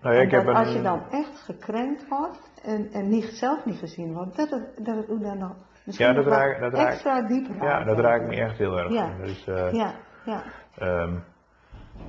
[0.02, 3.64] Nou ja, ik heb een, als je dan echt gekrenkt wordt en, en niet, zelf
[3.64, 5.54] niet gezien wordt, dat het, dat het ook dan nog
[5.84, 6.24] misschien Ja, dat
[6.60, 7.86] dat extra dieper ja, raakt.
[7.86, 8.92] dat raakt me echt heel erg.
[8.92, 9.10] Ja.
[9.22, 9.94] Dus, eh, Ja,
[10.24, 10.42] ja.
[10.78, 11.12] ehm,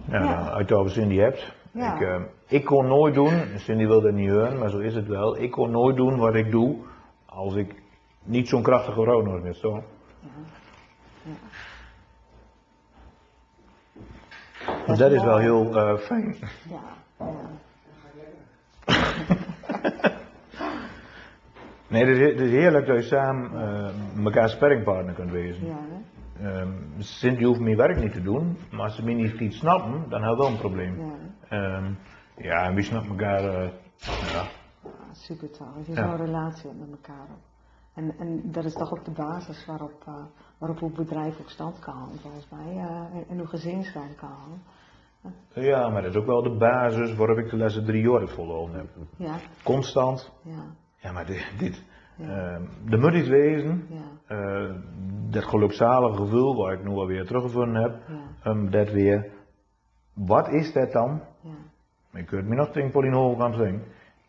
[0.06, 0.44] ja, Ja.
[0.44, 1.54] nou, het over Cindy hebt.
[1.72, 1.96] Ja.
[1.96, 5.08] Ik, ehm, ik kon nooit doen, Cindy wil dat niet horen, maar zo is het
[5.08, 5.38] wel.
[5.42, 6.76] Ik kon nooit doen wat ik doe
[7.26, 7.76] als ik
[8.24, 9.84] niet zo'n krachtige meer stond.
[14.88, 16.36] Dus dat is wel heel eh, fijn.
[16.70, 16.80] Ja,
[17.18, 17.26] ja.
[21.90, 25.66] Nee, het is, heerlijk dat je samen eh elkaar sparringpartner kunt wezen.
[25.66, 25.98] ja hè?
[26.40, 30.22] Ehm, hoeft mijn werk niet te doen, maar als ze me niet iets snappen, dan
[30.24, 30.98] hebben we wel een probleem.
[31.00, 31.14] ja.
[31.50, 31.94] Ehm,
[32.38, 33.70] ja, en wie snapt elkaar, eh,
[34.34, 34.48] ja.
[34.84, 35.68] Ja, super toch.
[35.86, 36.08] Je Ja.
[36.08, 37.28] zo'n relatie hebt met elkaar.
[37.94, 40.14] En, en dat is toch ook de basis waarop, eh,
[40.58, 42.78] waarop uw bedrijf ook stand kan houden, volgens mij.
[43.30, 44.62] en, uw gezin stand kan houden.
[45.54, 48.32] ja, maar dat is ook wel de basis waarop ik de laatste drie jaar het
[48.32, 48.88] volhouden heb.
[49.18, 50.64] Ja, Constant, ja,
[51.02, 51.84] ja maar dit, dit
[52.16, 52.26] Ja.
[52.28, 54.76] ehm, de moet iets wezen, ja, eh,
[55.30, 59.32] dat gelukzalige gevoel waar ik nu alweer teruggevonden heb, ja, ehm, dat weer,
[60.14, 61.22] wat is dat dan?
[61.44, 62.20] ja.
[62.20, 63.84] Ik kunt me nog tegen Pauline Hoogkamp zeggen.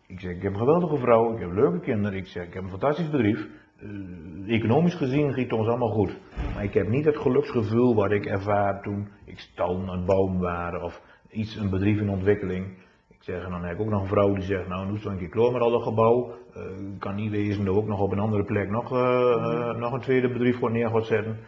[0.06, 2.62] Ik zeg, ik heb een geweldige vrouw, ik heb leuke kinderen, ik zeg, ik heb
[2.62, 3.46] een fantastisch bedrijf.
[3.80, 6.18] Eh, economisch gezien giet het ons allemaal goed.
[6.54, 10.82] Maar ik heb niet het geluksgevoel wat ik ervaar toen ik stal het bouwen waren
[10.82, 12.78] of iets, een bedrijf in ontwikkeling.
[13.20, 15.18] Ik zeg, en dan heb ik ook nog een vrouw die zegt, nou, nu een
[15.18, 16.34] keer klaar met al dat gebouw.
[16.54, 16.62] Eh,
[16.98, 20.00] kan niet wezen dat ook nog op een andere plek nog, eh, eh, nog een
[20.00, 21.38] tweede bedrijf voor neer gaat zetten.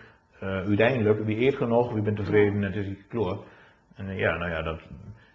[0.41, 3.37] Uiteindelijk, wie eet genoeg, wie bent tevreden, het is een keer klaar.
[3.95, 4.81] En ja, nou ja, dat,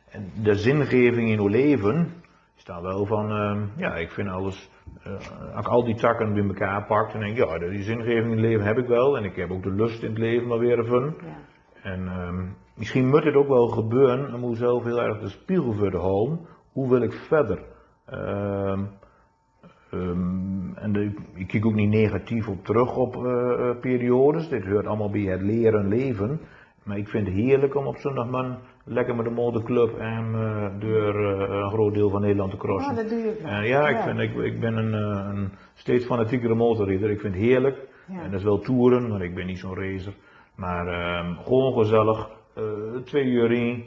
[0.09, 2.13] en de zingeving in uw leven
[2.55, 4.69] staat wel van, ehm, ja, ik vind alles,
[5.53, 8.31] als ik al die takken bij elkaar pak, dan denk ik, ja, die zingeving in
[8.31, 9.17] het leven heb ik wel.
[9.17, 11.15] En ik heb ook de lust in het leven wel weer ervan.
[11.21, 11.37] ja.
[11.81, 12.45] En ehm,
[12.77, 16.39] misschien moet het ook wel gebeuren om zelf heel erg de spiegel voor te houden.
[16.71, 17.59] Hoe wil ik verder?
[18.05, 18.83] Ehm,
[19.91, 24.49] ehm, en de- ik kijk ook niet negatief op terug op eh, eh, periodes.
[24.49, 26.39] Dit hoort allemaal bij het leren leven.
[26.83, 31.15] Maar ik vind het heerlijk om op zondagman lekker met de motorclub en eh, door
[31.49, 32.95] een groot deel van Nederland te crossen.
[32.95, 33.51] dat doe ook wel.
[33.51, 37.09] En ja, ik, vind, ik, ik ben een, een steeds fanatiekere motorrijder.
[37.09, 37.87] Ik vind het heerlijk.
[38.07, 38.21] Ja.
[38.21, 40.13] En dat is wel toeren, maar ik ben niet zo'n racer.
[40.55, 42.29] Maar ehm, gewoon gezellig.
[42.57, 43.83] Eh, twee uur in,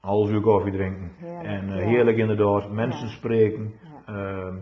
[0.00, 1.10] half uur koffie drinken.
[1.16, 1.74] Heerlijk, en ja.
[1.74, 3.12] heerlijk inderdaad, mensen Ja.
[3.12, 3.72] spreken.
[4.06, 4.14] Ja.
[4.14, 4.56] Ehm,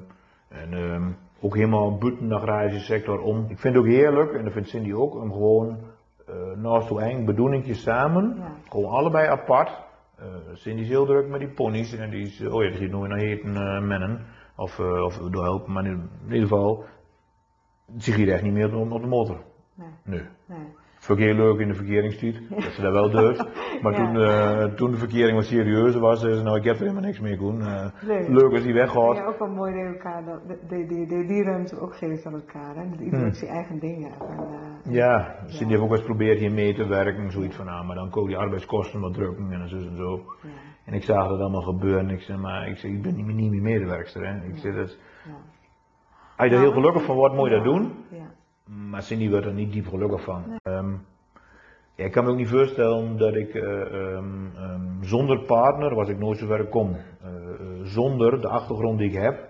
[0.49, 3.39] en ehm, ook helemaal buiten de agrarische sector om.
[3.49, 5.79] Ik vind het ook heerlijk, en dat vindt Cindy ook, om gewoon
[6.27, 8.53] eh naast hoe eigen bedoelingjes samen, Ja.
[8.69, 9.87] gewoon allebei apart.
[10.17, 12.91] Eh Cindy is heel druk met die ponies en die is, oh ja, die zit
[12.91, 13.53] nooit naar heten
[13.87, 14.21] mennen.
[14.57, 15.93] Of, of door helpen, maar in,
[16.27, 16.85] in ieder geval,
[17.99, 19.37] ze giet echt niet meer op, op de motor.
[19.75, 20.23] Nee, Nee.
[20.47, 20.59] nee.
[21.09, 23.45] Vond ik heel leuk in de verkeringstijd, dat ze dat wel deed.
[23.83, 23.99] Maar Ja.
[23.99, 27.03] toen, eh, toen de verkering wat serieuzer was, zei ze, nou ik heb er helemaal
[27.03, 27.61] niks meer Koen.
[27.61, 28.31] Eh, Nee.
[28.31, 29.17] Leuk als die weggaat.
[29.17, 30.23] Ja, ook wel mooi dat elkaar,
[30.69, 32.75] die, die, die, die ruimte ook geeft aan elkaar.
[32.77, 32.89] Hè?
[32.91, 33.35] Dat iedereen Hmm.
[33.35, 34.11] zijn eigen dingen.
[34.11, 34.39] En,
[34.85, 37.97] eh, Ja, Cindy heeft ook eens geprobeerd hier mee te werken, zoiets van, nou, maar
[37.97, 40.17] dan komen die arbeidskosten wat drukken en zo en zo.
[40.43, 40.49] ja,
[40.85, 42.11] En ik zag dat allemaal gebeuren.
[42.11, 44.27] Ik zei, maar ik, zeg, ik ben niet, niet meer medewerkster.
[44.27, 44.47] Hè.
[44.47, 45.33] Ik zeg, dat, ja.
[46.37, 47.93] als je er heel gelukkig van wordt, moet je dat doen.
[48.11, 48.28] Ja,
[48.69, 50.43] Maar Cindy wordt er niet diep gelukkig van.
[50.63, 50.91] Ehm,
[51.95, 56.09] ja, ik kan me ook niet voorstellen dat ik eh, ehm, ehm, zonder partner, was
[56.09, 56.97] ik nooit zover kom.
[57.23, 59.47] Eh, eh, zonder de achtergrond die ik heb,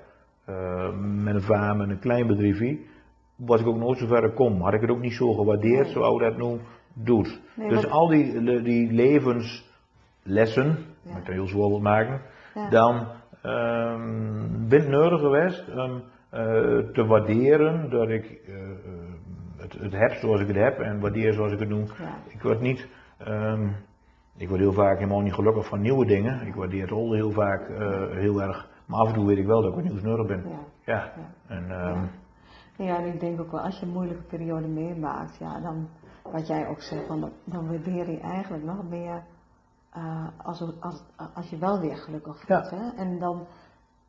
[1.03, 2.79] met een vader, met een klein bedrijfje,
[3.37, 4.61] was ik ook nooit zover kom.
[4.61, 5.93] Had ik het ook niet zo gewaardeerd, Nee.
[5.93, 6.61] zoals dat nu
[6.95, 7.41] doet.
[7.57, 10.67] Nee, dus wat- al die, die levenslessen,
[11.03, 11.13] Ja.
[11.13, 12.21] moet ik er heel zwaar wil maken,
[12.55, 12.69] Ja.
[12.71, 13.07] dan
[14.69, 16.43] ben ik nodig geweest om eh,
[16.93, 18.25] te waarderen dat ik
[19.73, 21.87] het, het heb zoals ik het heb en waardeer zoals ik het doe.
[21.99, 22.15] Ja.
[22.29, 22.89] Ik word niet,
[23.19, 23.69] ehm,
[24.37, 26.47] ik word heel vaak helemaal niet gelukkig van nieuwe dingen.
[26.47, 29.47] Ik waardeer het al heel vaak eh, heel erg, maar af en toe weet ik
[29.47, 30.49] wel dat ik wat nieuws nodig ben.
[30.49, 30.59] Ja.
[30.85, 31.55] Ja, Ja.
[31.55, 32.05] en ehm,
[32.77, 35.89] Ja, en ik denk ook wel, als je een moeilijke periode meemaakt, ja, dan,
[36.23, 39.23] wat jij ook zegt, van, dan waardeer je eigenlijk nog meer
[39.91, 41.03] eh, als, als,
[41.35, 42.47] als je wel weer gelukkig.
[42.49, 42.63] Ja.
[42.63, 42.97] Hè?
[42.97, 43.47] En dan,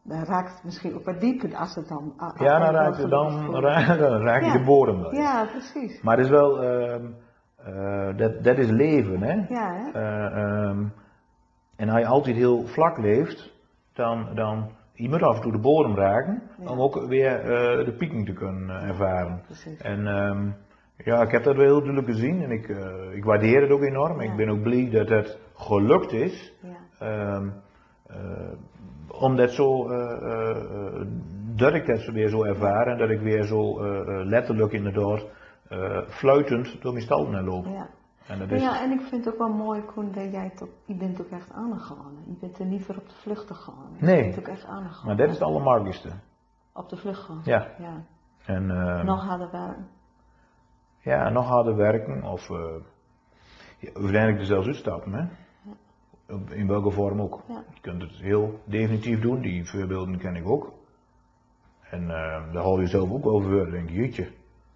[0.04, 2.14] dan raakt het misschien ook wat dieper als het dan.
[2.18, 4.58] als ja, dan dan, dan raak je Ja.
[4.58, 5.14] de bodem wel.
[5.14, 6.02] Ja, precies.
[6.02, 7.06] Maar het is wel, ehm,
[7.56, 9.34] eh, dat, dat is leven, hè.
[9.34, 9.91] Ja, hè?
[9.91, 10.84] Eh, ehm,
[11.76, 13.54] en als je altijd heel vlak leeft,
[13.93, 16.70] dan, dan je moet af en toe de bodem raken Ja.
[16.70, 19.41] om ook weer eh, de pieken te kunnen ervaren.
[19.45, 19.82] Precies.
[19.82, 20.50] En ehm,
[20.97, 22.68] ja, ik heb dat wel heel duidelijk gezien en ik,
[23.14, 24.22] ik waardeer het ook enorm.
[24.22, 24.32] Ja.
[24.32, 26.54] Ik ben ook blij dat het gelukt is.
[27.00, 27.41] Ja.
[29.20, 31.07] Eh, om dat zo, eh, eh, eh,
[31.55, 33.84] dat ik dat weer zo ervaar en dat ik weer zo
[34.24, 35.26] letterlijk inderdaad
[36.07, 37.65] fluitend door mijn stal naar loop.
[37.65, 37.88] Ja.
[38.28, 40.63] En dat is, ja, en ik vind het ook wel mooi, Koen, dat jij het
[40.63, 42.13] ook, je bent ook echt aangegaan.
[42.26, 43.88] Je bent er niet voor op de vlucht gegaan.
[43.99, 44.22] Je Nee.
[44.24, 45.05] bent ook echt aangegaan.
[45.05, 46.09] maar dat is het allermakkelijkste.
[46.74, 47.41] Op de vlucht gaan.
[47.43, 47.67] Ja.
[47.80, 48.03] ja.
[48.45, 49.88] En ehm, Nog harder werken.
[50.99, 52.47] ja, nog harder werken of
[53.80, 55.13] ja, uiteindelijk er zelfs uitstappen.
[55.13, 55.26] Hè?
[56.49, 57.41] In welke vorm ook.
[57.47, 57.63] Ja.
[57.73, 60.71] Je kunt het heel definitief doen, die voorbeelden ken ik ook.
[61.89, 64.27] En ehm, daar haal je zelf ook wel voor, denk je, jeetje.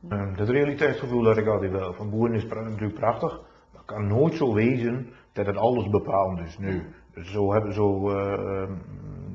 [0.10, 3.32] Ehm, dat realiteitsgevoel dat ik altijd wel van boeren is pra- natuurlijk prachtig.
[3.72, 6.94] Maar het kan nooit zo wezen dat het alles bepalend is nu.
[7.14, 8.72] Dus zo hebben zo, eh, ehm,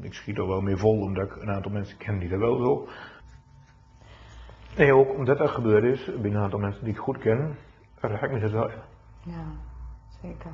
[0.01, 2.57] ik schiet er wel mee vol omdat ik een aantal mensen ken die dat wel
[2.57, 2.89] zo.
[4.77, 7.57] Nee, ook omdat dat gebeurd is, binnen een aantal mensen die ik goed ken,
[8.01, 8.71] raakt me dat wel.
[9.25, 9.45] Ja,
[10.23, 10.51] zeker.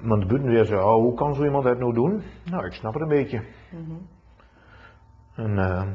[0.00, 2.22] Want buiten weer zo, oh, hoe kan zo iemand dat nou doen?
[2.50, 3.42] Nou, ik snap het een beetje.
[3.70, 3.96] Mhm.
[5.34, 5.88] En eh,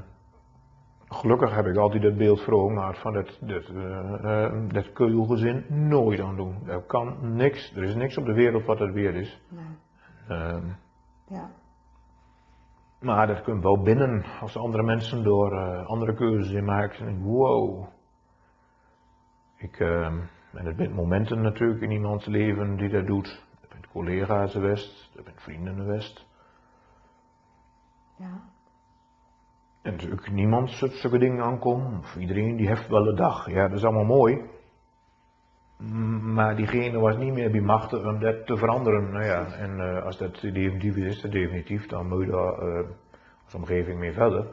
[1.07, 3.63] gelukkig heb ik altijd dat beeld voor gehad van dat, dat,
[4.23, 6.55] eh, dat keulgezin nooit aan doen.
[6.67, 9.41] Er kan niks, er is niks op de wereld wat het weer is.
[9.49, 9.65] Nee.
[10.27, 10.65] Ehm,
[11.27, 11.49] Ja.
[12.99, 16.99] maar dat kunt wel binnen als andere mensen door andere keuzes in maken.
[16.99, 17.85] En denk, wow.
[19.57, 20.17] Ik, ehm,
[20.53, 23.45] en het zijn momenten natuurlijk in iemands leven die dat doet.
[23.91, 26.25] Zijn collega's geweest, er zijn vrienden geweest.
[28.15, 28.41] Ja.
[29.81, 31.99] En natuurlijk niemand zulke dingen aankomt.
[31.99, 33.49] Of iedereen die heeft wel een dag.
[33.49, 34.49] Ja, dat is allemaal mooi.
[36.21, 39.11] Maar diegene was niet meer bij machten om dat te veranderen.
[39.11, 41.87] Nou ja, en eh, als dat definitief is, dat definitief.
[41.87, 42.89] Dan moet je daar eh,
[43.43, 44.47] als omgeving mee verder.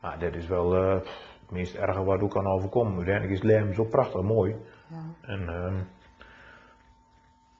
[0.00, 0.94] Maar dat is wel eh,
[1.40, 2.96] het meest erge wat ook kan overkomen.
[2.96, 4.56] Uiteindelijk is Lijm zo prachtig mooi.
[4.88, 5.02] Ja.
[5.20, 5.74] En ehm,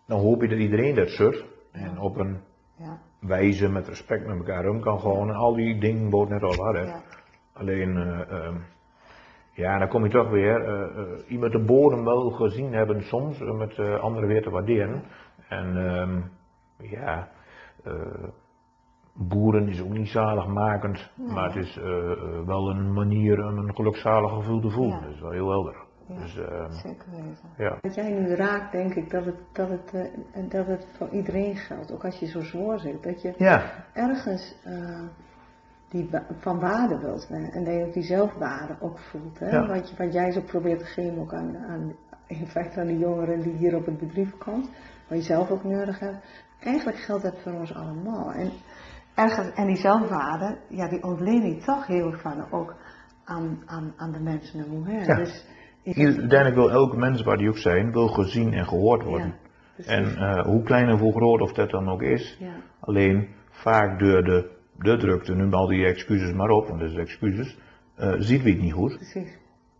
[0.07, 1.45] dan hoop je dat iedereen dat zult.
[1.73, 2.41] En op een
[2.77, 2.99] Ja.
[3.21, 5.29] wijze met respect met elkaar om kan gaan.
[5.29, 6.87] En al die dingen bood net al hadden.
[6.87, 7.01] Ja.
[7.53, 8.57] Alleen, eh, ehm,
[9.53, 13.41] ja, dan kom je toch weer, eh, eh, iemand de bodem wel gezien hebben soms,
[13.41, 15.03] om het anderen weer te waarderen.
[15.49, 16.21] En ehm,
[16.91, 17.29] ja,
[19.13, 21.33] boeren is ook niet zaligmakend, Nee.
[21.33, 21.77] maar het is
[22.47, 24.97] wel een manier om een gelukzalig gevoel te voelen.
[24.99, 25.05] Ja.
[25.05, 25.77] Dat is wel heel helder.
[26.07, 26.21] Ja.
[26.21, 27.49] Dus ehm, Zeker weten.
[27.57, 27.79] ja.
[27.81, 29.93] Wat jij nu raakt, denk ik dat het, dat, het,
[30.33, 31.93] eh, dat het voor iedereen geldt.
[31.93, 33.03] Ook als je zo zwaar zit.
[33.03, 35.03] Dat je Ja, ergens eh,
[35.89, 37.29] die van waarde wilt.
[37.29, 37.49] Hè?
[37.49, 39.39] En dat je ook die zelfwaarde ook voelt.
[39.39, 39.49] Hè?
[39.49, 39.67] Ja.
[39.67, 41.95] Wat, je, wat jij zo probeert te geven ook aan, aan,
[42.27, 44.71] in feite aan de jongeren die hier op het bedrijf komt.
[45.09, 46.17] Wat je zelf ook nodig hebt.
[46.61, 48.33] Eigenlijk geldt dat voor ons allemaal.
[48.33, 48.51] En,
[49.15, 52.75] ergens, en die zelfwaarde, ja, die ontleen je toch heel van ook
[53.25, 55.05] aan, aan, aan de mensen om je heen.
[55.05, 55.15] Ja.
[55.15, 55.45] Dus,
[55.95, 59.34] uiteindelijk wil elke mens waar die ook zijn, wil gezien en gehoord worden.
[59.76, 62.47] Ja, en eh, hoe klein of hoe groot of dat dan ook is, Ja.
[62.80, 66.97] Alleen vaak door de, de drukte, noem al die excuses maar op, want dat is
[66.97, 67.59] excuses,
[67.97, 68.95] eh, ziet wie het niet goed.
[68.97, 69.39] Precies.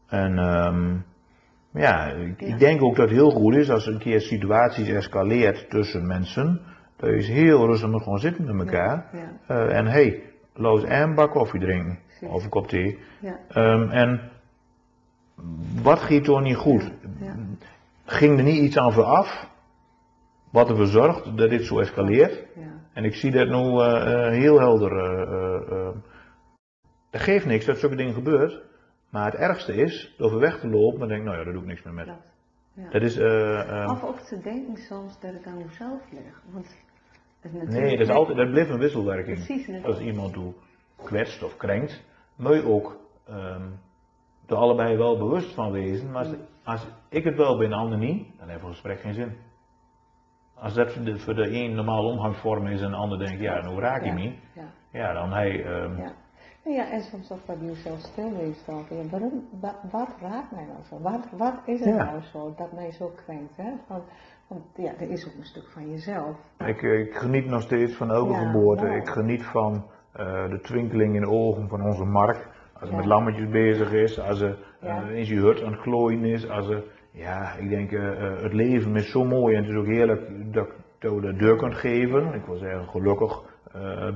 [0.09, 0.95] En ehm,
[1.73, 2.47] ja, ik, Ja.
[2.47, 6.61] ik denk ook dat het heel goed is als een keer situaties escaleert tussen mensen,
[6.97, 9.11] dat eens heel rustig moet gewoon zitten met elkaar.
[9.47, 10.23] Eh, en hey,
[10.55, 12.29] laat eens een bak koffie drinken, Precies.
[12.29, 12.99] of een kop thee.
[13.21, 13.39] Ja.
[13.49, 14.21] Ehm, en
[15.83, 16.93] wat ging toch niet goed?
[17.21, 17.37] Ja.
[18.05, 19.49] Ging er niet iets aan vooraf,
[20.51, 22.47] wat ervoor zorgt dat dit zo escaleert?
[22.55, 22.73] Ja.
[22.93, 24.93] En ik zie dat nu eh, eh, heel helder.
[24.99, 25.89] eh.
[27.11, 28.63] Het geeft niks dat zulke dingen gebeurt.
[29.11, 31.63] Maar het ergste is, door weg te lopen, dan denk ik, nou ja, daar doe
[31.63, 32.05] ik niks meer met.
[32.05, 32.35] Klopt.
[32.73, 32.91] Ja.
[32.91, 33.19] Dat is,
[33.91, 36.43] Of ook te denken soms dat het aan onszelf ligt.
[36.51, 36.77] Want
[37.69, 39.45] nee, dat, is altijd, dat blijft een wisselwerking.
[39.45, 39.85] Precies.
[39.85, 40.55] Als iemand toe
[40.97, 42.05] kwetst of krenkt,
[42.37, 43.63] moet je ook ehm
[44.47, 46.11] er allebei wel bewust van wezen.
[46.11, 49.01] Maar als als ik het wel ben en de ander niet, dan heeft een gesprek
[49.01, 49.37] geen zin.
[50.55, 53.61] Als dat voor de, voor de een normale omgangsvorm is en de ander denkt, ja,
[53.61, 54.63] nou raak je me, Ja.
[54.91, 56.13] ja, dan hij, ehm, Ja.
[56.65, 60.65] Nou ja, en soms ook bij jezelf stilwezen van, ja, waarom, wa- wat raakt mij
[60.65, 61.01] nou zo?
[61.01, 63.57] Wat, wat is het nou zo dat mij zo krenkt?
[63.57, 63.73] Hè?
[63.87, 64.03] Van,
[64.47, 66.37] want ja, er is ook een stuk van jezelf.
[66.67, 68.87] Ik, ik geniet nog steeds van elke geboorte.
[68.87, 72.49] Ik geniet van eh, de twinkeling in de ogen van onze Mark.
[72.81, 76.25] Als hij met lammetjes bezig is, als hij eh, in zijn hut aan het klooien
[76.25, 76.49] is.
[76.49, 79.79] Als hij, ja, ik denk, eh, eh, het leven is zo mooi en het is
[79.79, 80.69] ook heerlijk dat
[80.99, 82.35] dat de deur kunt geven.
[82.35, 83.43] Ik wil zeggen, gelukkig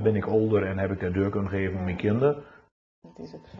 [0.02, 2.42] ben ik ouder en heb ik de deur kunnen geven aan mijn kinderen.
[3.02, 3.56] Dat is ook zo.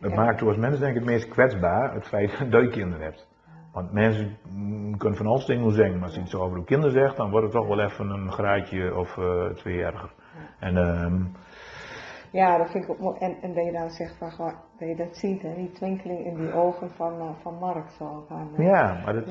[0.00, 0.16] Dat Ja.
[0.16, 3.28] maakt u als mens denk ik het meest kwetsbaar, het feit dat je kinderen hebt.
[3.72, 6.92] Want mensen mm, kunnen van alles dingen zeggen, maar als je iets over uw kinderen
[6.92, 10.12] zegt, dan wordt het toch wel even een graadje of eh, twee erger.
[10.58, 11.22] En ehm,
[12.32, 13.18] Ja, dat vind ik ook mooi.
[13.18, 15.54] En, en dat je dan zegt van, gewoon, dat je dat ziet, hè?
[15.54, 17.88] die twinkeling in die ogen van, eh, van Mark.
[17.90, 19.24] Zo, van, eh, ja, maar dat,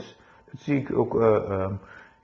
[0.46, 1.74] dat zie ik ook, ehm,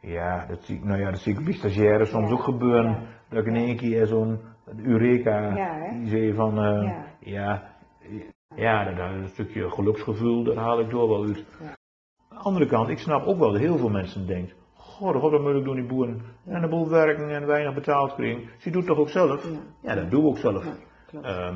[0.02, 2.34] ja, dat zie ik, nou ja, dat zie ik bij stagiaires soms Ja.
[2.34, 2.92] ook gebeuren.
[2.92, 3.00] Ja.
[3.30, 4.40] Dat ik in één keer zo'n
[4.78, 7.06] Eureka Ja, die zei van, Ja.
[7.20, 7.64] ja,
[8.56, 11.46] ja, dat, dat is een stukje geluksgevoel, daar haal ik door wel uit.
[11.60, 11.66] Ja.
[12.30, 14.56] Aan de andere kant, ik snap ook wel dat heel veel mensen denken,
[14.96, 18.16] god, god, wat moet ik doen die boeren en een boel werken en weinig betaald
[18.16, 18.44] krijgen.
[18.58, 19.48] Ze doet toch ook zelf?
[19.82, 19.96] Ja.
[19.96, 20.66] Dat doe ik ook zelf.
[21.12, 21.22] Ja.
[21.22, 21.56] Ehm,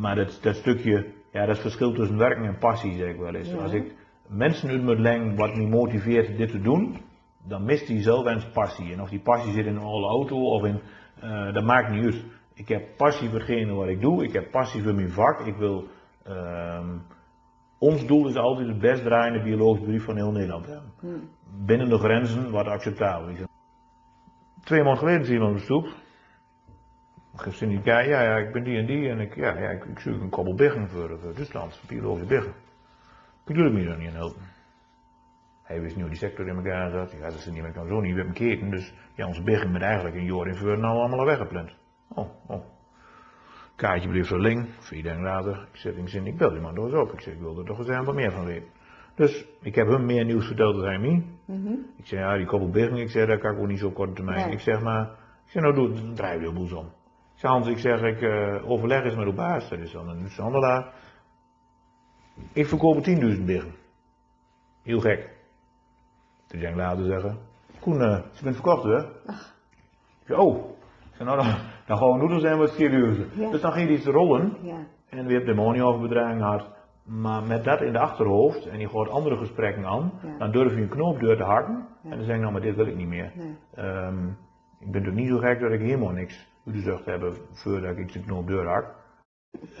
[0.00, 3.18] maar dat, dat stukje, ja, dat is het verschil tussen werken en passie, zeg ik
[3.18, 3.50] wel eens.
[3.50, 3.56] Ja.
[3.56, 3.94] Als ik
[4.28, 6.96] mensen uit moet leggen wat me motiveert dit te doen,
[7.48, 8.92] dan mist die zelf eens passie.
[8.92, 10.80] En of die passie zit in een oude auto of in,
[11.20, 12.24] eh, dat maakt niet uit.
[12.54, 15.46] Ik heb passie voor hetgene wat ik doe, ik heb passie voor mijn vak.
[15.46, 15.84] Ik wil,
[16.24, 16.88] ehm,
[17.78, 20.92] ons doel is altijd het best draaiende biologisch bedrijf van heel Nederland hebben.
[21.00, 21.06] Hm.
[21.54, 23.38] Binnen de grenzen wat acceptabel is.
[24.64, 25.88] Twee maanden geleden je iemand op de stoep.
[27.52, 29.98] Ze niet, ja, ja, ja, ik ben die en die en ik, ja, ja, ik,
[29.98, 32.52] zoek een koppel biggen voor, voor Rusland, biologische biggen.
[33.46, 34.42] Ik doe me daar niet aan helpen.
[35.62, 37.12] Hij wist niet hoe die sector in elkaar zat.
[37.12, 39.82] Ja, dat is niet meer kan zo niet met keten, dus ja, onze biggen met
[39.82, 41.76] eigenlijk een jaar in voor nou allemaal al weggepland.
[42.08, 42.64] Oh, oh.
[43.76, 46.74] Kaartje bleef zo ling, vier dagen later, ik zet in zin, ik bel die man
[46.74, 47.12] door eens op.
[47.12, 48.68] Ik zeg, ik wil er toch eens wat meer van weten.
[49.14, 51.24] Dus ik heb hem meer nieuws verteld dan hij mij.
[51.44, 51.72] Mhm.
[51.96, 54.12] Ik zei, ja, die koppel ik zeg, dat kan ik ook niet zo op korte
[54.12, 54.44] termijn.
[54.44, 54.52] Nee.
[54.52, 55.02] Ik zeg maar,
[55.44, 56.86] ik zeg, nou doe het, draai je de boel om.
[56.86, 60.08] Ik zeg, Hans, ik zeg, ik eh, overleg eens met uw baas, dat is dan
[60.08, 60.92] een handelaar.
[62.52, 63.74] Ik verkoop 10.000 biggen.
[64.82, 65.30] Heel gek.
[66.46, 67.38] Toen zei ik later zeggen,
[67.80, 68.98] Koen, eh, ze bent verkocht, hè?
[68.98, 70.70] Ik zei, oh.
[71.10, 71.56] Ik zei, nou, dan,
[71.86, 73.26] dan gaan we noedels zijn wat serieuzer.
[73.34, 73.50] Ja.
[73.50, 74.56] Dus dan ging hij iets rollen.
[74.62, 76.66] Ja, En we hebben de money over bedragen gehad.
[77.04, 80.38] Maar met dat in de achterhoofd, en je hoort andere gesprekken aan, Ja.
[80.38, 81.86] dan durf je een knoop deur te hakken.
[82.02, 82.10] Ja.
[82.10, 83.32] En dan zeg ik, nou, maar dit wil ik niet meer.
[83.34, 83.56] nee.
[83.74, 84.26] Ehm,
[84.80, 88.12] ik ben natuurlijk niet zo gek dat ik helemaal niks uitgezocht heb voordat ik iets
[88.12, 88.94] de knoop deur hak.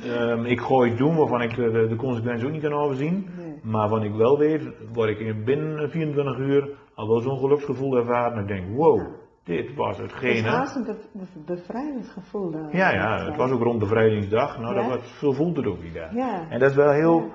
[0.02, 3.26] Ehm, ik gooi doen waarvan ik de, de, consequenties ook niet kan overzien.
[3.36, 3.60] Nee.
[3.62, 4.62] Maar wat ik wel weet,
[4.92, 8.38] word ik in binnen 24 uur al wel zo'n geluksgevoel ervaren.
[8.38, 9.00] En denk, wow,
[9.44, 10.48] dit was Het hetgene.
[10.48, 12.52] haast een be- be- bevrijdend gevoel.
[12.54, 14.58] eh, Ja, ja, het eh, was ook rond bevrijdingsdag.
[14.58, 14.82] Nou, Ja?
[14.88, 16.14] dat was, zo voelt het ook die dag.
[16.14, 16.46] Ja.
[16.50, 17.30] En dat is wel heel Ja.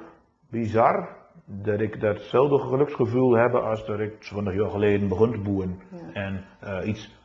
[0.51, 5.80] bizar dat ik datzelfde geluksgevoel heb als dat ik 20 jaar geleden begon te boeren.
[5.91, 6.14] Ja.
[6.22, 7.16] En eh, iets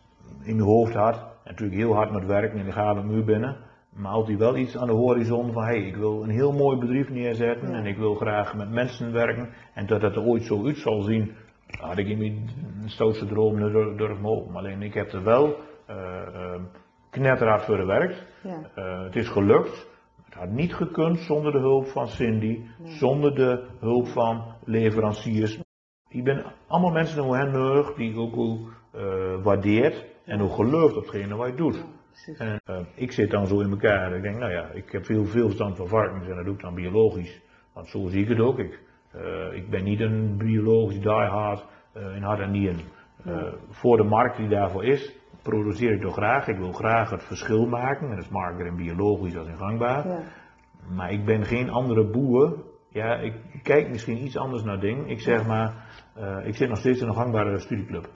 [0.43, 1.15] in mijn hoofd had.
[1.17, 3.57] En natuurlijk heel hard met werken en ik ga de muur binnen.
[3.97, 6.79] Maar altijd wel iets aan de horizon van, hé, hey, ik wil een heel mooi
[6.79, 9.49] bedrijf neerzetten en ik wil graag met mensen werken.
[9.75, 11.33] En dat dat er ooit zo uit zal zien,
[11.81, 14.57] had ik in mijn stoutste droom durf durf mogen.
[14.57, 15.57] Alleen ik heb er wel
[15.87, 15.97] eh
[16.35, 16.61] eh,
[17.11, 18.27] knetterhard voor gewerkt.
[18.43, 18.71] Ja.
[18.75, 19.91] Eh, het is gelukt.
[20.25, 22.93] Het had niet gekund zonder de hulp van Cindy, Nee.
[22.93, 25.61] zonder de hulp van leveranciers.
[26.09, 30.97] Ik ben allemaal mensen om hen nodig die ook ook, eh, waardeert en ook gelooft
[30.97, 31.85] op hetgene wat je doet.
[32.39, 32.59] Ja.
[32.67, 34.17] En ik zit dan zo in elkaar.
[34.17, 36.61] Ik denk, nou ja, ik heb veel, veel verstand van varkens en dat doe ik
[36.61, 37.41] dan biologisch.
[37.73, 38.59] Want zo zie ik het ook.
[38.59, 38.81] Ik,
[39.13, 42.81] eh, ik ben niet een biologisch diehard eh in hart en nieren.
[43.25, 43.53] Eh.
[43.71, 46.49] Voor de markt die daarvoor is, produceer ik toch graag.
[46.49, 48.09] Ik wil graag het verschil maken.
[48.09, 50.09] En dat is makkelijker in biologisch als in gangbaar.
[50.09, 50.21] Ja.
[50.95, 52.65] Maar ik ben geen andere boer.
[52.89, 55.07] Ja, ik kijk misschien iets anders naar dingen.
[55.07, 55.75] Ik zeg maar,
[56.45, 58.09] ik zit nog steeds in een gangbare studieclub.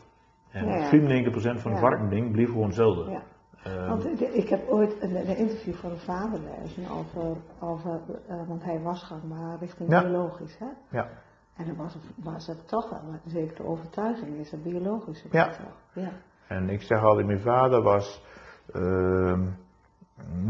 [0.50, 0.88] En Ja, ja.
[0.88, 3.20] 95% van de varkending bleef gewoon hetzelfde.
[3.66, 8.00] Ehm, Want ik- ik heb ooit een, een interview van een vader gelezen over, over
[8.28, 10.00] eh, want hij was gangbaar richting Ja.
[10.02, 10.58] biologisch.
[10.58, 10.66] Hè?
[10.98, 11.08] ja.
[11.56, 15.44] En dan was het, was het toch wel een zekere overtuiging, is het biologisch Ja.
[15.48, 15.76] toch?
[16.04, 16.10] Ja.
[16.48, 18.24] En ik zeg altijd, mijn vader was
[18.72, 19.44] ehm,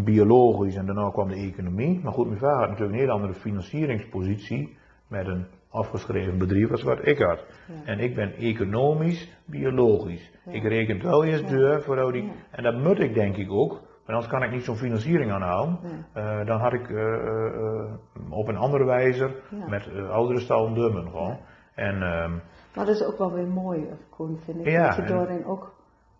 [0.04, 2.00] biologisch en daarna kwam de economie.
[2.02, 4.76] Maar goed, mijn vader had natuurlijk een hele andere financieringspositie
[5.08, 7.44] met een afgeschreven bedrijf als wat ik had.
[7.68, 7.74] Ja.
[7.84, 10.32] En ik ben economisch, biologisch.
[10.44, 10.52] Ja.
[10.52, 12.22] Ik reken wel eens deur voor die.
[12.24, 12.30] Ja.
[12.50, 15.78] En dat moet ik denk ik ook, Want anders kan ik niet zo'n financiering aanhouden.
[16.12, 17.92] Eh, dan had ik eh, eh,
[18.30, 19.30] op een andere wijze
[19.68, 21.38] met oudere stal dummen gewoon.
[21.74, 22.30] En ehm,
[22.74, 24.66] Maar dat is ook wel weer mooi, of Koen, vind ik.
[24.66, 25.74] Ja, dat je en- daarin ook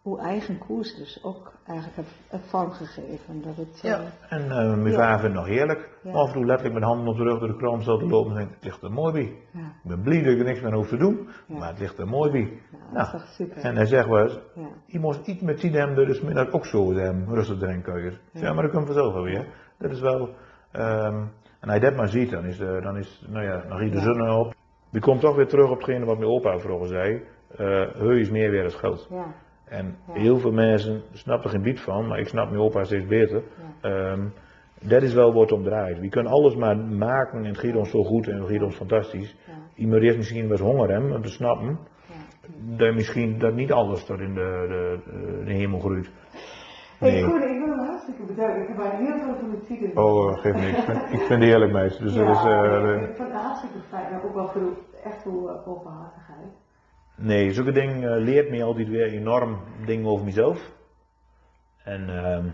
[0.06, 3.42] uw eigen koers dus ook eigenlijk hebt, hebt vormgegeven.
[3.42, 4.92] Dat het, Ja, eh, en eh, mijn Ja.
[4.92, 5.88] vader vindt het nog heerlijk.
[6.02, 6.12] Ja.
[6.12, 8.30] Af en toe letterlijk met handen op de rug door de kroon staat te lopen
[8.30, 9.36] en denkt, het ligt er mooi bij.
[9.52, 11.98] ja, Ik ben blij dat ik er niks meer hoef te doen, maar het ligt
[11.98, 12.40] er mooi bij.
[12.72, 13.56] ja, dat Nou, is toch super.
[13.64, 14.38] En hij zegt wel eens,
[14.86, 18.18] je moest iets met die hem dus middag ook zo hem rustig drinken.
[18.32, 18.52] Ja.
[18.52, 19.46] maar dat komt vanzelf wel weer.
[19.78, 20.28] Dat is wel,
[20.72, 21.24] ehm,
[21.60, 23.92] en als je dat maar ziet, dan is, de, dan is nou ja, dan giet
[23.92, 24.54] de zon op.
[24.90, 27.22] Die komt toch weer terug op hetgene wat mijn opa vroeger zei.
[27.56, 29.06] eh heu is meer weer als geld.
[29.10, 29.34] ja,
[29.68, 30.12] En Ja.
[30.20, 33.42] heel veel mensen snappen er geen bied van, maar ik snap mijn opa steeds beter.
[33.82, 34.26] ja, Ehm,
[34.80, 35.98] dat is wel wat het om draait.
[36.00, 38.76] We kunnen alles maar maken en het gaat ons zo goed en het gaat ons
[38.76, 39.36] fantastisch.
[39.46, 41.66] ja, Iemand heeft misschien wel eens honger hebben om te snappen
[42.06, 42.76] ja.
[42.76, 46.10] dat misschien dat niet alles tot in de, de, de, hemel groeit.
[46.98, 47.24] Hey Nee.
[47.24, 48.62] Koen, ik wil hem hartstikke bedanken.
[48.62, 49.96] Ik heb heel veel van het zieken.
[49.96, 50.78] Oh, eh, geef niks.
[50.78, 52.02] Ik vind, ik vind het heerlijk meisje.
[52.02, 54.12] Dus dat is, ja, eh, nee, eh, ik vond het hartstikke fijn.
[54.12, 54.62] maar Ook wel voor
[55.04, 56.52] echt uw uh, openhartigheid.
[57.16, 60.70] Nee, zulke dingen eh, leert me altijd weer enorm dingen over mezelf.
[61.84, 62.46] En ehm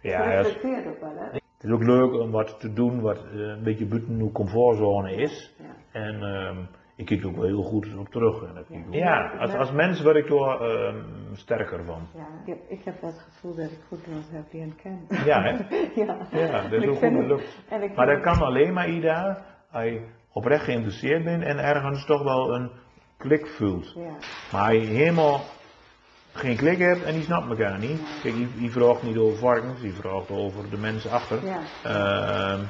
[0.00, 1.24] ja, Ja, als- reflecteert ook wel, hè?
[1.32, 5.14] het is ook leuk om wat te doen wat eh, een beetje buiten uw comfortzone
[5.14, 5.54] is.
[5.58, 6.00] Ja.
[6.00, 6.58] En ehm,
[6.96, 8.42] ik kijk er ook wel heel goed op terug.
[8.42, 8.80] En dat Ja.
[8.90, 12.08] ja, als, als mens word ik er ehm, sterker van.
[12.14, 15.24] Ja, ik heb, ik heb het gevoel dat ik goed iemand heb die hen kent.
[15.24, 15.50] Ja, hè?
[16.04, 16.16] ja.
[16.30, 17.22] Ja, dat is ook goed het-
[17.68, 17.96] gelukt.
[17.96, 22.54] Maar dat kan alleen maar, Ida, als je oprecht geïnteresseerd bent en ergens toch wel
[22.54, 22.70] een
[23.16, 23.92] klik voelt.
[23.96, 24.10] Ja,
[24.52, 25.40] Maar je helemaal
[26.32, 28.00] geen klik hebt en die snapt elkaar niet.
[28.22, 31.38] Kijk, die, die vraagt niet over varkens, die vraagt over de mensen achter.
[31.44, 32.60] ja, Ehm,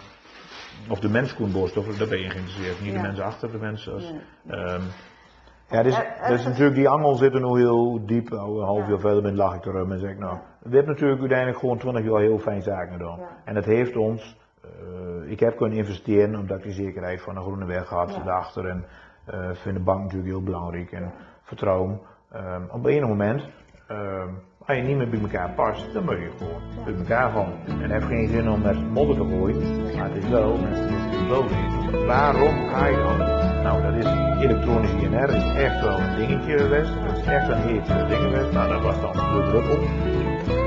[0.88, 2.80] of de mens Boorstof, daar ben je geïnteresseerd.
[2.80, 2.96] Niet Ja.
[3.00, 4.02] de mensen achter, de mensen als...
[4.42, 4.58] Nee.
[4.60, 4.80] ehm,
[5.70, 8.28] ja, dus, Er- er dus natuurlijk, die angel zit er nu heel diep.
[8.30, 8.88] Nou, Een half Ja.
[8.88, 10.38] jaar verder ben lach ik erom en zeg ik nou...
[10.60, 13.18] We hebben natuurlijk uiteindelijk gewoon 20 jaar heel fijn zaken gedaan.
[13.18, 13.28] Ja.
[13.44, 14.36] En dat heeft ons...
[14.64, 18.22] eh, ik heb kunnen investeren omdat ik die zekerheid van een groene weg had Ja.
[18.22, 18.66] daarachter.
[18.68, 18.84] En
[19.24, 20.92] eh vind de bank natuurlijk heel belangrijk.
[20.92, 21.12] En
[21.42, 22.00] vertrouwen.
[22.32, 23.42] Ehm, op een moment...
[23.88, 24.28] ehm,
[24.66, 27.52] als je niet meer bij elkaar past, dan moet je gewoon bij elkaar gaan.
[27.66, 29.96] En het heeft geen zin om met modder te gooien.
[29.96, 30.58] Maar het is wel,
[31.28, 33.18] wel weten, waarom ga je dan?
[33.62, 34.06] Nou, dat is
[34.44, 36.94] elektronisch INR, is echt wel een dingetje geweest.
[37.06, 38.52] Dat is echt een heet ding geweest.
[38.52, 40.61] Nou, dat was dan de druppel.